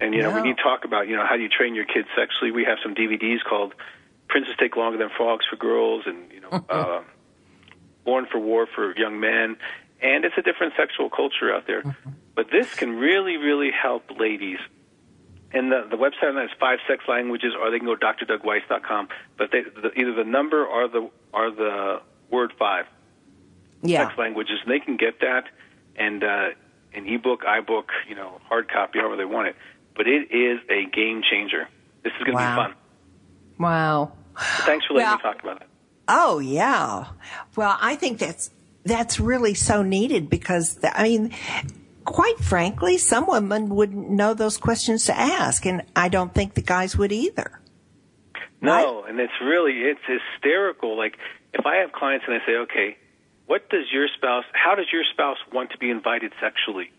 And, 0.00 0.14
you 0.14 0.22
know, 0.22 0.28
No. 0.30 0.34
when 0.36 0.44
you 0.44 0.54
talk 0.54 0.84
about, 0.84 1.08
you 1.08 1.16
know, 1.16 1.26
how 1.26 1.36
do 1.36 1.42
you 1.42 1.48
train 1.48 1.74
your 1.74 1.84
kids 1.84 2.08
sexually, 2.16 2.50
we 2.52 2.64
have 2.64 2.78
some 2.82 2.94
DVDs 2.94 3.42
called 3.42 3.74
Princes 4.28 4.54
Take 4.58 4.76
Longer 4.76 4.98
Than 4.98 5.10
Frogs 5.16 5.44
for 5.48 5.56
Girls 5.56 6.04
and, 6.06 6.30
you 6.32 6.40
know, 6.40 6.50
uh, 6.70 7.02
Born 8.04 8.26
for 8.30 8.38
War 8.38 8.66
for 8.66 8.96
young 8.96 9.18
men. 9.20 9.56
And 10.00 10.24
it's 10.24 10.36
a 10.38 10.42
different 10.42 10.74
sexual 10.76 11.10
culture 11.10 11.52
out 11.52 11.66
there. 11.66 11.82
But 12.36 12.50
this 12.52 12.72
can 12.74 12.96
really, 12.96 13.36
really 13.36 13.70
help 13.72 14.04
ladies. 14.18 14.58
And 15.52 15.72
the, 15.72 15.86
the 15.90 15.96
website 15.96 16.28
on 16.28 16.34
that 16.36 16.44
is 16.44 16.50
five 16.60 16.78
sex 16.86 17.04
languages, 17.08 17.54
or 17.58 17.70
they 17.70 17.78
can 17.78 17.86
go 17.86 17.96
to 17.96 18.06
drdougweiss.com. 18.06 19.08
But 19.36 19.50
they, 19.50 19.62
the, 19.62 19.90
either 19.98 20.12
the 20.14 20.24
number 20.24 20.64
or 20.64 20.86
the 20.88 21.10
or 21.32 21.50
the 21.50 22.00
word 22.30 22.52
five 22.58 22.84
Yeah. 23.82 24.06
sex 24.06 24.18
languages, 24.18 24.58
and 24.62 24.70
they 24.70 24.78
can 24.78 24.96
get 24.96 25.20
that 25.20 25.44
and 25.96 26.22
uh, 26.22 26.50
an 26.94 27.06
ebook, 27.08 27.42
iBook, 27.42 27.86
you 28.08 28.14
know, 28.14 28.40
hard 28.48 28.68
copy, 28.70 28.98
however 29.00 29.16
they 29.16 29.24
want 29.24 29.48
it. 29.48 29.56
But 29.98 30.06
it 30.06 30.30
is 30.32 30.60
a 30.70 30.86
game 30.90 31.20
changer. 31.28 31.68
This 32.04 32.12
is 32.18 32.24
going 32.24 32.38
to 32.38 32.42
Wow. 32.42 32.56
be 32.56 32.62
fun. 32.62 32.74
Wow. 33.58 34.12
So 34.56 34.62
thanks 34.64 34.86
for 34.86 34.94
letting 34.94 35.08
Well- 35.08 35.16
me 35.16 35.22
talk 35.22 35.42
about 35.42 35.60
it. 35.60 35.68
Oh 36.10 36.38
yeah. 36.38 37.04
Well, 37.56 37.76
I 37.82 37.94
think 37.96 38.18
that's 38.18 38.50
that's 38.84 39.20
really 39.20 39.52
so 39.52 39.82
needed 39.82 40.30
because 40.30 40.76
th- 40.76 40.94
I 40.96 41.02
mean, 41.02 41.34
quite 42.06 42.38
frankly, 42.38 42.96
some 42.96 43.26
women 43.26 43.68
wouldn't 43.68 44.08
know 44.08 44.32
those 44.32 44.56
questions 44.56 45.04
to 45.06 45.18
ask, 45.18 45.66
and 45.66 45.82
I 45.94 46.08
don't 46.08 46.32
think 46.32 46.54
the 46.54 46.62
guys 46.62 46.96
would 46.96 47.12
either. 47.12 47.60
No, 48.62 49.04
and 49.04 49.20
it's 49.20 49.38
really 49.42 49.82
it's 49.82 50.00
hysterical. 50.06 50.96
Like 50.96 51.18
if 51.52 51.66
I 51.66 51.76
have 51.76 51.92
clients 51.92 52.24
and 52.26 52.40
I 52.40 52.46
say, 52.46 52.56
okay, 52.56 52.96
what 53.46 53.68
does 53.68 53.84
your 53.92 54.08
spouse? 54.16 54.44
How 54.52 54.74
does 54.76 54.86
your 54.92 55.02
spouse 55.12 55.38
want 55.52 55.70
to 55.72 55.78
be 55.78 55.90
invited 55.90 56.32
sexually? 56.40 56.90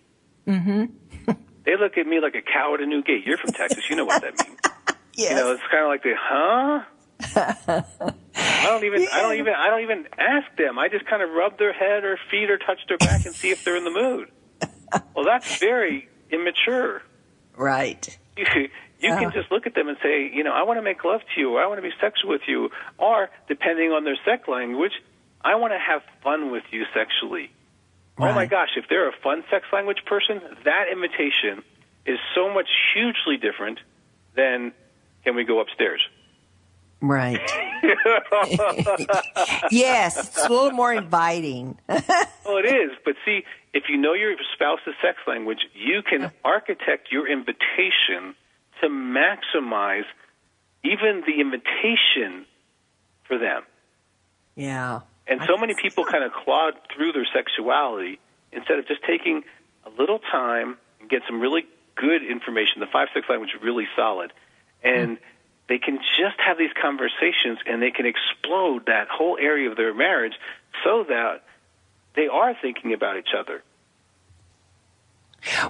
Mm-hmm. 0.46 0.86
they 1.66 1.78
look 1.78 1.98
at 1.98 2.08
me 2.08 2.20
like 2.20 2.36
a 2.36 2.42
cow 2.42 2.74
at 2.74 2.82
a 2.82 2.86
new 2.86 3.04
gate. 3.04 3.26
You're 3.26 3.38
from 3.38 3.52
Texas, 3.52 3.90
you 3.90 3.96
know 3.96 4.06
what 4.06 4.22
that 4.22 4.38
means. 4.48 4.60
Yes. 5.16 5.32
You 5.32 5.36
know, 5.36 5.52
it's 5.52 5.64
kind 5.70 5.84
of 5.84 5.90
like 5.90 6.04
the 6.04 6.14
huh. 6.18 6.84
I 8.36 8.66
don't 8.68 8.86
even. 8.86 9.06
I 9.12 9.22
don't 9.22 9.36
even. 9.36 9.54
I 9.54 9.70
don't 9.70 9.82
even 9.82 10.08
ask 10.18 10.56
them. 10.56 10.80
I 10.80 10.88
just 10.88 11.06
kind 11.08 11.22
of 11.22 11.32
rub 11.32 11.58
their 11.58 11.74
head 11.74 12.06
or 12.06 12.18
feet 12.32 12.50
or 12.50 12.58
touch 12.58 12.80
their 12.88 12.98
back 12.98 13.26
and 13.26 13.36
see 13.36 13.50
if 13.50 13.66
they're 13.66 13.76
in 13.76 13.84
the 13.84 13.92
mood. 13.92 14.30
Well, 15.14 15.24
that's 15.24 15.60
very 15.60 16.10
immature. 16.32 17.04
right. 17.56 18.18
You, 18.36 18.46
you 19.00 19.10
can 19.10 19.26
uh-huh. 19.26 19.32
just 19.32 19.52
look 19.52 19.68
at 19.68 19.76
them 19.76 19.88
and 19.88 19.98
say, 20.02 20.32
you 20.34 20.44
know, 20.44 20.52
I 20.52 20.64
want 20.64 20.80
to 20.80 20.82
make 20.82 21.04
love 21.04 21.22
to 21.36 21.40
you, 21.40 21.52
or 21.52 21.62
I 21.64 21.68
want 21.68 21.78
to 21.78 21.82
be 21.84 21.94
sexual 22.02 22.32
with 22.32 22.42
you, 22.48 22.70
or 22.98 23.30
depending 23.48 23.92
on 23.92 24.04
their 24.04 24.18
sex 24.26 24.48
language, 24.48 24.94
I 25.42 25.56
want 25.56 25.74
to 25.74 25.80
have 25.80 26.02
fun 26.24 26.52
with 26.52 26.64
you 26.72 26.86
sexually. 26.94 27.52
Oh 28.20 28.34
my 28.34 28.46
gosh, 28.46 28.70
if 28.76 28.86
they're 28.90 29.08
a 29.08 29.14
fun 29.24 29.44
sex 29.50 29.66
language 29.72 30.04
person, 30.06 30.42
that 30.66 30.86
invitation 30.92 31.64
is 32.06 32.20
so 32.36 32.54
much 32.54 32.68
hugely 32.94 33.38
different 33.38 33.80
than 34.36 34.74
can 35.24 35.36
we 35.36 35.44
go 35.44 35.60
upstairs? 35.60 36.02
Right. 37.02 37.40
yes, 39.72 40.18
it's 40.18 40.46
a 40.46 40.50
little 40.50 40.72
more 40.72 40.94
inviting. 40.94 41.78
Well, 42.46 42.58
it 42.58 42.66
is, 42.66 42.90
but 43.06 43.14
see, 43.24 43.44
if 43.76 43.84
you 43.90 43.98
know 43.98 44.14
your 44.14 44.36
spouse's 44.56 44.96
sex 45.04 45.20
language, 45.28 45.60
you 45.76 46.02
can 46.02 46.32
architect 46.44 47.12
your 47.12 47.28
invitation 47.28 48.34
to 48.82 48.88
maximize 48.88 50.06
even 50.84 51.22
the 51.28 51.40
invitation 51.40 52.48
for 53.28 53.38
them. 53.38 53.62
yeah. 54.56 55.02
And 55.30 55.42
so 55.46 55.58
many 55.58 55.76
people 55.80 56.06
kind 56.06 56.24
of 56.24 56.34
clod 56.34 56.74
through 56.94 57.12
their 57.12 57.28
sexuality 57.32 58.20
instead 58.52 58.80
of 58.80 58.88
just 58.88 59.04
taking 59.04 59.44
a 59.86 59.90
little 60.02 60.18
time 60.20 60.78
and 61.00 61.10
get 61.10 61.22
some 61.28 61.40
really 61.40 61.66
good 61.96 62.24
information. 62.24 62.80
The 62.80 62.88
five 62.88 63.10
sex 63.14 63.28
language 63.30 63.52
is 63.56 63.62
really 63.62 63.88
solid, 63.96 64.34
and 64.84 65.18
mm. 65.18 65.22
they 65.68 65.78
can 65.78 66.00
just 66.18 66.40
have 66.40 66.58
these 66.58 66.72
conversations 66.82 67.60
and 67.68 67.82
they 67.82 67.92
can 67.92 68.08
explode 68.08 68.88
that 68.88 69.08
whole 69.08 69.38
area 69.40 69.70
of 69.70 69.78
their 69.78 69.94
marriage 69.94 70.34
so 70.84 71.06
that 71.08 71.44
they 72.16 72.28
are 72.28 72.56
thinking 72.60 72.94
about 72.94 73.18
each 73.18 73.34
other. 73.38 73.62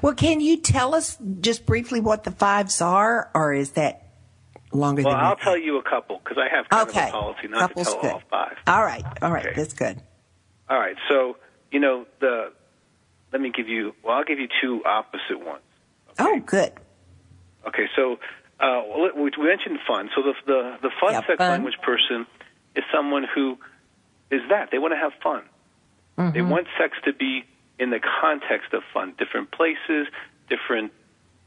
Well, 0.02 0.16
can 0.16 0.40
you 0.40 0.58
tell 0.58 0.96
us 0.96 1.18
just 1.42 1.66
briefly 1.66 2.00
what 2.00 2.24
the 2.24 2.32
fives 2.32 2.82
are, 2.82 3.30
or 3.36 3.54
is 3.54 3.72
that 3.72 4.09
longer 4.72 5.04
Well, 5.04 5.14
than 5.16 5.24
I'll 5.24 5.36
tell 5.36 5.58
you 5.58 5.78
a 5.78 5.84
couple 5.84 6.20
because 6.24 6.38
I 6.38 6.54
have 6.56 6.70
kind 6.70 6.90
Okay. 6.90 7.00
of 7.04 7.08
a 7.10 7.12
policy 7.12 7.48
not 7.48 7.70
Couple's 7.70 7.88
to 7.88 7.94
tell 7.94 8.02
good. 8.02 8.12
all 8.12 8.22
five. 8.30 8.58
All 8.68 8.84
right. 8.84 9.06
All 9.22 9.32
right. 9.32 9.46
Okay. 9.48 9.54
That's 9.56 9.74
good. 9.74 10.02
All 10.70 10.78
right, 10.80 10.96
so 11.10 11.38
you 11.72 11.80
know 11.80 12.06
the. 12.20 12.52
Let 13.32 13.42
me 13.42 13.52
give 13.56 13.68
you. 13.68 13.94
Well, 14.04 14.16
I'll 14.18 14.24
give 14.24 14.40
you 14.40 14.48
two 14.62 14.84
opposite 14.86 15.44
ones. 15.44 15.64
Oh, 16.20 16.40
good. 16.46 16.72
Okay, 17.68 17.86
so 17.96 18.18
uh, 18.60 18.82
we 19.16 19.32
mentioned 19.38 19.80
fun. 19.88 20.10
So 20.16 20.22
the 20.22 20.34
the, 20.46 20.78
the 20.84 20.90
fun 21.02 21.14
Yeah, 21.14 21.22
sex 21.22 21.38
fun. 21.38 21.50
language 21.50 21.76
person 21.84 22.28
is 22.76 22.84
someone 22.94 23.26
who 23.34 23.58
is 24.32 24.42
that 24.50 24.70
they 24.72 24.78
want 24.78 24.94
to 24.94 24.98
have 24.98 25.12
fun. 25.24 25.44
They 26.18 26.24
Mm-hmm. 26.40 26.50
want 26.50 26.68
sex 26.80 26.98
to 27.06 27.14
be 27.14 27.46
in 27.80 27.90
the 27.92 28.00
context 28.22 28.74
of 28.74 28.84
fun, 28.94 29.14
different 29.18 29.52
places, 29.52 30.08
different 30.50 30.92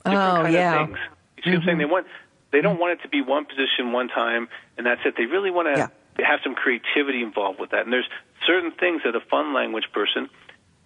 different 0.05 0.39
Oh, 0.39 0.43
kind 0.43 0.55
yeah. 0.55 0.83
of 0.83 0.89
things. 0.89 0.99
You 1.37 1.43
see 1.45 1.51
what 1.51 1.57
I'm 1.59 1.67
saying? 1.67 1.79
They 1.79 1.85
want 1.85 2.07
they 2.53 2.61
don't 2.61 2.79
want 2.79 2.93
it 2.99 3.03
to 3.03 3.09
be 3.09 3.21
one 3.23 3.45
position 3.45 3.93
one 3.93 4.09
time 4.09 4.49
and 4.77 4.87
that's 4.87 5.01
it. 5.05 5.15
They 5.17 5.27
really 5.27 5.51
want 5.51 5.69
to 5.69 5.91
Yeah. 6.19 6.25
have 6.27 6.41
some 6.45 6.55
creativity 6.55 7.23
involved 7.23 7.59
with 7.59 7.71
that. 7.71 7.85
And 7.85 7.93
there's 7.93 8.09
certain 8.47 8.71
things 8.73 9.03
that 9.05 9.17
a 9.17 9.21
fun 9.21 9.53
language 9.53 9.91
person 9.93 10.29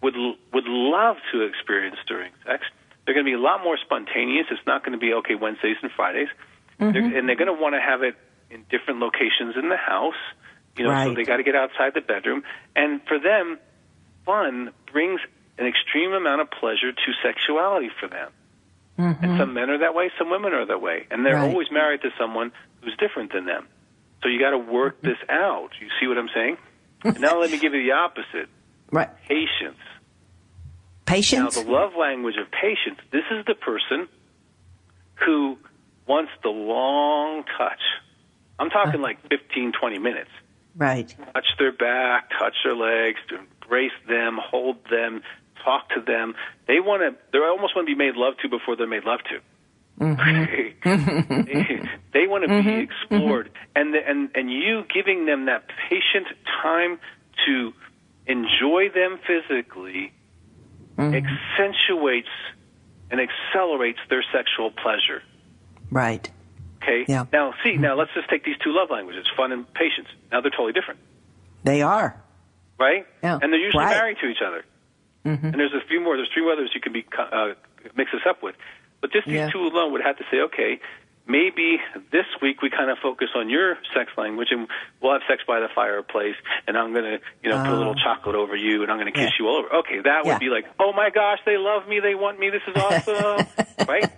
would 0.03 0.15
would 0.53 0.67
love 0.67 1.17
to 1.33 1.43
experience 1.43 1.97
during 2.07 2.33
sex. 2.47 2.65
They're 3.05 3.15
going 3.15 3.27
to 3.27 3.31
be 3.31 3.35
a 3.35 3.41
lot 3.41 3.63
more 3.63 3.77
spontaneous. 3.77 4.47
It's 4.51 4.67
not 4.67 4.83
going 4.85 4.93
to 4.93 4.99
be 4.99 5.13
okay 5.15 5.35
Wednesdays 5.35 5.77
and 5.83 5.91
Fridays, 5.93 6.29
Mm-hmm. 6.81 6.93
they're, 6.93 7.19
and 7.19 7.29
they're 7.29 7.37
going 7.37 7.55
to 7.55 7.61
want 7.61 7.75
to 7.75 7.81
have 7.81 8.03
it 8.03 8.15
in 8.51 8.65
different 8.71 9.01
locations 9.01 9.57
in 9.57 9.69
the 9.69 9.77
house. 9.77 10.15
You 10.77 10.85
know, 10.85 10.91
so 10.91 11.15
they 11.15 11.23
got 11.25 11.39
to 11.39 11.43
get 11.43 11.55
outside 11.57 11.95
the 11.95 12.03
bedroom. 12.03 12.43
And 12.75 13.01
for 13.09 13.19
them, 13.19 13.59
fun 14.27 14.73
brings 14.93 15.21
an 15.59 15.67
extreme 15.67 16.13
amount 16.13 16.43
of 16.43 16.51
pleasure 16.51 16.93
to 16.93 17.13
sexuality 17.23 17.89
for 17.99 18.09
them. 18.09 18.31
And 18.99 19.39
some 19.39 19.53
men 19.55 19.69
are 19.71 19.79
that 19.79 19.95
way, 19.95 20.11
some 20.19 20.31
women 20.31 20.53
are 20.55 20.65
that 20.67 20.81
way, 20.81 21.07
and 21.11 21.25
they're 21.25 21.35
Mm-hmm. 21.35 21.43
Right. 21.45 21.51
always 21.53 21.69
married 21.71 22.01
to 22.03 22.11
someone 22.19 22.53
who's 22.83 22.97
different 22.99 23.33
than 23.33 23.45
them. 23.47 23.67
So 24.23 24.29
you 24.29 24.41
got 24.41 24.51
to 24.51 24.59
work 24.59 24.97
Mm-hmm. 25.03 25.09
this 25.09 25.19
out. 25.29 25.71
You 25.81 25.89
see 26.01 26.07
what 26.07 26.17
I'm 26.19 26.31
saying? 26.35 26.57
And 27.05 27.21
now 27.21 27.39
let 27.41 27.51
me 27.51 27.59
give 27.59 27.75
you 27.75 27.83
the 27.85 27.93
opposite: 27.93 28.49
Right. 28.91 29.09
patience. 29.29 29.79
Patience. 31.05 31.55
Now, 31.57 31.63
the 31.63 31.71
love 31.71 31.93
language 31.99 32.37
of 32.41 32.51
patience. 32.51 32.99
This 33.13 33.23
is 33.31 33.45
the 33.47 33.55
person 33.55 34.09
who 35.25 35.57
wants 36.09 36.33
the 36.43 36.49
long 36.51 37.45
touch. 37.59 37.81
I'm 38.59 38.71
talking 38.71 39.01
like 39.03 39.19
15, 39.29 39.73
20 39.79 39.99
minutes. 39.99 40.31
right. 40.77 41.15
Touch 41.35 41.47
their 41.59 41.73
back, 41.73 42.31
touch 42.39 42.55
their 42.65 42.75
legs, 42.75 43.19
embrace 43.31 43.93
them, 44.09 44.39
hold 44.43 44.77
them, 44.91 45.23
talk 45.65 45.89
to 45.91 46.01
them. 46.01 46.35
They 46.67 46.81
want 46.81 47.03
to. 47.03 47.19
They 47.33 47.39
almost 47.39 47.75
want 47.77 47.89
to 47.89 47.95
be 47.95 47.99
made 47.99 48.17
love 48.17 48.35
to 48.43 48.49
before 48.49 48.77
they're 48.77 48.87
made 48.87 49.05
love 49.05 49.21
to. 49.31 49.41
Mm-hmm. 50.05 51.43
they, 51.45 51.89
they 52.13 52.27
want 52.27 52.45
to 52.45 52.49
be 52.49 52.55
mm-hmm. 52.55 52.81
explored, 52.81 53.47
mm-hmm. 53.47 53.73
and 53.75 53.95
the, 53.95 53.99
and 54.07 54.31
and 54.35 54.51
you 54.51 54.85
giving 54.93 55.25
them 55.27 55.47
that 55.47 55.65
patient 55.89 56.27
time 56.63 56.99
to 57.47 57.73
enjoy 58.27 58.91
them 58.95 59.19
physically 59.27 60.13
accentuates 60.99 62.29
and 63.11 63.21
accelerates 63.21 63.99
their 64.09 64.25
sexual 64.33 64.71
pleasure. 64.71 65.23
Right. 65.91 66.29
Okay. 66.83 67.05
Yeah. 67.09 67.27
Now, 67.33 67.55
see, 67.65 67.77
now 67.77 67.97
let's 67.97 68.11
just 68.15 68.29
take 68.29 68.45
these 68.45 68.57
two 68.63 68.73
love 68.73 68.89
languages, 68.91 69.27
fun 69.37 69.53
and 69.53 69.73
patience. 69.75 70.09
Now 70.31 70.41
they're 70.41 70.51
totally 70.51 70.73
different, 70.73 71.01
They 71.65 71.83
are. 71.83 72.21
right? 72.79 73.07
Yeah. 73.23 73.39
And 73.41 73.53
they're 73.53 73.61
usually 73.61 73.85
Right. 73.85 73.97
married 73.97 74.19
to 74.21 74.27
each 74.27 74.43
other. 74.47 74.65
And 75.27 75.55
there's 75.55 75.75
a 75.75 75.87
few 75.89 76.01
more. 76.01 76.17
There's 76.17 76.31
three 76.33 76.51
others 76.51 76.71
you 76.75 76.81
can 76.81 76.93
be 76.93 77.05
uh, 77.19 77.55
mix 77.97 78.13
this 78.13 78.23
up 78.29 78.43
with. 78.43 78.55
But 79.01 79.13
just 79.13 79.27
these 79.27 79.35
Yeah. 79.37 79.51
two 79.51 79.61
alone 79.61 79.93
would 79.93 80.03
have 80.03 80.17
to 80.19 80.25
say, 80.31 80.41
okay, 80.43 80.81
maybe 81.27 81.79
this 82.13 82.27
week 82.41 82.63
we 82.63 82.71
kind 82.71 82.91
of 82.91 82.99
focus 83.03 83.29
on 83.35 83.51
your 83.51 83.77
sex 83.95 84.11
language, 84.17 84.49
and 84.53 84.69
we'll 85.03 85.13
have 85.13 85.23
sex 85.29 85.43
by 85.47 85.61
the 85.61 85.69
fireplace, 85.75 86.37
and 86.69 86.79
I'm 86.79 86.95
gonna, 86.95 87.19
you 87.43 87.51
know, 87.51 87.59
put 87.65 87.73
a 87.73 87.77
little 87.77 87.95
chocolate 87.97 88.37
over 88.37 88.55
you, 88.57 88.83
and 88.83 88.91
I'm 88.93 88.99
gonna 88.99 89.11
kiss 89.13 89.23
Oh. 89.23 89.25
Yeah. 89.25 89.31
you 89.41 89.49
all 89.49 89.57
over. 89.59 89.75
Okay, 89.81 90.01
that 90.05 90.25
would 90.25 90.39
be 90.39 90.49
like, 90.49 90.65
oh 90.79 90.93
my 90.93 91.11
gosh, 91.11 91.39
they 91.45 91.57
love 91.59 91.87
me, 91.89 92.01
they 92.01 92.15
want 92.15 92.39
me, 92.39 92.51
this 92.51 92.63
is 92.69 92.77
awesome, 92.77 93.47
right? 93.89 94.11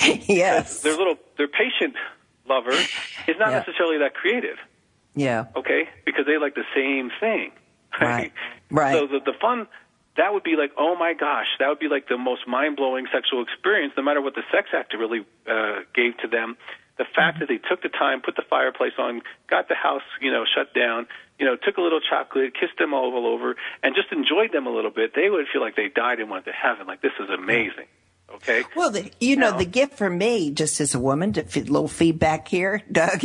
yes. 0.00 0.80
Their 0.80 0.96
little, 0.96 1.16
their 1.36 1.48
patient 1.48 1.94
lover 2.48 2.70
is 2.72 3.36
not 3.38 3.50
Yeah. 3.50 3.58
necessarily 3.58 3.98
that 3.98 4.14
creative. 4.14 4.56
Yeah. 5.14 5.46
okay? 5.56 5.88
Because 6.04 6.26
they 6.26 6.36
like 6.38 6.54
the 6.54 6.64
same 6.74 7.10
thing. 7.20 7.52
Right. 8.00 8.30
Right. 8.70 8.92
So 8.92 9.06
the, 9.06 9.20
the 9.24 9.32
fun 9.40 9.66
that 10.16 10.32
would 10.32 10.42
be 10.42 10.56
like, 10.56 10.72
oh 10.76 10.96
my 10.96 11.14
gosh, 11.14 11.46
that 11.58 11.68
would 11.68 11.78
be 11.78 11.88
like 11.88 12.08
the 12.08 12.18
most 12.18 12.46
mind 12.46 12.76
blowing 12.76 13.06
sexual 13.12 13.42
experience, 13.42 13.92
no 13.96 14.02
matter 14.02 14.20
what 14.20 14.34
the 14.34 14.42
sex 14.52 14.68
actor 14.72 14.98
really 14.98 15.26
uh, 15.46 15.80
gave 15.94 16.16
to 16.18 16.28
them. 16.28 16.56
The 16.98 17.04
fact 17.04 17.40
that 17.40 17.48
they 17.48 17.58
took 17.58 17.82
the 17.82 17.90
time, 17.90 18.22
put 18.22 18.36
the 18.36 18.44
fireplace 18.48 18.94
on, 18.98 19.20
got 19.50 19.68
the 19.68 19.74
house, 19.74 20.02
you 20.20 20.30
know, 20.32 20.44
shut 20.46 20.72
down, 20.72 21.06
you 21.38 21.44
know, 21.44 21.56
took 21.56 21.76
a 21.76 21.82
little 21.82 22.00
chocolate, 22.00 22.54
kissed 22.54 22.78
them 22.78 22.94
all 22.94 23.26
over, 23.26 23.56
and 23.82 23.94
just 23.94 24.10
enjoyed 24.12 24.52
them 24.52 24.66
a 24.66 24.70
little 24.70 24.90
bit, 24.90 25.14
they 25.14 25.28
would 25.28 25.46
feel 25.52 25.60
like 25.60 25.76
they 25.76 25.88
died 25.88 26.20
and 26.20 26.30
went 26.30 26.46
to 26.46 26.52
heaven. 26.52 26.86
Like 26.86 27.02
this 27.02 27.12
is 27.20 27.28
amazing. 27.28 27.86
Okay. 28.34 28.64
Well, 28.74 28.90
the, 28.90 29.10
you 29.20 29.36
know, 29.36 29.56
the 29.56 29.64
gift 29.64 29.94
for 29.94 30.10
me, 30.10 30.50
just 30.50 30.80
as 30.80 30.94
a 30.94 30.98
woman, 30.98 31.32
to 31.34 31.44
fit, 31.44 31.68
little 31.68 31.88
feedback 31.88 32.48
here, 32.48 32.82
Doug, 32.92 33.24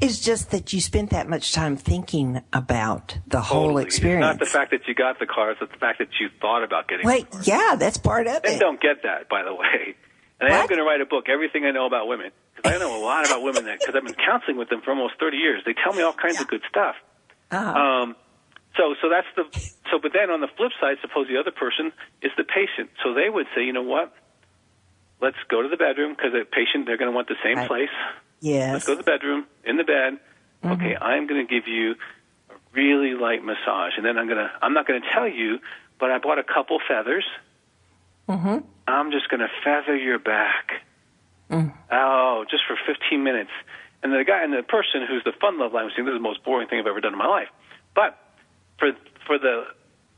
is 0.00 0.20
just 0.20 0.52
that 0.52 0.72
you 0.72 0.80
spent 0.80 1.10
that 1.10 1.28
much 1.28 1.52
time 1.52 1.76
thinking 1.76 2.40
about 2.52 3.18
the 3.26 3.40
whole 3.40 3.78
experience. 3.78 4.24
It's 4.24 4.40
not 4.40 4.46
the 4.46 4.50
fact 4.50 4.70
that 4.70 4.86
you 4.86 4.94
got 4.94 5.18
the 5.18 5.26
car, 5.26 5.50
it's 5.50 5.60
the 5.60 5.66
fact 5.78 5.98
that 5.98 6.08
you 6.20 6.28
thought 6.40 6.62
about 6.62 6.88
getting 6.88 7.06
Wait, 7.06 7.26
yeah, 7.42 7.74
that's 7.76 7.98
part 7.98 8.26
of 8.26 8.34
Men 8.34 8.42
it. 8.44 8.54
They 8.54 8.58
don't 8.58 8.80
get 8.80 9.02
that, 9.02 9.28
by 9.28 9.42
the 9.42 9.54
way. 9.54 9.96
And 10.40 10.52
I 10.52 10.58
am 10.58 10.66
going 10.66 10.78
to 10.78 10.84
write 10.84 11.00
a 11.00 11.06
book, 11.06 11.28
Everything 11.28 11.64
I 11.64 11.70
Know 11.70 11.86
About 11.86 12.08
Women, 12.08 12.32
because 12.56 12.74
I 12.74 12.78
know 12.78 13.00
a 13.00 13.02
lot 13.02 13.24
about 13.26 13.42
women 13.42 13.64
because 13.64 13.94
I've 13.94 14.04
been 14.04 14.14
counseling 14.14 14.56
with 14.56 14.68
them 14.70 14.82
for 14.82 14.90
almost 14.90 15.14
30 15.20 15.36
years. 15.36 15.62
They 15.64 15.72
tell 15.72 15.92
me 15.92 16.02
all 16.02 16.12
kinds 16.12 16.40
of 16.40 16.48
good 16.48 16.62
stuff. 16.68 16.96
Uh-huh. 17.52 17.78
Um, 17.78 18.16
so, 18.76 18.94
so 19.00 19.08
that's 19.08 19.26
the 19.36 19.44
so. 19.90 19.98
But 20.00 20.12
then 20.12 20.30
on 20.30 20.40
the 20.40 20.48
flip 20.56 20.72
side, 20.80 20.96
suppose 21.02 21.28
the 21.28 21.38
other 21.38 21.50
person 21.50 21.92
is 22.22 22.30
the 22.36 22.44
patient. 22.44 22.90
So 23.02 23.12
they 23.14 23.28
would 23.28 23.46
say, 23.54 23.64
you 23.64 23.72
know 23.72 23.82
what? 23.82 24.14
Let's 25.20 25.36
go 25.48 25.62
to 25.62 25.68
the 25.68 25.76
bedroom 25.76 26.14
because 26.16 26.32
the 26.32 26.44
patient 26.44 26.86
they're 26.86 26.96
going 26.96 27.10
to 27.10 27.14
want 27.14 27.28
the 27.28 27.36
same 27.44 27.58
Right. 27.58 27.68
place. 27.68 27.94
yes. 28.40 28.72
Let's 28.72 28.86
go 28.86 28.92
to 28.94 28.98
the 28.98 29.04
bedroom 29.04 29.46
in 29.64 29.76
the 29.76 29.84
bed. 29.84 30.18
Mm-hmm. 30.64 30.72
Okay, 30.72 30.96
I'm 30.96 31.26
going 31.26 31.46
to 31.46 31.52
give 31.52 31.68
you 31.68 31.92
a 32.50 32.54
really 32.72 33.14
light 33.14 33.44
massage, 33.44 33.92
and 33.96 34.04
then 34.04 34.18
I'm 34.18 34.26
going 34.26 34.38
to 34.38 34.50
I'm 34.62 34.74
not 34.74 34.86
going 34.86 35.00
to 35.02 35.08
tell 35.10 35.28
you, 35.28 35.58
but 36.00 36.10
I 36.10 36.18
bought 36.18 36.38
a 36.38 36.44
couple 36.44 36.78
feathers. 36.88 37.24
Mm-hmm. 38.28 38.58
I'm 38.86 39.10
just 39.10 39.28
going 39.28 39.40
to 39.40 39.48
feather 39.64 39.96
your 39.96 40.18
back. 40.18 40.72
Mm. 41.50 41.72
Oh, 41.90 42.44
just 42.50 42.62
for 42.66 42.76
15 42.86 43.22
minutes. 43.22 43.50
And 44.02 44.12
the 44.12 44.24
guy 44.24 44.42
and 44.42 44.52
the 44.52 44.62
person 44.62 45.06
who's 45.06 45.22
the 45.24 45.32
fun 45.40 45.58
love 45.60 45.72
language, 45.72 45.94
this 45.96 46.06
is 46.06 46.14
the 46.14 46.18
most 46.18 46.42
boring 46.44 46.66
thing 46.68 46.80
I've 46.80 46.86
ever 46.86 47.00
done 47.00 47.12
in 47.12 47.18
my 47.18 47.26
life. 47.26 47.48
But 47.94 48.18
for 48.82 48.90
for 49.26 49.38
the 49.38 49.62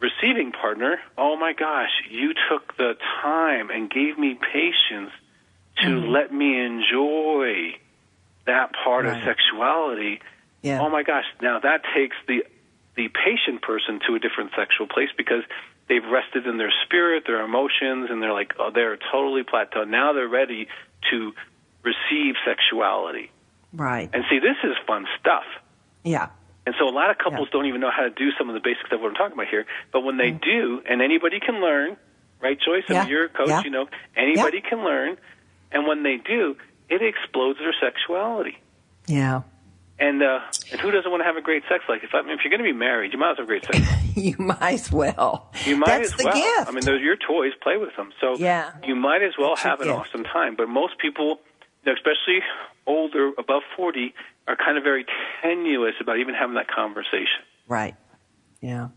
receiving 0.01 0.53
partner, 0.53 0.99
oh 1.19 1.37
my 1.37 1.53
gosh, 1.53 1.91
you 2.11 2.33
took 2.49 2.77
the 2.79 2.95
time 3.23 3.69
and 3.71 3.91
gave 3.91 4.19
me 4.19 4.35
patience 4.35 5.11
to 5.83 5.87
Mm-hmm. 5.87 6.09
let 6.09 6.33
me 6.33 6.65
enjoy 6.65 7.75
that 8.47 8.73
part 8.85 9.07
of 9.07 9.15
sexuality. 9.25 10.21
Yeah. 10.63 10.81
Oh 10.81 10.89
my 10.89 11.03
gosh, 11.03 11.25
now 11.43 11.59
that 11.61 11.83
takes 11.95 12.17
the 12.27 12.45
the 12.97 13.09
patient 13.09 13.61
person 13.61 14.01
to 14.07 14.15
a 14.15 14.19
different 14.21 14.53
sexual 14.57 14.87
place 14.87 15.09
because 15.17 15.43
they've 15.89 16.05
rested 16.05 16.47
in 16.47 16.59
their 16.59 16.73
spirit, 16.85 17.25
their 17.27 17.43
emotions, 17.43 18.09
and 18.09 18.23
they're 18.23 18.33
like, 18.33 18.55
oh, 18.59 18.71
they're 18.73 18.97
totally 19.13 19.43
plateaued. 19.43 19.89
Now 19.89 20.13
they're 20.13 20.29
ready 20.29 20.69
to 21.11 21.33
receive 21.83 22.37
sexuality. 22.47 23.31
Right. 23.73 24.09
And 24.13 24.25
see, 24.31 24.39
this 24.39 24.57
is 24.63 24.77
fun 24.87 25.07
stuff. 25.21 25.45
Yeah. 26.05 26.29
And 26.67 26.75
so 26.79 26.89
a 26.89 26.95
lot 26.95 27.11
of 27.11 27.19
couples 27.19 27.49
don't 27.53 27.67
even 27.67 27.81
know 27.81 27.91
how 27.95 28.03
to 28.05 28.11
do 28.11 28.31
some 28.39 28.49
of 28.49 28.55
the 28.55 28.61
basics 28.61 28.91
of 28.91 29.01
what 29.01 29.09
I'm 29.09 29.15
talking 29.15 29.35
about 29.35 29.49
here. 29.49 29.67
But 29.93 30.01
when 30.01 30.17
they 30.17 30.31
do, 30.31 30.81
and 30.89 31.03
anybody 31.03 31.39
can 31.41 31.61
learn, 31.61 31.97
right, 32.41 32.59
Joyce? 32.59 32.85
I 32.89 32.93
Mm. 32.95 33.01
Mean, 33.01 33.09
you're 33.11 33.25
a 33.27 33.29
coach, 33.29 33.49
Yeah. 33.49 33.63
you 33.65 33.71
know, 33.71 33.87
anybody 34.17 34.61
can 34.63 34.83
learn. 34.83 35.19
And 35.73 35.87
when 35.87 36.03
they 36.05 36.17
do, 36.17 36.57
it 36.89 37.03
explodes 37.03 37.59
their 37.59 37.75
sexuality. 37.81 38.59
Yeah. 39.07 39.43
And 39.99 40.23
uh, 40.23 40.41
and 40.73 40.81
who 40.81 40.91
doesn't 40.91 41.09
want 41.11 41.21
to 41.21 41.25
have 41.25 41.37
a 41.37 41.41
great 41.41 41.63
sex 41.69 41.85
life? 41.89 42.01
If 42.03 42.15
I 42.15 42.23
mean, 42.23 42.31
if 42.33 42.41
you're 42.43 42.51
going 42.51 42.65
to 42.67 42.73
be 42.73 42.73
married, 42.77 43.13
you 43.13 43.19
might 43.19 43.33
as 43.33 43.39
well 43.39 43.47
have 43.47 43.49
a 43.49 43.61
great 43.61 43.65
sex. 43.67 43.79
life. 43.79 44.17
you 44.17 44.35
might 44.39 44.75
as 44.75 44.91
well. 44.91 45.53
You 45.67 45.77
might 45.77 45.87
That's 45.99 46.13
as 46.13 46.17
the 46.19 46.25
well. 46.25 46.35
gift. 46.35 46.69
I 46.69 46.73
mean, 46.73 46.85
they're 46.85 46.97
your 46.99 47.17
toys. 47.17 47.53
Play 47.63 47.77
with 47.77 47.95
them. 47.97 48.11
So 48.21 48.37
Yeah. 48.39 48.73
you 48.83 48.97
might 48.97 49.23
as 49.23 49.35
well 49.39 49.51
That's 49.51 49.63
have 49.63 49.81
an 49.83 49.89
gift. 49.89 49.99
awesome 50.01 50.25
time. 50.25 50.57
But 50.57 50.69
most 50.69 50.99
people, 50.99 51.41
especially 51.87 52.41
older, 52.87 53.33
above 53.39 53.63
40, 53.77 54.15
are 54.47 54.57
kind 54.57 54.77
of 54.77 54.85
very 54.85 55.07
tenuous 55.43 55.95
about 56.01 56.19
even 56.19 56.35
having 56.35 56.57
that 56.57 56.69
conversation. 56.69 57.43
Right. 57.69 57.97
Yeah. 58.61 58.89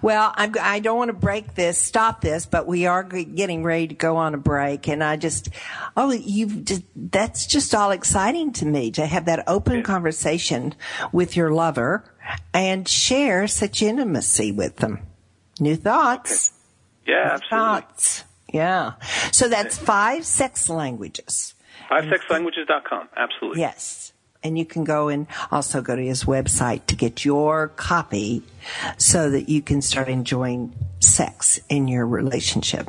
Well, 0.00 0.32
I'm, 0.34 0.54
I 0.58 0.80
don't 0.80 0.96
want 0.96 1.10
to 1.10 1.12
break 1.12 1.54
this, 1.54 1.76
stop 1.76 2.22
this, 2.22 2.46
but 2.46 2.66
we 2.66 2.86
are 2.86 3.02
getting 3.02 3.62
ready 3.62 3.88
to 3.88 3.94
go 3.94 4.16
on 4.16 4.32
a 4.32 4.38
break. 4.38 4.88
And 4.88 5.04
I 5.04 5.16
just, 5.16 5.50
oh, 5.94 6.10
you've 6.10 6.64
just, 6.64 6.84
that's 6.96 7.46
just 7.46 7.74
all 7.74 7.90
exciting 7.90 8.54
to 8.54 8.64
me 8.64 8.90
to 8.92 9.04
have 9.04 9.26
that 9.26 9.44
open 9.46 9.82
conversation 9.82 10.74
with 11.12 11.36
your 11.36 11.52
lover 11.52 12.10
and 12.54 12.88
share 12.88 13.46
such 13.46 13.82
intimacy 13.82 14.52
with 14.52 14.76
them. 14.76 15.00
New 15.58 15.76
thoughts. 15.76 16.52
Yeah, 17.06 17.14
New 17.14 17.20
absolutely. 17.22 17.58
Thoughts. 17.58 18.24
Yeah. 18.54 18.92
So 19.32 19.48
that's 19.50 19.76
five 19.76 20.24
sex 20.24 20.70
languages. 20.70 21.54
FiveSexLanguages.com. 21.90 23.08
Absolutely. 23.16 23.60
Yes. 23.60 24.09
And 24.42 24.58
you 24.58 24.64
can 24.64 24.84
go 24.84 25.08
and 25.08 25.26
also 25.50 25.82
go 25.82 25.94
to 25.94 26.02
his 26.02 26.24
website 26.24 26.86
to 26.86 26.96
get 26.96 27.24
your 27.24 27.68
copy 27.68 28.42
so 28.96 29.30
that 29.30 29.48
you 29.50 29.60
can 29.60 29.82
start 29.82 30.08
enjoying 30.08 30.74
sex 31.00 31.60
in 31.68 31.88
your 31.88 32.06
relationship. 32.06 32.88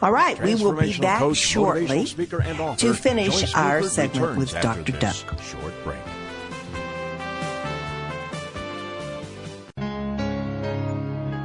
All 0.00 0.12
right, 0.12 0.42
we 0.42 0.54
will 0.54 0.72
be 0.72 0.96
back 0.98 1.20
coach, 1.20 1.36
shortly 1.36 2.06
and 2.42 2.60
author, 2.60 2.80
to 2.80 2.94
finish 2.94 3.40
Joyce 3.40 3.54
our 3.54 3.80
Buford 3.80 3.92
segment 3.92 4.38
with 4.38 4.60
Dr. 4.60 4.92
Doug. 4.92 5.14
Short 5.42 5.74
break. 5.84 5.98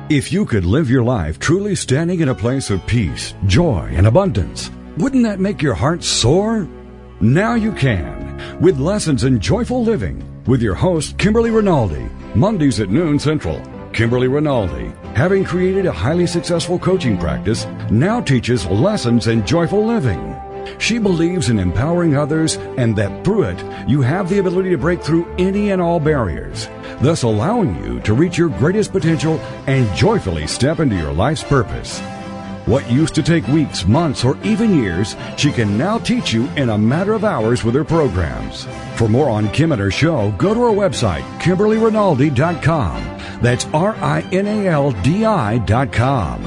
If 0.10 0.32
you 0.32 0.46
could 0.46 0.64
live 0.64 0.90
your 0.90 1.04
life 1.04 1.40
truly 1.40 1.76
standing 1.76 2.20
in 2.20 2.30
a 2.30 2.36
place 2.36 2.70
of 2.70 2.86
peace, 2.86 3.34
joy, 3.48 3.90
and 3.94 4.06
abundance, 4.06 4.70
wouldn't 4.98 5.24
that 5.24 5.40
make 5.40 5.62
your 5.62 5.74
heart 5.74 6.04
soar? 6.04 6.68
Now 7.24 7.56
you 7.56 7.72
can, 7.72 8.60
with 8.60 8.82
lessons 8.82 9.24
in 9.24 9.40
joyful 9.40 9.82
living, 9.82 10.22
with 10.46 10.62
your 10.62 10.76
host, 10.76 11.18
Kimberly 11.18 11.52
Rinaldi, 11.52 12.10
Mondays 12.36 12.82
at 12.82 12.90
noon 12.90 13.18
Central. 13.18 13.62
Kimberly 13.94 14.28
Rinaldi, 14.28 14.92
having 15.16 15.46
created 15.46 15.86
a 15.86 15.92
highly 15.94 16.28
successful 16.28 16.78
coaching 16.78 17.18
practice, 17.18 17.66
now 17.90 18.20
teaches 18.20 18.66
lessons 18.66 19.28
in 19.28 19.46
joyful 19.46 19.86
living. 19.86 20.36
She 20.80 20.98
believes 20.98 21.48
in 21.48 21.60
empowering 21.60 22.18
others 22.18 22.58
and 22.78 22.94
that 22.98 23.24
through 23.24 23.44
it, 23.44 23.90
you 23.90 24.02
have 24.02 24.28
the 24.28 24.40
ability 24.40 24.72
to 24.72 24.78
break 24.78 25.02
through 25.02 25.34
any 25.38 25.72
and 25.72 25.82
all 25.82 26.02
barriers, 26.02 26.68
thus 27.00 27.24
allowing 27.24 27.82
you 27.86 28.02
to 28.02 28.14
reach 28.14 28.38
your 28.38 28.50
greatest 28.50 28.92
potential 28.92 29.40
and 29.66 29.96
joyfully 29.96 30.46
step 30.46 30.82
into 30.82 30.98
your 30.98 31.14
life's 31.14 31.42
purpose. 31.42 32.02
What 32.66 32.90
used 32.90 33.14
to 33.16 33.24
take 33.24 33.46
weeks, 33.50 33.86
months, 33.86 34.24
or 34.24 34.38
even 34.44 34.74
years, 34.74 35.18
she 35.38 35.52
can 35.52 35.78
now 35.78 35.98
teach 35.98 36.32
you 36.32 36.46
in 36.56 36.70
a 36.70 36.78
matter 36.78 37.14
of 37.14 37.26
hours 37.26 37.66
with 37.66 37.76
her 37.76 37.84
programs. 37.84 38.64
For 38.96 39.10
more 39.10 39.30
on 39.30 39.50
Kim 39.50 39.74
and 39.74 39.82
her 39.82 39.92
show, 39.92 40.32
go 40.38 40.54
to 40.54 40.62
her 40.62 40.72
website, 40.72 41.24
KimberlyRinaldi.com. 41.40 43.04
That's 43.42 43.66
R-I-N-A-L-D-I 43.74 45.58
dot 45.60 45.92
com. 45.92 46.42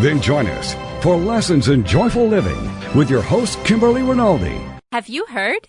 Then 0.00 0.20
join 0.20 0.46
us 0.48 0.74
for 1.00 1.16
Lessons 1.16 1.68
in 1.68 1.84
Joyful 1.84 2.26
Living 2.26 2.70
with 2.96 3.08
your 3.08 3.22
host, 3.22 3.62
Kimberly 3.64 4.02
Rinaldi. 4.02 4.60
Have 4.90 5.08
you 5.08 5.26
heard? 5.26 5.68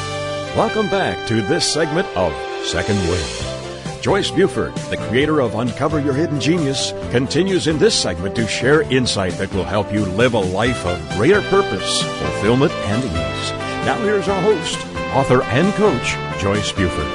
Welcome 0.55 0.89
back 0.89 1.25
to 1.29 1.41
this 1.41 1.71
segment 1.71 2.05
of 2.09 2.33
Second 2.65 2.97
Wind. 3.07 4.01
Joyce 4.01 4.31
Buford, 4.31 4.75
the 4.89 4.97
creator 5.07 5.39
of 5.39 5.55
Uncover 5.55 6.01
Your 6.01 6.13
Hidden 6.13 6.41
Genius, 6.41 6.91
continues 7.09 7.67
in 7.67 7.77
this 7.77 7.97
segment 7.97 8.35
to 8.35 8.45
share 8.45 8.81
insight 8.91 9.31
that 9.35 9.53
will 9.53 9.63
help 9.63 9.93
you 9.93 10.03
live 10.03 10.33
a 10.33 10.39
life 10.39 10.85
of 10.85 10.99
greater 11.11 11.41
purpose, 11.43 12.03
fulfillment, 12.03 12.73
and 12.73 13.01
ease. 13.01 13.51
Now, 13.85 13.97
here's 14.03 14.27
our 14.27 14.41
host, 14.41 14.77
author 15.15 15.41
and 15.43 15.73
coach, 15.75 16.17
Joyce 16.41 16.73
Buford. 16.73 17.07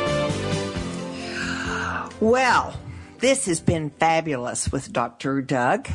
Well, 2.22 2.74
this 3.18 3.46
has 3.46 3.60
been 3.60 3.90
fabulous 3.90 4.70
with 4.70 4.92
Dr. 4.92 5.42
Doug 5.42 5.88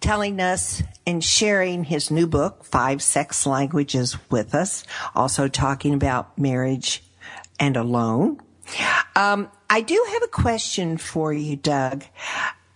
telling 0.00 0.40
us 0.40 0.82
and 1.06 1.22
sharing 1.22 1.84
his 1.84 2.10
new 2.10 2.26
book, 2.26 2.64
Five 2.64 3.02
Sex 3.02 3.46
Languages, 3.46 4.16
with 4.30 4.54
us. 4.54 4.84
Also 5.14 5.48
talking 5.48 5.94
about 5.94 6.36
marriage 6.38 7.02
and 7.58 7.76
alone. 7.76 8.40
Um, 9.16 9.50
I 9.70 9.80
do 9.80 10.04
have 10.12 10.22
a 10.22 10.28
question 10.28 10.96
for 10.96 11.32
you, 11.32 11.56
Doug. 11.56 12.04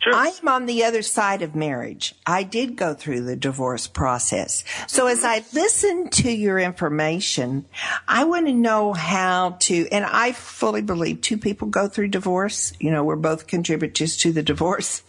Sure. 0.01 0.15
I 0.15 0.29
am 0.41 0.47
on 0.47 0.67
the 0.67 0.85
other 0.85 1.03
side 1.03 1.43
of 1.43 1.57
marriage. 1.57 2.15
I 2.25 2.45
did 2.45 2.77
go 2.77 2.95
through 2.95 3.23
the 3.23 3.35
divorce 3.35 3.89
process. 3.89 4.63
So 4.87 5.09
as 5.09 5.25
I 5.25 5.45
listen 5.53 6.09
to 6.11 6.31
your 6.31 6.61
information, 6.61 7.65
I 8.07 8.23
want 8.25 8.47
to 8.47 8.53
know 8.53 8.93
how 8.93 9.57
to, 9.61 9.89
and 9.91 10.05
I 10.05 10.33
fully 10.33 10.83
believe 10.83 11.21
two 11.21 11.37
people 11.37 11.67
go 11.67 11.89
through 11.89 12.09
divorce. 12.09 12.73
You 12.79 12.93
know, 12.93 13.03
we're 13.03 13.17
both 13.17 13.49
contributors 13.49 14.17
to 14.19 14.31
the 14.33 14.43
divorce. 14.43 15.03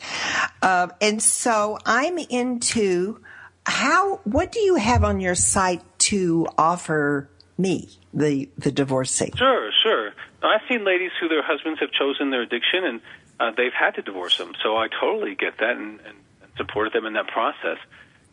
Uh, 0.64 0.88
and 1.00 1.22
so 1.22 1.78
I'm 1.86 2.18
into 2.18 3.22
how, 3.68 4.22
what 4.24 4.52
do 4.52 4.60
you 4.60 4.76
have 4.76 5.04
on 5.04 5.20
your 5.20 5.36
site 5.36 5.84
to 6.00 6.48
offer 6.58 7.30
me, 7.60 7.90
the, 8.12 8.50
the 8.58 8.72
divorcee? 8.72 9.34
Sure, 9.38 9.70
sure. 9.84 10.14
I've 10.42 10.62
seen 10.68 10.84
ladies 10.84 11.12
who 11.20 11.28
their 11.28 11.44
husbands 11.44 11.80
have 11.82 11.92
chosen 11.92 12.32
their 12.32 12.42
addiction 12.42 12.86
and 12.86 13.02
uh, 13.40 13.52
they've 13.56 13.74
had 13.78 13.96
to 13.96 14.02
divorce 14.02 14.38
them. 14.38 14.54
So 14.64 14.76
I 14.78 14.88
totally 14.88 15.36
get 15.36 15.58
that 15.60 15.78
and, 15.78 16.00
and, 16.02 16.18
and 16.42 16.52
supported 16.58 16.94
them 16.94 17.06
in 17.06 17.14
that 17.14 17.28
process. 17.28 17.78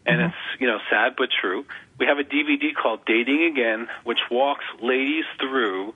And 0.04 0.20
Mm-hmm. 0.20 0.26
it's 0.28 0.60
you 0.60 0.66
know 0.66 0.78
sad 0.90 1.14
but 1.16 1.28
true. 1.40 1.64
We 1.98 2.06
have 2.06 2.18
a 2.18 2.24
DVD 2.24 2.74
called 2.80 3.00
Dating 3.06 3.50
Again, 3.52 3.88
which 4.04 4.18
walks 4.30 4.64
ladies 4.82 5.24
through 5.40 5.94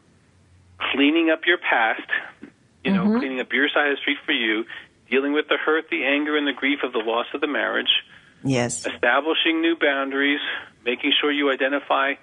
cleaning 0.92 1.30
up 1.30 1.40
your 1.46 1.58
past. 1.58 2.08
You 2.84 2.92
know, 2.92 3.04
Mm-hmm. 3.04 3.18
cleaning 3.18 3.40
up 3.40 3.52
your 3.52 3.68
side 3.68 3.88
of 3.90 3.96
the 3.96 4.00
street 4.00 4.18
for 4.24 4.32
you, 4.32 4.64
dealing 5.10 5.32
with 5.32 5.46
the 5.48 5.58
hurt, 5.58 5.84
the 5.90 6.04
anger, 6.04 6.36
and 6.36 6.46
the 6.46 6.52
grief 6.56 6.80
of 6.82 6.92
the 6.92 6.98
loss 7.04 7.26
of 7.34 7.40
the 7.40 7.46
marriage 7.46 7.90
Yes. 8.42 8.86
establishing 8.86 9.60
new 9.60 9.76
boundaries, 9.78 10.40
making 10.84 11.12
sure 11.20 11.30
you 11.30 11.52
identify 11.52 12.14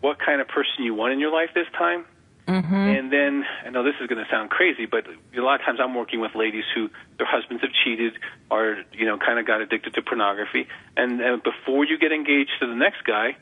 what 0.00 0.18
kind 0.18 0.40
of 0.40 0.48
person 0.48 0.82
you 0.82 0.92
want 0.94 1.12
in 1.12 1.20
your 1.20 1.32
life 1.32 1.50
this 1.54 1.68
time. 1.78 2.04
Mm-hmm. 2.46 2.74
And 2.74 3.12
then, 3.12 3.44
I 3.64 3.70
know 3.70 3.82
this 3.82 3.94
is 4.00 4.06
going 4.06 4.24
to 4.24 4.30
sound 4.30 4.50
crazy, 4.50 4.86
but 4.86 5.04
a 5.08 5.40
lot 5.40 5.60
of 5.60 5.66
times 5.66 5.80
I'm 5.82 5.94
working 5.94 6.20
with 6.20 6.34
ladies 6.36 6.64
who 6.74 6.88
their 7.18 7.26
husbands 7.26 7.62
have 7.62 7.72
cheated 7.84 8.14
or, 8.50 8.84
you 8.92 9.04
know, 9.04 9.18
kind 9.18 9.40
of 9.40 9.46
got 9.46 9.60
addicted 9.60 9.94
to 9.94 10.02
pornography. 10.02 10.68
And 10.96 11.20
uh, 11.20 11.36
before 11.42 11.84
you 11.84 11.98
get 11.98 12.12
engaged 12.12 12.52
to 12.60 12.68
the 12.68 12.74
next 12.74 13.02
guy, 13.04 13.36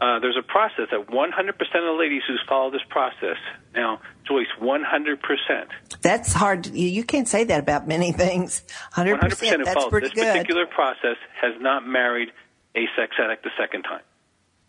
uh, 0.00 0.18
there's 0.18 0.38
a 0.38 0.42
process 0.42 0.88
that 0.90 1.08
100% 1.08 1.50
of 1.50 1.56
the 1.58 1.96
ladies 1.98 2.22
who 2.26 2.36
follow 2.48 2.70
this 2.70 2.80
process, 2.88 3.36
now, 3.74 4.00
Joyce, 4.26 4.46
100%, 4.58 5.66
That's 6.00 6.32
hard. 6.32 6.68
You, 6.68 6.88
you 6.88 7.04
can't 7.04 7.28
say 7.28 7.44
that 7.44 7.60
about 7.60 7.86
many 7.86 8.12
things. 8.12 8.62
100%. 8.94 9.18
100% 9.20 9.56
who 9.58 9.64
that's 9.64 9.84
pretty 9.86 10.06
this 10.06 10.14
good. 10.14 10.32
particular 10.32 10.64
process 10.64 11.16
has 11.38 11.52
not 11.60 11.86
married 11.86 12.30
a 12.74 12.86
sex 12.96 13.16
addict 13.22 13.44
the 13.44 13.50
second 13.58 13.82
time. 13.82 14.02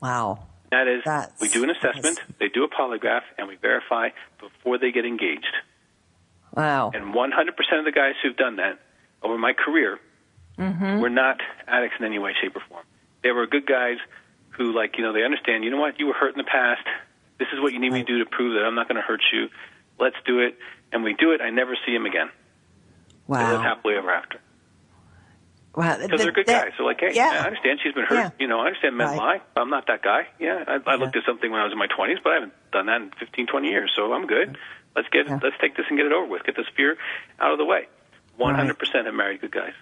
wow. 0.01 0.47
That 0.71 0.87
is, 0.87 1.03
That's- 1.03 1.39
we 1.41 1.49
do 1.49 1.63
an 1.63 1.69
assessment, 1.69 2.19
they 2.39 2.47
do 2.47 2.63
a 2.63 2.69
polygraph, 2.69 3.23
and 3.37 3.47
we 3.47 3.55
verify 3.57 4.09
before 4.39 4.77
they 4.77 4.91
get 4.91 5.05
engaged. 5.05 5.53
Wow. 6.55 6.91
And 6.93 7.13
100% 7.13 7.79
of 7.79 7.85
the 7.85 7.91
guys 7.91 8.13
who've 8.23 8.35
done 8.35 8.55
that 8.57 8.79
over 9.21 9.37
my 9.37 9.53
career 9.53 9.99
Mm-hmm. 10.57 10.99
were 10.99 11.09
not 11.09 11.39
addicts 11.67 11.95
in 11.99 12.05
any 12.05 12.19
way, 12.19 12.33
shape, 12.39 12.55
or 12.55 12.61
form. 12.69 12.83
They 13.23 13.31
were 13.31 13.47
good 13.47 13.65
guys 13.65 13.97
who, 14.49 14.73
like, 14.73 14.97
you 14.97 15.03
know, 15.03 15.11
they 15.13 15.23
understand, 15.23 15.63
you 15.63 15.71
know 15.71 15.79
what, 15.79 15.97
you 15.99 16.05
were 16.07 16.13
hurt 16.13 16.33
in 16.33 16.37
the 16.37 16.43
past. 16.43 16.85
This 17.39 17.47
is 17.53 17.59
what 17.61 17.73
you 17.73 17.79
need 17.79 17.91
me 17.93 18.01
to 18.01 18.05
do 18.05 18.19
to 18.19 18.25
prove 18.29 18.53
that 18.55 18.63
I'm 18.65 18.75
not 18.75 18.87
going 18.87 18.97
to 18.97 19.01
hurt 19.01 19.21
you. 19.33 19.47
Let's 19.97 20.17
do 20.25 20.39
it. 20.41 20.57
And 20.91 21.03
we 21.03 21.13
do 21.13 21.31
it. 21.31 21.41
I 21.41 21.49
never 21.49 21.75
see 21.85 21.95
him 21.95 22.05
again. 22.05 22.29
They 23.27 23.37
live 23.37 23.57
Wow. 23.57 23.61
happily 23.61 23.95
ever 23.95 24.11
after. 24.11 24.39
Wow. 25.75 25.97
Because 26.01 26.21
they're 26.21 26.31
good 26.33 26.47
That- 26.47 26.65
guys. 26.65 26.73
So 26.77 26.83
like, 26.83 26.99
hey, 26.99 27.11
yeah. 27.13 27.41
I 27.43 27.45
understand 27.47 27.79
she's 27.81 27.93
been 27.93 28.05
hurt. 28.05 28.15
Yeah. 28.15 28.29
You 28.39 28.47
know, 28.47 28.59
I 28.59 28.65
understand 28.67 28.97
men 28.97 29.07
Right. 29.07 29.17
lie. 29.17 29.41
I'm 29.55 29.69
not 29.69 29.87
that 29.87 30.01
guy. 30.01 30.27
Yeah, 30.39 30.63
I, 30.67 30.79
I 30.85 30.95
looked 30.95 31.15
at 31.15 31.23
something 31.25 31.49
when 31.49 31.61
I 31.61 31.63
was 31.63 31.71
in 31.71 31.79
my 31.79 31.87
20s, 31.87 32.17
but 32.23 32.31
I 32.31 32.33
haven't 32.35 32.53
done 32.73 32.85
that 32.87 33.01
in 33.01 33.11
15, 33.19 33.47
20 33.47 33.67
years. 33.69 33.91
So 33.95 34.11
I'm 34.13 34.27
good. 34.27 34.57
Let's 34.95 35.07
get 35.09 35.27
Yeah. 35.27 35.39
let's 35.41 35.55
take 35.61 35.77
this 35.77 35.85
and 35.89 35.97
get 35.97 36.05
it 36.05 36.11
over 36.11 36.27
with. 36.27 36.43
Get 36.43 36.57
this 36.57 36.65
fear 36.75 36.97
out 37.39 37.51
of 37.53 37.57
the 37.57 37.65
way. 37.65 37.87
100% 38.39 39.05
have 39.05 39.13
married 39.13 39.39
good 39.41 39.51
guys. 39.51 39.73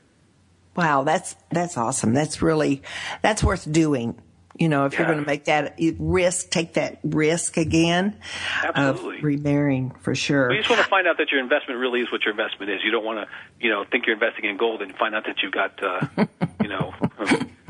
Wow, 0.75 1.03
that's 1.03 1.35
that's 1.51 1.77
awesome. 1.77 2.13
That's 2.13 2.41
really 2.41 2.83
that's 3.21 3.43
worth 3.43 3.69
doing. 3.71 4.21
You 4.59 4.67
know, 4.67 4.85
if 4.85 4.97
you're 4.97 5.07
going 5.07 5.19
to 5.19 5.25
make 5.25 5.45
that 5.45 5.79
risk, 5.97 6.49
take 6.49 6.73
that 6.73 6.99
risk 7.01 7.55
again 7.55 8.19
Absolutely. 8.61 9.17
of 9.19 9.23
remarrying 9.23 9.91
for 10.01 10.13
sure. 10.13 10.49
We 10.49 10.57
just 10.57 10.69
want 10.69 10.81
to 10.81 10.87
find 10.89 11.07
out 11.07 11.17
that 11.17 11.31
your 11.31 11.39
investment 11.39 11.79
really 11.79 12.01
is 12.01 12.11
what 12.11 12.23
your 12.23 12.31
investment 12.31 12.69
is. 12.69 12.81
You 12.83 12.91
don't 12.91 13.05
want 13.05 13.19
to, 13.19 13.65
you 13.65 13.71
know, 13.71 13.85
think 13.89 14.05
you're 14.05 14.15
investing 14.15 14.45
in 14.45 14.57
gold 14.57 14.81
and 14.81 14.93
find 14.97 15.15
out 15.15 15.25
that 15.27 15.37
you've 15.41 15.53
got, 15.53 15.81
uh, 15.81 16.25
you 16.61 16.67
know, 16.67 16.93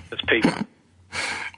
this 0.09 0.19
paper. 0.27 0.65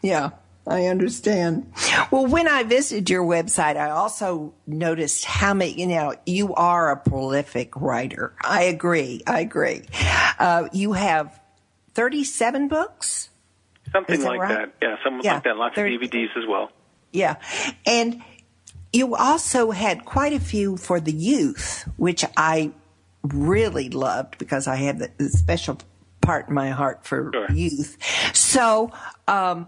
Yeah, 0.01 0.31
I 0.67 0.87
understand. 0.87 1.71
Well, 2.11 2.25
when 2.25 2.47
I 2.47 2.63
visited 2.63 3.09
your 3.09 3.23
website, 3.23 3.77
I 3.77 3.89
also 3.89 4.53
noticed 4.67 5.25
how 5.25 5.53
many, 5.53 5.79
you 5.79 5.87
know, 5.87 6.13
you 6.25 6.53
are 6.55 6.91
a 6.91 6.97
prolific 6.97 7.75
writer. 7.75 8.35
I 8.43 8.63
agree. 8.63 9.21
I 9.25 9.39
agree. 9.39 9.83
Uh, 10.37 10.67
you 10.73 10.93
have 10.93 11.39
37 11.93 12.67
books? 12.67 13.29
Something 13.91 14.19
that 14.21 14.27
like 14.27 14.39
right? 14.39 14.49
that. 14.49 14.73
Yeah, 14.81 14.95
something 15.03 15.21
Yeah, 15.23 15.35
like 15.35 15.43
that. 15.43 15.57
Lots 15.57 15.75
thirty- 15.75 15.95
of 15.95 16.01
DVDs 16.01 16.35
as 16.37 16.45
well. 16.47 16.71
Yeah. 17.11 17.35
And 17.85 18.21
you 18.93 19.15
also 19.15 19.71
had 19.71 20.05
quite 20.05 20.33
a 20.33 20.39
few 20.39 20.77
for 20.77 20.99
the 20.99 21.11
youth, 21.11 21.89
which 21.97 22.23
I 22.37 22.71
really 23.23 23.89
loved 23.89 24.37
because 24.37 24.67
I 24.67 24.75
have 24.77 24.99
the 24.99 25.29
special 25.29 25.77
part 26.21 26.47
in 26.47 26.53
my 26.53 26.69
heart 26.69 27.05
for 27.05 27.31
Sure. 27.33 27.51
youth. 27.51 27.97
So, 28.35 28.91
um, 29.27 29.67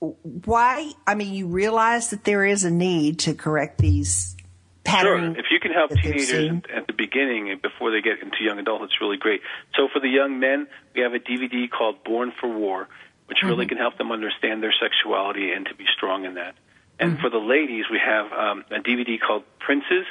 why? 0.00 0.92
I 1.06 1.14
mean, 1.14 1.32
you 1.34 1.46
realize 1.46 2.10
that 2.10 2.24
there 2.24 2.44
is 2.44 2.64
a 2.64 2.70
need 2.70 3.18
to 3.20 3.34
correct 3.34 3.78
these 3.78 4.36
patterns. 4.84 5.36
Sure. 5.36 5.44
If 5.44 5.50
you 5.50 5.60
can 5.60 5.72
help 5.72 5.90
teenagers 5.92 6.30
at, 6.68 6.70
at 6.70 6.86
the 6.86 6.92
beginning 6.92 7.50
and 7.50 7.62
before 7.62 7.90
they 7.90 8.02
get 8.02 8.20
into 8.20 8.42
young 8.44 8.58
adulthood, 8.58 8.90
it's 8.90 9.00
really 9.00 9.16
great. 9.16 9.40
So 9.76 9.88
for 9.92 10.00
the 10.00 10.08
young 10.08 10.38
men, 10.38 10.66
we 10.94 11.00
have 11.00 11.14
a 11.14 11.18
DVD 11.18 11.70
called 11.70 12.04
Born 12.04 12.32
for 12.38 12.48
War, 12.48 12.88
which 13.26 13.38
Mm-hmm. 13.38 13.48
really 13.48 13.66
can 13.66 13.78
help 13.78 13.96
them 13.98 14.12
understand 14.12 14.62
their 14.62 14.74
sexuality 14.80 15.52
and 15.52 15.66
to 15.66 15.74
be 15.74 15.84
strong 15.96 16.24
in 16.24 16.34
that. 16.34 16.54
And 17.00 17.12
Mm-hmm. 17.12 17.22
for 17.22 17.30
the 17.30 17.38
ladies, 17.38 17.84
we 17.90 17.98
have 18.04 18.32
um, 18.32 18.64
a 18.70 18.80
DVD 18.80 19.18
called 19.20 19.44
Princes 19.58 20.04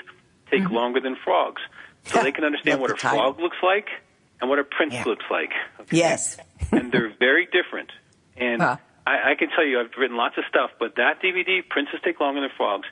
Take 0.52 0.70
Longer 0.70 1.00
Than 1.00 1.16
Frogs. 1.24 1.62
So 2.06 2.22
they 2.22 2.32
can 2.32 2.44
understand 2.44 2.80
Mm-hmm. 2.80 2.82
Love 2.82 2.90
what 2.92 3.00
a 3.00 3.02
title. 3.02 3.20
frog 3.20 3.40
looks 3.40 3.58
like 3.64 3.88
and 4.42 4.50
what 4.50 4.60
a 4.60 4.64
prince 4.64 4.94
Yeah. 4.94 5.04
looks 5.06 5.26
like. 5.32 5.52
Okay? 5.82 5.98
Yes. 5.98 6.38
and 6.72 6.92
they're 6.92 7.14
very 7.20 7.46
different. 7.46 7.92
And 8.36 8.62
Huh. 8.62 8.78
I, 9.06 9.32
I 9.32 9.36
can 9.38 9.50
tell 9.50 9.66
you, 9.66 9.80
I've 9.80 9.92
written 9.98 10.18
lots 10.18 10.38
of 10.38 10.44
stuff, 10.50 10.72
but 10.80 10.96
that 10.96 11.22
DVD, 11.22 11.60
Princes 11.68 12.00
Take 12.04 12.20
Longer 12.20 12.42
Than 12.42 12.50
Frogs, 12.58 12.88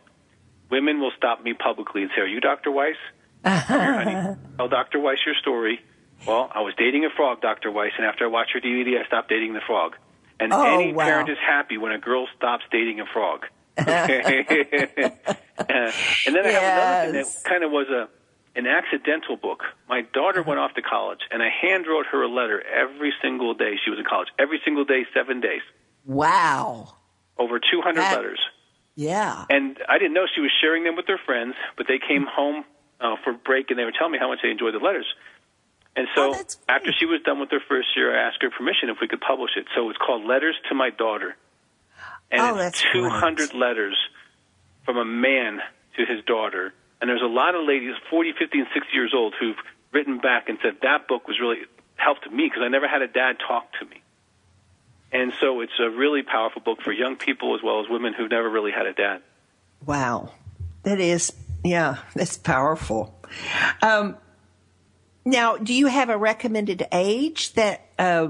women 0.69 0.99
will 0.99 1.11
stop 1.17 1.41
me 1.43 1.53
publicly 1.53 2.01
and 2.03 2.11
say, 2.15 2.21
"Are 2.21 2.27
you 2.27 2.39
Dr. 2.41 2.69
Weiss? 2.71 2.95
Honey, 3.45 4.35
tell 4.57 4.67
Dr. 4.67 4.99
Weiss 4.99 5.19
your 5.25 5.35
story." 5.35 5.79
Well, 6.27 6.51
I 6.53 6.61
was 6.61 6.73
dating 6.77 7.03
a 7.05 7.09
frog, 7.15 7.41
Dr. 7.41 7.71
Weiss, 7.71 7.93
and 7.97 8.05
after 8.05 8.25
I 8.25 8.27
watched 8.27 8.53
your 8.53 8.61
DVD, 8.61 9.01
I 9.01 9.07
stopped 9.07 9.29
dating 9.29 9.53
the 9.53 9.61
frog. 9.65 9.95
And 10.41 10.51
Oh, 10.51 10.63
any 10.79 10.91
wow. 10.91 11.05
parent 11.05 11.29
is 11.29 11.37
happy 11.45 11.77
when 11.77 11.91
a 11.93 11.99
girl 11.99 12.27
stops 12.35 12.63
dating 12.71 12.99
a 12.99 13.05
frog. 13.05 13.45
Okay? 13.79 15.15
Uh, 15.61 15.91
and 16.25 16.35
then 16.35 16.43
I 16.43 16.49
have 16.49 16.63
another 16.63 17.11
thing 17.11 17.21
that 17.21 17.43
kind 17.47 17.63
of 17.63 17.69
was 17.71 17.87
a 17.89 18.09
an 18.57 18.65
accidental 18.65 19.37
book. 19.37 19.61
My 19.87 20.01
daughter 20.01 20.41
went 20.41 20.59
off 20.59 20.73
to 20.73 20.81
college, 20.81 21.19
and 21.29 21.43
I 21.43 21.49
hand 21.49 21.85
wrote 21.87 22.07
her 22.11 22.23
a 22.23 22.27
letter 22.27 22.61
every 22.67 23.13
single 23.21 23.53
day 23.53 23.73
she 23.83 23.91
was 23.91 23.99
in 23.99 24.05
college. 24.05 24.29
Every 24.39 24.59
single 24.65 24.85
day, 24.85 25.05
seven 25.13 25.39
days, 25.39 25.61
Wow. 26.03 26.95
over 27.37 27.59
200 27.59 28.01
That- 28.01 28.15
letters. 28.17 28.39
Yeah. 28.95 29.45
And 29.51 29.77
I 29.87 29.99
didn't 29.99 30.13
know 30.13 30.25
she 30.33 30.41
was 30.41 30.51
sharing 30.61 30.83
them 30.83 30.95
with 30.95 31.05
her 31.07 31.19
friends, 31.25 31.53
but 31.77 31.85
they 31.87 31.99
came 31.99 32.25
home 32.25 32.65
uh, 32.99 33.15
for 33.23 33.33
break 33.33 33.69
and 33.69 33.77
they 33.79 33.85
were 33.85 33.93
telling 33.93 34.11
me 34.13 34.17
how 34.19 34.27
much 34.29 34.39
they 34.43 34.49
enjoyed 34.49 34.73
the 34.73 34.79
letters. 34.79 35.05
And 35.95 36.07
so 36.15 36.33
Oh, 36.35 36.43
after 36.69 36.91
she 36.97 37.05
was 37.05 37.21
done 37.23 37.39
with 37.39 37.51
her 37.51 37.59
first 37.67 37.89
year, 37.95 38.15
I 38.17 38.27
asked 38.29 38.41
her 38.41 38.49
permission 38.49 38.89
if 38.89 38.97
we 39.01 39.07
could 39.07 39.21
publish 39.21 39.51
it. 39.57 39.65
So 39.75 39.89
it's 39.89 39.99
called 39.99 40.25
Letters 40.25 40.55
to 40.69 40.75
My 40.75 40.89
Daughter. 40.89 41.35
And 42.31 42.41
Oh, 42.41 42.55
it's 42.55 42.81
that's 42.81 42.93
200 42.93 43.53
letters 43.53 43.97
from 44.85 44.97
a 44.97 45.05
man 45.05 45.59
to 45.97 46.05
his 46.05 46.23
daughter. 46.25 46.73
And 47.01 47.09
there's 47.09 47.21
a 47.21 47.25
lot 47.25 47.55
of 47.55 47.65
ladies, 47.67 47.93
40, 48.09 48.33
50, 48.39 48.59
and 48.59 48.67
60 48.73 48.93
years 48.93 49.13
old, 49.15 49.33
who've 49.39 49.57
written 49.91 50.19
back 50.19 50.47
and 50.47 50.57
said 50.63 50.77
that 50.83 51.07
book 51.07 51.27
was 51.27 51.39
really 51.41 51.57
helped 51.97 52.29
me 52.31 52.45
because 52.47 52.63
I 52.63 52.69
never 52.69 52.87
had 52.87 53.01
a 53.01 53.07
dad 53.07 53.37
talk 53.45 53.71
to 53.79 53.85
me. 53.85 54.01
And 55.11 55.33
so 55.41 55.59
it's 55.59 55.77
a 55.79 55.89
really 55.89 56.23
powerful 56.23 56.61
book 56.61 56.81
for 56.81 56.93
young 56.93 57.17
people 57.17 57.53
as 57.55 57.61
well 57.61 57.81
as 57.81 57.89
women 57.89 58.13
who've 58.13 58.29
never 58.31 58.49
really 58.49 58.71
had 58.71 58.85
a 58.85 58.93
dad. 58.93 59.21
Wow. 59.85 60.31
That 60.83 61.01
is, 61.01 61.33
yeah, 61.65 61.97
that's 62.15 62.37
powerful. 62.37 63.13
Um, 63.81 64.15
Now, 65.23 65.57
do 65.57 65.73
you 65.73 65.87
have 65.87 66.09
a 66.09 66.17
recommended 66.17 66.87
age 66.91 67.53
that 67.53 67.85
uh, 67.99 68.29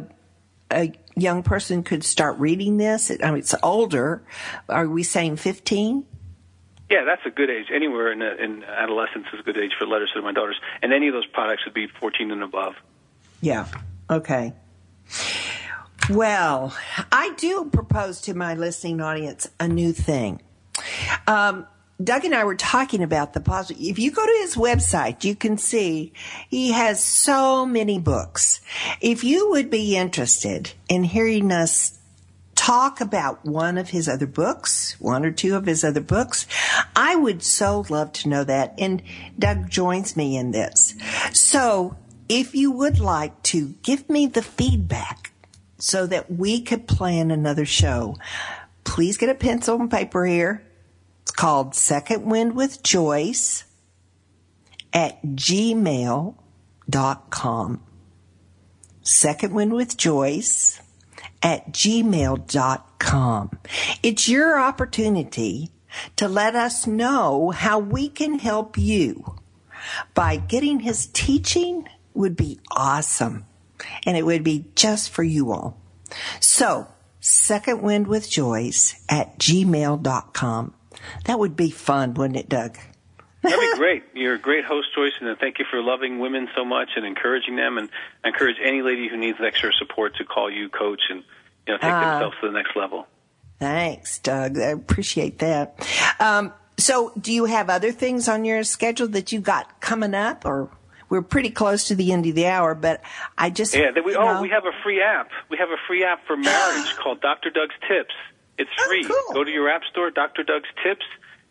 a 0.70 0.92
young 1.16 1.44
person 1.44 1.84
could 1.84 2.04
start 2.04 2.38
reading 2.39 2.78
this? 2.78 3.12
I 3.12 3.32
mean, 3.32 3.39
it's 3.39 3.56
older. 3.64 4.24
Are 4.68 4.88
we 4.88 5.04
saying 5.04 5.38
15? 5.38 6.06
Yeah, 6.89 7.06
that's 7.06 7.26
a 7.26 7.30
good 7.30 7.50
age. 7.50 7.68
Anywhere 7.74 8.12
in, 8.12 8.22
in 8.22 8.64
adolescence 8.66 9.26
is 9.34 9.39
a 9.39 9.44
good 9.44 9.58
age 9.58 9.72
for 9.80 9.88
letters 9.88 10.12
to 10.14 10.22
my 10.22 10.34
daughters. 10.34 10.60
And 10.82 10.92
any 10.92 11.08
of 11.08 11.14
those 11.14 11.28
products 11.28 11.64
would 11.66 11.74
be 11.74 11.88
14 11.88 12.32
and 12.32 12.44
above. 12.44 12.74
Yeah. 13.39 13.68
Okay. 14.10 14.54
Well, 16.10 16.76
I 17.12 17.34
do 17.38 17.70
propose 17.72 18.20
to 18.22 18.34
my 18.34 18.56
listening 18.56 19.00
audience 19.00 19.50
a 19.60 19.70
new 19.70 19.94
thing. 19.94 20.42
Um, 21.28 21.66
Doug 22.04 22.26
and 22.26 22.34
I 22.34 22.43
were 22.43 22.56
talking 22.56 23.04
about 23.04 23.34
the 23.34 23.41
positive. 23.41 23.82
If 23.82 23.99
you 23.99 24.12
go 24.12 24.26
to 24.26 24.39
his 24.41 24.56
website, 24.56 25.24
you 25.24 25.36
can 25.36 25.58
see 25.58 26.14
he 26.49 26.72
has 26.72 27.04
so 27.04 27.66
many 27.66 27.99
books. 27.99 28.62
If 29.02 29.24
you 29.24 29.49
would 29.52 29.70
be 29.70 29.97
interested 29.97 30.74
in 30.88 31.04
hearing 31.04 31.52
us 31.52 31.97
talk 32.56 33.02
about 33.02 33.43
one 33.43 33.78
of 33.78 33.89
his 33.89 34.08
other 34.08 34.28
books, 34.28 34.95
one 34.99 35.26
or 35.26 35.32
two 35.32 35.56
of 35.56 35.66
his 35.66 35.84
other 35.84 36.02
books, 36.02 36.47
I 36.95 37.16
would 37.16 37.43
so 37.43 37.86
love 37.89 38.14
to 38.14 38.30
know 38.30 38.43
that. 38.43 38.76
And 38.78 39.02
Doug 39.38 39.70
joins 39.70 40.16
me 40.16 40.38
in 40.38 40.52
this. 40.52 40.93
So 41.34 41.97
if 42.30 42.56
you 42.56 42.72
would 42.72 42.99
like 42.99 43.41
to 43.43 43.70
give 43.84 44.10
me 44.10 44.28
the 44.28 44.43
feedback 44.43 45.32
so 45.78 46.06
that 46.08 46.32
we 46.32 46.62
could 46.62 46.88
plan 46.88 47.32
another 47.32 47.66
show, 47.66 48.16
please 48.84 49.18
get 49.18 49.30
a 49.30 49.36
pencil 49.36 49.80
and 49.80 49.89
paper 49.89 50.26
here 50.26 50.64
it's 51.22 51.32
called 51.32 51.76
Second 51.76 52.26
Wind 52.26 52.55
with 52.55 52.84
Joyce 52.84 53.65
at 54.93 55.24
gmail.com. 55.24 56.36
Second 59.03 59.53
Wind 59.53 59.74
with 59.74 59.97
Joyce 59.97 60.82
at 61.41 61.72
gmail.com. 61.72 63.59
It's 64.03 64.30
your 64.30 64.59
opportunity 64.59 65.72
to 66.15 66.28
let 66.28 66.55
us 66.55 66.88
know 66.88 67.49
how 67.51 67.80
we 67.80 68.09
can 68.09 68.39
help 68.39 68.78
you 68.78 69.36
by 70.13 70.38
getting 70.38 70.80
his 70.82 71.07
teaching 71.07 71.88
would 72.13 72.36
be 72.36 72.59
awesome. 72.72 73.45
And 74.05 74.15
it 74.15 74.26
would 74.26 74.43
be 74.43 74.65
just 74.76 75.09
for 75.09 75.24
you 75.24 75.51
all. 75.51 75.82
So, 76.39 76.88
second 77.19 77.82
wind 77.82 78.07
with 78.07 78.30
Joyce 78.30 79.03
at 79.09 79.39
gmail.com. 79.39 80.74
That 81.26 81.39
would 81.39 81.56
be 81.56 81.70
fun, 81.70 82.14
wouldn't 82.14 82.38
it, 82.38 82.49
Doug? 82.49 82.78
That'd 83.41 83.60
be 83.60 83.76
great. 83.76 84.04
You're 84.14 84.36
a 84.36 84.39
great 84.39 84.66
host, 84.66 84.89
Joyce, 84.93 85.14
and 85.20 85.36
thank 85.39 85.58
you 85.58 85.66
for 85.70 85.82
loving 85.82 86.20
women 86.20 86.47
so 86.56 86.64
much 86.64 86.89
and 86.95 87.06
encouraging 87.06 87.56
them. 87.56 87.80
And 87.80 87.89
I 88.24 88.28
encourage 88.28 88.58
any 88.64 88.84
lady 88.84 89.08
who 89.10 89.18
needs 89.18 89.39
extra 89.41 89.72
support 89.74 90.16
to 90.18 90.26
call 90.26 90.52
you, 90.52 90.70
coach, 90.70 91.02
and 91.10 91.24
you 91.66 91.74
know 91.74 91.78
take 91.78 91.91
uh, 91.91 92.12
themselves 92.12 92.36
to 92.41 92.47
the 92.47 92.54
next 92.54 92.76
level. 92.76 93.08
Thanks, 93.60 94.20
Doug. 94.20 94.60
I 94.60 94.70
appreciate 94.70 95.39
that. 95.39 95.88
Um, 96.20 96.54
so, 96.78 97.14
do 97.20 97.32
you 97.32 97.45
have 97.45 97.70
other 97.70 97.91
things 97.91 98.28
on 98.28 98.45
your 98.45 98.64
schedule 98.64 99.08
that 99.10 99.32
you 99.32 99.39
got 99.39 99.82
coming 99.82 100.14
up, 100.14 100.45
or 100.45 100.70
we're 101.10 101.22
pretty 101.24 101.49
close 101.49 101.88
to 101.88 101.95
the 101.95 102.12
end 102.12 102.28
of 102.28 102.36
the 102.36 102.45
hour? 102.47 102.76
But 102.76 103.02
I 103.39 103.49
just 103.49 103.76
yeah. 103.76 103.89
We, 104.04 104.16
oh, 104.16 104.34
know. 104.34 104.41
we 104.41 104.49
have 104.49 104.66
a 104.66 104.72
free 104.84 105.02
app. 105.02 105.32
We 105.49 105.58
have 105.58 105.70
a 105.70 105.78
free 105.88 106.04
app 106.04 106.26
for 106.28 106.38
marriage 106.38 106.95
called 107.04 107.22
Dr. 107.22 107.49
Doug's 107.49 107.76
Tips. 107.88 108.14
It's 108.58 108.70
oh, 108.80 108.88
free. 108.88 109.04
Cool. 109.04 109.34
Go 109.34 109.43
to 109.43 109.52
your 109.52 109.70
app 109.70 109.84
store, 109.91 110.12
Dr. 110.12 110.43
Doug's 110.43 110.70
Tips, 110.84 111.06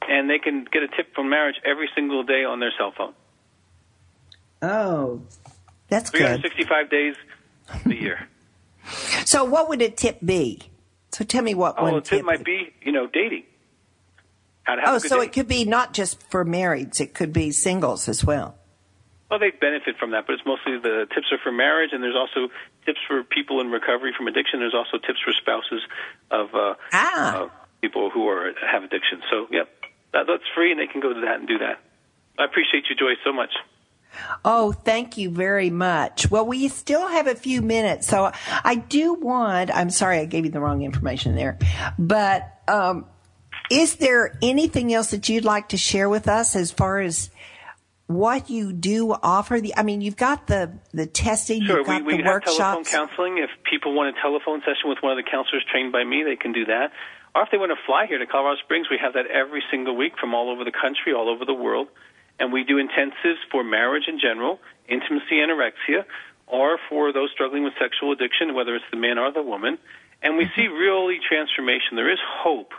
and 0.08 0.28
they 0.28 0.38
can 0.38 0.66
get 0.70 0.82
a 0.82 0.88
tip 0.88 1.14
from 1.14 1.28
marriage 1.28 1.56
every 1.64 1.88
single 1.94 2.22
day 2.22 2.44
on 2.44 2.60
their 2.60 2.72
cell 2.76 2.92
phone. 2.96 3.14
Oh, 4.62 5.22
that's 5.88 6.10
365 6.10 6.68
good. 6.68 6.90
days 6.90 7.14
a 7.86 7.94
year. 7.94 8.28
so, 9.24 9.44
what 9.44 9.68
would 9.68 9.82
a 9.82 9.90
tip 9.90 10.18
be? 10.24 10.60
So, 11.12 11.24
tell 11.24 11.42
me 11.42 11.54
what 11.54 11.76
oh, 11.78 11.84
one 11.84 11.94
a 11.94 12.00
tip, 12.00 12.18
tip 12.18 12.24
might 12.24 12.44
be, 12.44 12.72
you 12.82 12.92
know, 12.92 13.06
dating. 13.06 13.44
oh, 14.68 14.98
so 14.98 15.18
day. 15.18 15.26
it 15.26 15.32
could 15.32 15.48
be 15.48 15.64
not 15.64 15.94
just 15.94 16.22
for 16.30 16.44
marrieds; 16.44 17.00
it 17.00 17.14
could 17.14 17.32
be 17.32 17.50
singles 17.50 18.08
as 18.08 18.24
well. 18.24 18.56
Well, 19.30 19.38
they 19.38 19.50
benefit 19.50 19.96
from 19.98 20.10
that, 20.10 20.26
but 20.26 20.34
it's 20.34 20.42
mostly 20.44 20.78
the 20.78 21.06
tips 21.14 21.28
are 21.30 21.38
for 21.42 21.52
marriage, 21.52 21.90
and 21.92 22.02
there's 22.02 22.16
also 22.16 22.52
tips 22.86 23.00
for 23.06 23.22
people 23.24 23.60
in 23.60 23.70
recovery 23.70 24.12
from 24.16 24.26
addiction. 24.28 24.60
There's 24.60 24.74
also 24.74 24.98
tips 24.98 25.20
for 25.24 25.32
spouses 25.32 25.82
of 26.30 26.54
uh, 26.54 26.74
ah. 26.92 27.44
uh, 27.44 27.48
people 27.80 28.10
who 28.10 28.28
are 28.28 28.52
have 28.66 28.82
addiction. 28.84 29.22
So, 29.30 29.46
yep, 29.50 29.68
that, 30.12 30.26
that's 30.26 30.44
free, 30.54 30.72
and 30.72 30.80
they 30.80 30.86
can 30.86 31.00
go 31.00 31.12
to 31.12 31.20
that 31.20 31.40
and 31.40 31.48
do 31.48 31.58
that. 31.58 31.80
I 32.38 32.44
appreciate 32.44 32.84
you, 32.88 32.96
Joyce, 32.96 33.18
so 33.24 33.32
much. 33.32 33.50
Oh, 34.44 34.72
thank 34.72 35.18
you 35.18 35.30
very 35.30 35.70
much. 35.70 36.30
Well, 36.30 36.44
we 36.44 36.66
still 36.68 37.06
have 37.06 37.26
a 37.26 37.34
few 37.34 37.62
minutes, 37.62 38.08
so 38.08 38.32
I 38.64 38.74
do 38.74 39.14
want. 39.14 39.70
I'm 39.70 39.90
sorry, 39.90 40.18
I 40.18 40.24
gave 40.24 40.44
you 40.44 40.50
the 40.50 40.60
wrong 40.60 40.82
information 40.82 41.36
there, 41.36 41.58
but 41.98 42.58
um, 42.66 43.06
is 43.70 43.96
there 43.96 44.36
anything 44.42 44.92
else 44.92 45.12
that 45.12 45.28
you'd 45.28 45.44
like 45.44 45.68
to 45.68 45.76
share 45.76 46.08
with 46.08 46.26
us 46.26 46.56
as 46.56 46.72
far 46.72 47.00
as 47.00 47.30
what 48.10 48.50
you 48.50 48.72
do 48.72 49.14
offer 49.22 49.60
the 49.60 49.72
i 49.76 49.84
mean 49.84 50.00
you've 50.00 50.16
got 50.16 50.48
the 50.48 50.72
the 50.92 51.06
testing 51.06 51.62
sure, 51.62 51.78
you've 51.78 51.86
got 51.86 52.04
we, 52.04 52.14
we 52.14 52.16
the 52.18 52.24
have 52.24 52.42
workshops. 52.42 52.58
telephone 52.58 52.84
counseling. 52.84 53.38
If 53.38 53.50
people 53.62 53.94
want 53.94 54.10
a 54.16 54.20
telephone 54.20 54.60
session 54.66 54.90
with 54.90 54.98
one 55.00 55.16
of 55.16 55.24
the 55.24 55.30
counselors 55.30 55.64
trained 55.70 55.92
by 55.92 56.02
me 56.02 56.24
they 56.24 56.34
can 56.34 56.52
do 56.52 56.64
that. 56.66 56.90
Or 57.36 57.44
if 57.44 57.50
they 57.52 57.58
want 57.58 57.70
to 57.70 57.78
fly 57.86 58.06
here 58.06 58.18
to 58.18 58.26
colorado 58.26 58.58
springs 58.64 58.90
we 58.90 58.98
have 58.98 59.14
that 59.14 59.30
every 59.30 59.62
single 59.70 59.94
week 59.96 60.18
from 60.18 60.34
all 60.34 60.50
over 60.50 60.64
the 60.64 60.74
country 60.74 61.14
all 61.14 61.30
over 61.30 61.44
the 61.44 61.54
world. 61.54 61.86
And 62.40 62.52
we 62.52 62.64
do 62.64 62.82
intensives 62.82 63.38
for 63.52 63.62
marriage 63.62 64.08
in 64.08 64.18
general 64.18 64.58
intimacy 64.88 65.38
anorexia 65.38 66.02
or 66.48 66.78
for 66.88 67.12
those 67.12 67.30
struggling 67.30 67.62
with 67.62 67.74
sexual 67.78 68.10
addiction 68.10 68.58
whether 68.58 68.74
it's 68.74 68.90
the 68.90 68.98
man 68.98 69.18
or 69.18 69.30
the 69.30 69.42
woman. 69.42 69.78
And 70.20 70.36
we 70.36 70.50
mm-hmm. 70.50 70.60
see 70.60 70.66
really 70.66 71.22
transformation. 71.22 71.94
There 71.94 72.10
is 72.10 72.18
hope. 72.18 72.74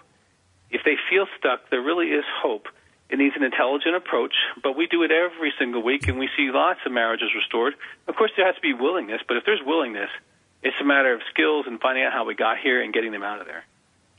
If 0.70 0.82
they 0.84 1.00
feel 1.10 1.24
stuck 1.40 1.70
there 1.72 1.80
really 1.80 2.12
is 2.12 2.28
hope 2.28 2.68
it 3.12 3.18
needs 3.18 3.36
an 3.36 3.44
intelligent 3.44 3.96
approach, 3.96 4.34
but 4.64 4.78
we 4.78 4.88
do 4.88 5.04
it 5.04 5.12
every 5.12 5.54
single 5.60 5.84
week, 5.84 6.08
and 6.08 6.18
we 6.18 6.30
see 6.38 6.50
lots 6.52 6.80
of 6.86 6.92
marriages 6.92 7.30
restored. 7.36 7.74
Of 8.08 8.16
course, 8.16 8.32
there 8.38 8.46
has 8.46 8.56
to 8.56 8.62
be 8.62 8.74
willingness, 8.74 9.22
but 9.28 9.38
if 9.38 9.44
there's 9.46 9.62
willingness, 9.66 10.10
it's 10.64 10.78
a 10.80 10.86
matter 10.86 11.14
of 11.14 11.22
skills 11.30 11.66
and 11.68 11.80
finding 11.80 12.06
out 12.06 12.14
how 12.14 12.26
we 12.26 12.36
got 12.36 12.58
here 12.58 12.82
and 12.82 12.94
getting 12.94 13.12
them 13.12 13.24
out 13.24 13.42
of 13.42 13.48
there. 13.48 13.66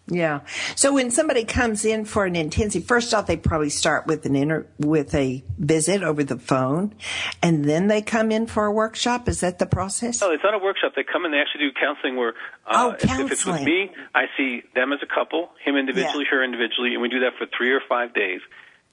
Yeah. 0.09 0.41
So 0.75 0.93
when 0.93 1.11
somebody 1.11 1.45
comes 1.45 1.85
in 1.85 2.05
for 2.05 2.25
an 2.27 2.35
intensive, 2.35 2.85
first 2.85 3.15
off, 3.15 3.27
they 3.27 3.37
probably 3.37 3.71
start 3.71 4.07
with 4.07 4.27
an 4.27 4.35
inter, 4.35 4.67
with 4.79 5.15
a 5.15 5.45
visit 5.59 6.03
over 6.03 6.25
the 6.25 6.39
phone, 6.39 6.95
and 7.41 7.65
then 7.65 7.87
they 7.87 8.03
come 8.03 8.33
in 8.33 8.47
for 8.47 8.67
a 8.67 8.73
workshop. 8.73 9.29
Is 9.29 9.41
that 9.41 9.59
the 9.61 9.67
process? 9.67 10.21
No, 10.21 10.33
it's 10.33 10.43
not 10.43 10.55
a 10.55 10.59
workshop. 10.59 10.93
They 10.97 11.05
come 11.05 11.25
in. 11.25 11.31
They 11.31 11.39
actually 11.39 11.69
do 11.69 11.73
counseling. 11.81 12.17
Where 12.17 12.35
uh, 12.67 12.93
oh, 12.93 12.97
counseling. 12.99 13.27
If, 13.27 13.33
it's 13.33 13.47
with 13.47 13.63
me, 13.63 13.91
I 14.15 14.25
see 14.37 14.65
them 14.75 14.93
as 14.93 14.99
a 15.03 15.07
couple, 15.07 15.51
him 15.65 15.77
individually, 15.77 16.25
yeah. 16.25 16.37
her 16.37 16.45
individually, 16.45 16.93
and 16.95 17.01
we 17.01 17.09
do 17.09 17.21
that 17.21 17.35
for 17.39 17.47
three 17.57 17.73
or 17.73 17.81
five 17.89 18.13
days. 18.13 18.41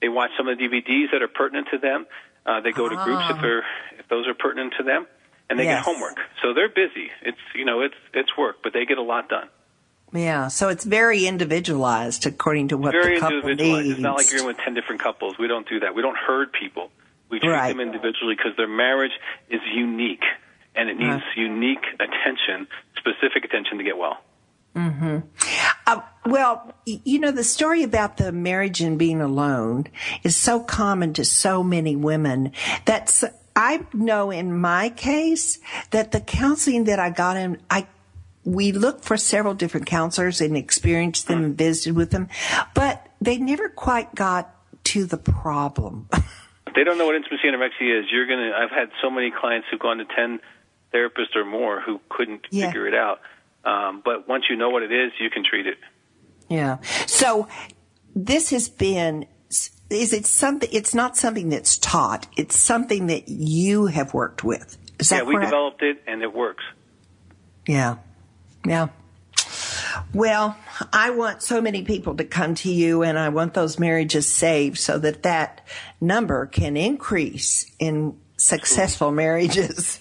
They 0.02 0.10
watch 0.10 0.32
some 0.38 0.48
of 0.48 0.58
the 0.58 0.64
DVDs 0.64 1.12
that 1.12 1.22
are 1.22 1.28
pertinent 1.28 1.68
to 1.72 1.78
them. 1.78 2.06
Uh, 2.46 2.62
they 2.62 2.72
go 2.72 2.88
to 2.88 2.96
groups 2.96 3.24
if 3.30 3.36
ah. 3.38 3.42
they're 3.42 3.66
if 4.00 4.08
those 4.10 4.28
are 4.28 4.34
pertinent 4.34 4.74
to 4.78 4.84
them, 4.84 5.08
and 5.50 5.60
they 5.60 5.66
yes. 5.66 5.86
get 5.86 5.94
homework. 5.94 6.18
So 6.42 6.54
they're 6.54 6.70
busy. 6.70 7.12
It's 7.22 7.38
you 7.54 7.66
know 7.66 7.82
it's 7.82 7.96
it's 8.14 8.36
work, 8.38 8.58
but 8.64 8.74
they 8.74 8.86
get 8.86 8.98
a 8.98 9.04
lot 9.04 9.30
done. 9.30 9.50
Yeah, 10.12 10.48
so 10.48 10.70
it's 10.70 10.86
very 10.86 11.28
individualized 11.28 12.26
according 12.26 12.70
to 12.70 12.78
what 12.78 12.94
very 12.94 13.16
the 13.16 13.20
couple 13.20 13.38
individualized. 13.42 13.86
needs. 13.86 13.98
It's 13.98 14.02
not 14.02 14.18
like 14.18 14.32
you're 14.32 14.42
in 14.42 14.48
with 14.48 14.58
ten 14.58 14.74
different 14.74 15.02
couples. 15.02 15.38
We 15.38 15.48
don't 15.48 15.68
do 15.68 15.82
that. 15.82 15.94
We 15.94 16.02
don't 16.02 16.18
herd 16.18 16.52
people. 16.54 16.90
We 17.30 17.40
treat 17.40 17.50
right. 17.50 17.70
them 17.70 17.80
individually 17.80 18.36
because 18.36 18.58
their 18.58 18.68
marriage 18.68 19.12
is 19.50 19.62
unique, 19.72 20.24
and 20.76 20.90
it 20.90 20.98
needs 20.98 21.22
uh 21.22 21.40
unique 21.40 21.86
attention, 22.00 22.68
specific 22.98 23.46
attention 23.46 23.78
to 23.78 23.84
get 23.84 23.98
well. 23.98 24.18
Mm-hmm. 24.76 25.20
Well, 26.30 26.74
you 26.86 27.20
know, 27.20 27.32
the 27.32 27.44
story 27.44 27.82
about 27.82 28.18
the 28.18 28.32
marriage 28.32 28.82
and 28.82 29.00
being 29.00 29.20
alone 29.20 29.88
is 30.24 30.36
so 30.36 30.60
common 30.60 31.14
to 31.14 31.26
so 31.26 31.64
many 31.64 31.96
women 31.96 32.52
that 32.86 33.24
I 33.56 33.86
know 33.94 34.30
in 34.30 34.56
my 34.56 34.90
case 34.90 35.60
that 35.90 36.12
the 36.12 36.20
counseling 36.22 36.84
that 36.84 37.00
I 37.00 37.10
got 37.10 37.36
in, 37.36 37.60
I 37.70 37.88
we 38.46 38.72
looked 38.72 39.04
for 39.04 39.18
several 39.18 39.54
different 39.54 39.86
counselors 39.86 40.40
and 40.40 40.56
experienced 40.56 41.28
them 41.28 41.44
and 41.44 41.58
visited 41.58 41.96
with 41.96 42.12
them, 42.12 42.30
but 42.74 43.08
they 43.20 43.38
never 43.38 43.68
quite 43.68 44.16
got 44.16 44.56
to 44.86 45.06
the 45.06 45.18
problem. 45.18 46.08
they 46.76 46.84
don't 46.84 46.98
know 46.98 47.06
what 47.06 47.16
intimacy 47.16 47.48
anorexia 47.48 48.00
is. 48.00 48.06
You're 48.12 48.28
gonna. 48.28 48.54
I've 48.56 48.72
had 48.72 48.90
so 49.02 49.10
many 49.10 49.32
clients 49.32 49.68
who've 49.70 49.80
gone 49.80 49.98
to 49.98 50.06
ten 50.06 50.40
therapists 50.94 51.36
or 51.36 51.44
more 51.44 51.82
who 51.82 52.00
couldn't 52.08 52.46
yeah. 52.52 52.68
figure 52.68 52.88
it 52.88 52.94
out. 52.94 53.20
Um, 53.66 54.02
but 54.06 54.28
once 54.28 54.46
you 54.50 54.56
know 54.56 54.70
what 54.70 54.84
it 54.84 54.92
is, 54.92 55.12
you 55.20 55.30
can 55.30 55.44
treat 55.44 55.68
it. 55.68 55.78
Yeah. 56.50 56.78
So 57.06 57.48
this 58.16 58.50
has 58.50 58.70
been 58.70 59.26
is 59.90 60.14
it 60.14 60.26
something 60.26 60.70
it's 60.72 60.94
not 60.94 61.18
something 61.18 61.50
that's 61.50 61.78
taught. 61.78 62.28
It's 62.38 62.58
something 62.58 63.08
that 63.08 63.30
you 63.30 63.88
have 63.88 64.14
worked 64.14 64.44
with. 64.44 64.78
Is 65.00 65.12
yeah 65.12 65.24
we 65.24 65.38
developed 65.38 65.82
it 65.82 66.04
and 66.08 66.22
it 66.22 66.34
works. 66.34 66.64
Yeah. 67.68 67.98
Yeah. 68.66 68.90
Well 70.14 70.58
i 70.94 71.10
want 71.10 71.42
so 71.42 71.62
many 71.62 71.84
people 71.84 72.16
to 72.16 72.24
come 72.24 72.56
to 72.56 72.72
you 72.72 73.04
and 73.04 73.18
i 73.18 73.30
want 73.30 73.54
those 73.54 73.80
marriages 73.80 74.28
saved 74.28 74.78
so 74.78 74.98
that 74.98 75.24
that 75.24 75.66
number 76.00 76.46
can 76.46 76.78
increase 76.78 77.70
in 77.80 78.16
successful 78.40 79.12
marriages. 79.12 80.00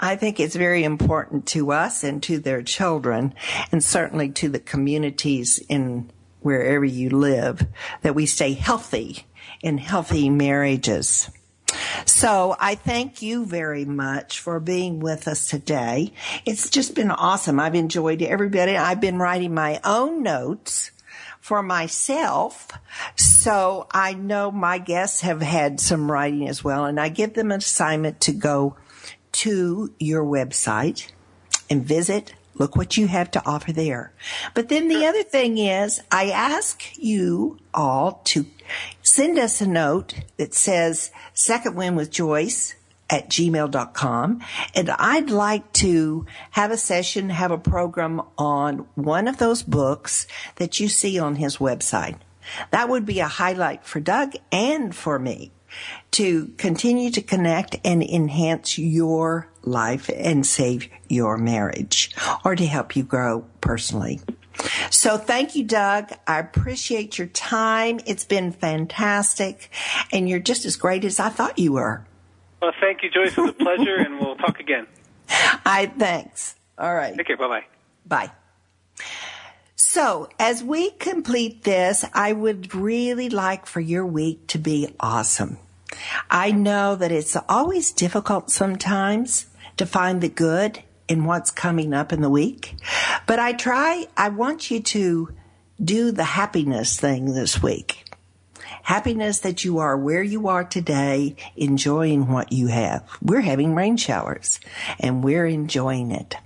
I 0.00 0.16
think 0.16 0.40
it's 0.40 0.56
very 0.56 0.84
important 0.84 1.46
to 1.48 1.72
us 1.72 2.04
and 2.04 2.22
to 2.24 2.38
their 2.38 2.62
children 2.62 3.34
and 3.72 3.82
certainly 3.82 4.30
to 4.30 4.48
the 4.48 4.60
communities 4.60 5.58
in 5.68 6.10
wherever 6.40 6.84
you 6.84 7.10
live 7.10 7.66
that 8.02 8.14
we 8.14 8.24
stay 8.24 8.52
healthy 8.52 9.26
in 9.62 9.78
healthy 9.78 10.30
marriages. 10.30 11.28
So 12.04 12.54
I 12.58 12.76
thank 12.76 13.20
you 13.20 13.44
very 13.44 13.84
much 13.84 14.38
for 14.40 14.60
being 14.60 15.00
with 15.00 15.26
us 15.26 15.48
today. 15.48 16.12
It's 16.44 16.70
just 16.70 16.94
been 16.94 17.10
awesome. 17.10 17.58
I've 17.58 17.74
enjoyed 17.74 18.22
everybody. 18.22 18.76
I've 18.76 19.00
been 19.00 19.18
writing 19.18 19.54
my 19.54 19.80
own 19.84 20.22
notes 20.22 20.92
for 21.46 21.62
myself. 21.62 22.66
So 23.14 23.86
I 23.92 24.14
know 24.14 24.50
my 24.50 24.78
guests 24.78 25.20
have 25.20 25.40
had 25.40 25.78
some 25.78 26.10
writing 26.10 26.48
as 26.48 26.64
well 26.64 26.84
and 26.84 26.98
I 26.98 27.08
give 27.08 27.34
them 27.34 27.52
an 27.52 27.58
assignment 27.58 28.20
to 28.22 28.32
go 28.32 28.76
to 29.30 29.94
your 30.00 30.24
website 30.24 31.12
and 31.70 31.84
visit 31.84 32.34
Look 32.58 32.74
what 32.74 32.96
you 32.96 33.06
have 33.06 33.30
to 33.32 33.46
offer 33.46 33.70
there. 33.70 34.12
But 34.54 34.70
then 34.70 34.88
the 34.88 35.04
other 35.04 35.22
thing 35.22 35.58
is 35.58 36.00
I 36.10 36.30
ask 36.30 36.82
you 36.96 37.58
all 37.74 38.22
to 38.24 38.46
send 39.02 39.38
us 39.38 39.60
a 39.60 39.68
note 39.68 40.14
that 40.38 40.54
says 40.54 41.10
second 41.34 41.76
wind 41.76 41.98
with 41.98 42.10
Joyce 42.10 42.74
at 43.08 43.28
gmail.com. 43.28 44.40
And 44.74 44.90
I'd 44.90 45.30
like 45.30 45.72
to 45.74 46.26
have 46.50 46.70
a 46.70 46.76
session, 46.76 47.30
have 47.30 47.50
a 47.50 47.58
program 47.58 48.22
on 48.36 48.86
one 48.94 49.28
of 49.28 49.38
those 49.38 49.62
books 49.62 50.26
that 50.56 50.80
you 50.80 50.88
see 50.88 51.18
on 51.18 51.36
his 51.36 51.58
website. 51.58 52.18
That 52.70 52.88
would 52.88 53.06
be 53.06 53.20
a 53.20 53.26
highlight 53.26 53.84
for 53.84 54.00
Doug 54.00 54.34
and 54.52 54.94
for 54.94 55.18
me 55.18 55.52
to 56.12 56.46
continue 56.56 57.10
to 57.10 57.20
connect 57.20 57.76
and 57.84 58.02
enhance 58.02 58.78
your 58.78 59.48
life 59.62 60.08
and 60.14 60.46
save 60.46 60.88
your 61.08 61.36
marriage 61.36 62.14
or 62.44 62.54
to 62.54 62.66
help 62.66 62.96
you 62.96 63.02
grow 63.02 63.44
personally. 63.60 64.20
So 64.90 65.18
thank 65.18 65.54
you, 65.54 65.64
Doug. 65.64 66.12
I 66.26 66.38
appreciate 66.38 67.18
your 67.18 67.26
time. 67.26 68.00
It's 68.06 68.24
been 68.24 68.52
fantastic 68.52 69.70
and 70.12 70.28
you're 70.28 70.38
just 70.38 70.64
as 70.64 70.76
great 70.76 71.04
as 71.04 71.20
I 71.20 71.28
thought 71.28 71.58
you 71.58 71.74
were. 71.74 72.06
Well, 72.66 72.74
thank 72.80 73.04
you, 73.04 73.10
Joyce. 73.10 73.38
It 73.38 73.40
was 73.40 73.50
a 73.50 73.52
pleasure 73.52 73.94
and 73.94 74.18
we'll 74.18 74.34
talk 74.34 74.58
again. 74.58 74.88
I 75.28 75.86
thanks. 75.86 76.56
All 76.76 76.92
right. 76.92 77.16
Take 77.16 77.28
care. 77.28 77.36
Bye-bye. 77.36 77.62
Bye. 78.04 78.32
So 79.76 80.28
as 80.40 80.64
we 80.64 80.90
complete 80.90 81.62
this, 81.62 82.04
I 82.12 82.32
would 82.32 82.74
really 82.74 83.30
like 83.30 83.66
for 83.66 83.78
your 83.78 84.04
week 84.04 84.48
to 84.48 84.58
be 84.58 84.92
awesome. 84.98 85.58
I 86.28 86.50
know 86.50 86.96
that 86.96 87.12
it's 87.12 87.36
always 87.48 87.92
difficult 87.92 88.50
sometimes 88.50 89.46
to 89.76 89.86
find 89.86 90.20
the 90.20 90.28
good 90.28 90.82
in 91.06 91.24
what's 91.24 91.52
coming 91.52 91.94
up 91.94 92.12
in 92.12 92.20
the 92.20 92.28
week, 92.28 92.74
but 93.28 93.38
I 93.38 93.52
try, 93.52 94.08
I 94.16 94.30
want 94.30 94.72
you 94.72 94.80
to 94.80 95.32
do 95.80 96.10
the 96.10 96.24
happiness 96.24 96.98
thing 96.98 97.32
this 97.32 97.62
week. 97.62 98.05
Happiness 98.86 99.40
that 99.40 99.64
you 99.64 99.78
are 99.78 99.96
where 99.96 100.22
you 100.22 100.46
are 100.46 100.62
today, 100.62 101.34
enjoying 101.56 102.30
what 102.30 102.52
you 102.52 102.68
have. 102.68 103.02
We're 103.20 103.40
having 103.40 103.74
rain 103.74 103.96
showers 103.96 104.60
and 105.00 105.24
we're 105.24 105.46
enjoying 105.46 106.12
it. 106.12 106.36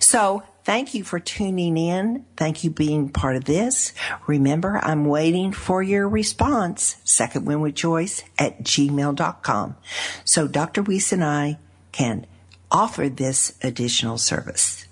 So 0.00 0.42
Thank 0.64 0.94
you 0.94 1.02
for 1.02 1.18
tuning 1.18 1.76
in. 1.76 2.24
Thank 2.36 2.62
you 2.62 2.70
being 2.70 3.08
part 3.08 3.34
of 3.34 3.44
this. 3.44 3.92
Remember, 4.28 4.78
I'm 4.82 5.06
waiting 5.06 5.52
for 5.52 5.82
your 5.82 6.08
response. 6.08 6.98
Second 7.02 7.46
Wind 7.46 7.62
with 7.62 7.74
Joyce 7.74 8.22
at 8.38 8.62
gmail.com. 8.62 9.76
So 10.24 10.46
Dr. 10.46 10.82
Weiss 10.82 11.12
and 11.12 11.24
I 11.24 11.58
can 11.90 12.26
offer 12.70 13.08
this 13.08 13.58
additional 13.62 14.18
service. 14.18 14.86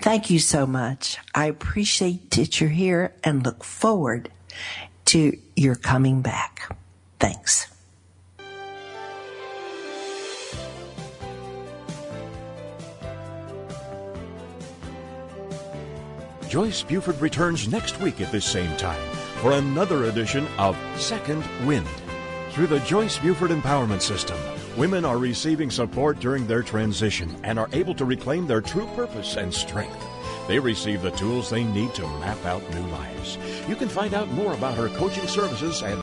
Thank 0.00 0.30
you 0.30 0.38
so 0.38 0.66
much. 0.66 1.18
I 1.34 1.46
appreciate 1.46 2.30
that 2.32 2.60
you're 2.60 2.70
here 2.70 3.12
and 3.22 3.44
look 3.44 3.62
forward 3.62 4.30
to 5.10 5.36
your 5.56 5.74
coming 5.74 6.22
back. 6.22 6.76
Thanks. 7.18 7.66
Joyce 16.48 16.82
Buford 16.82 17.20
returns 17.20 17.66
next 17.66 18.00
week 18.00 18.20
at 18.20 18.30
this 18.30 18.44
same 18.44 18.76
time 18.76 19.00
for 19.36 19.52
another 19.52 20.04
edition 20.04 20.46
of 20.58 20.76
Second 20.96 21.44
Wind. 21.66 21.88
Through 22.50 22.68
the 22.68 22.80
Joyce 22.80 23.18
Buford 23.18 23.50
Empowerment 23.50 24.02
System, 24.02 24.38
women 24.76 25.04
are 25.04 25.18
receiving 25.18 25.70
support 25.70 26.20
during 26.20 26.46
their 26.46 26.62
transition 26.62 27.36
and 27.42 27.58
are 27.58 27.68
able 27.72 27.94
to 27.94 28.04
reclaim 28.04 28.46
their 28.46 28.60
true 28.60 28.86
purpose 28.94 29.36
and 29.36 29.52
strength. 29.52 30.09
They 30.50 30.58
receive 30.58 31.02
the 31.02 31.12
tools 31.12 31.48
they 31.48 31.62
need 31.62 31.94
to 31.94 32.02
map 32.18 32.44
out 32.44 32.68
new 32.74 32.84
lives. 32.88 33.38
You 33.68 33.76
can 33.76 33.88
find 33.88 34.14
out 34.14 34.28
more 34.32 34.52
about 34.52 34.74
her 34.74 34.88
coaching 34.88 35.28
services 35.28 35.80
at 35.80 35.96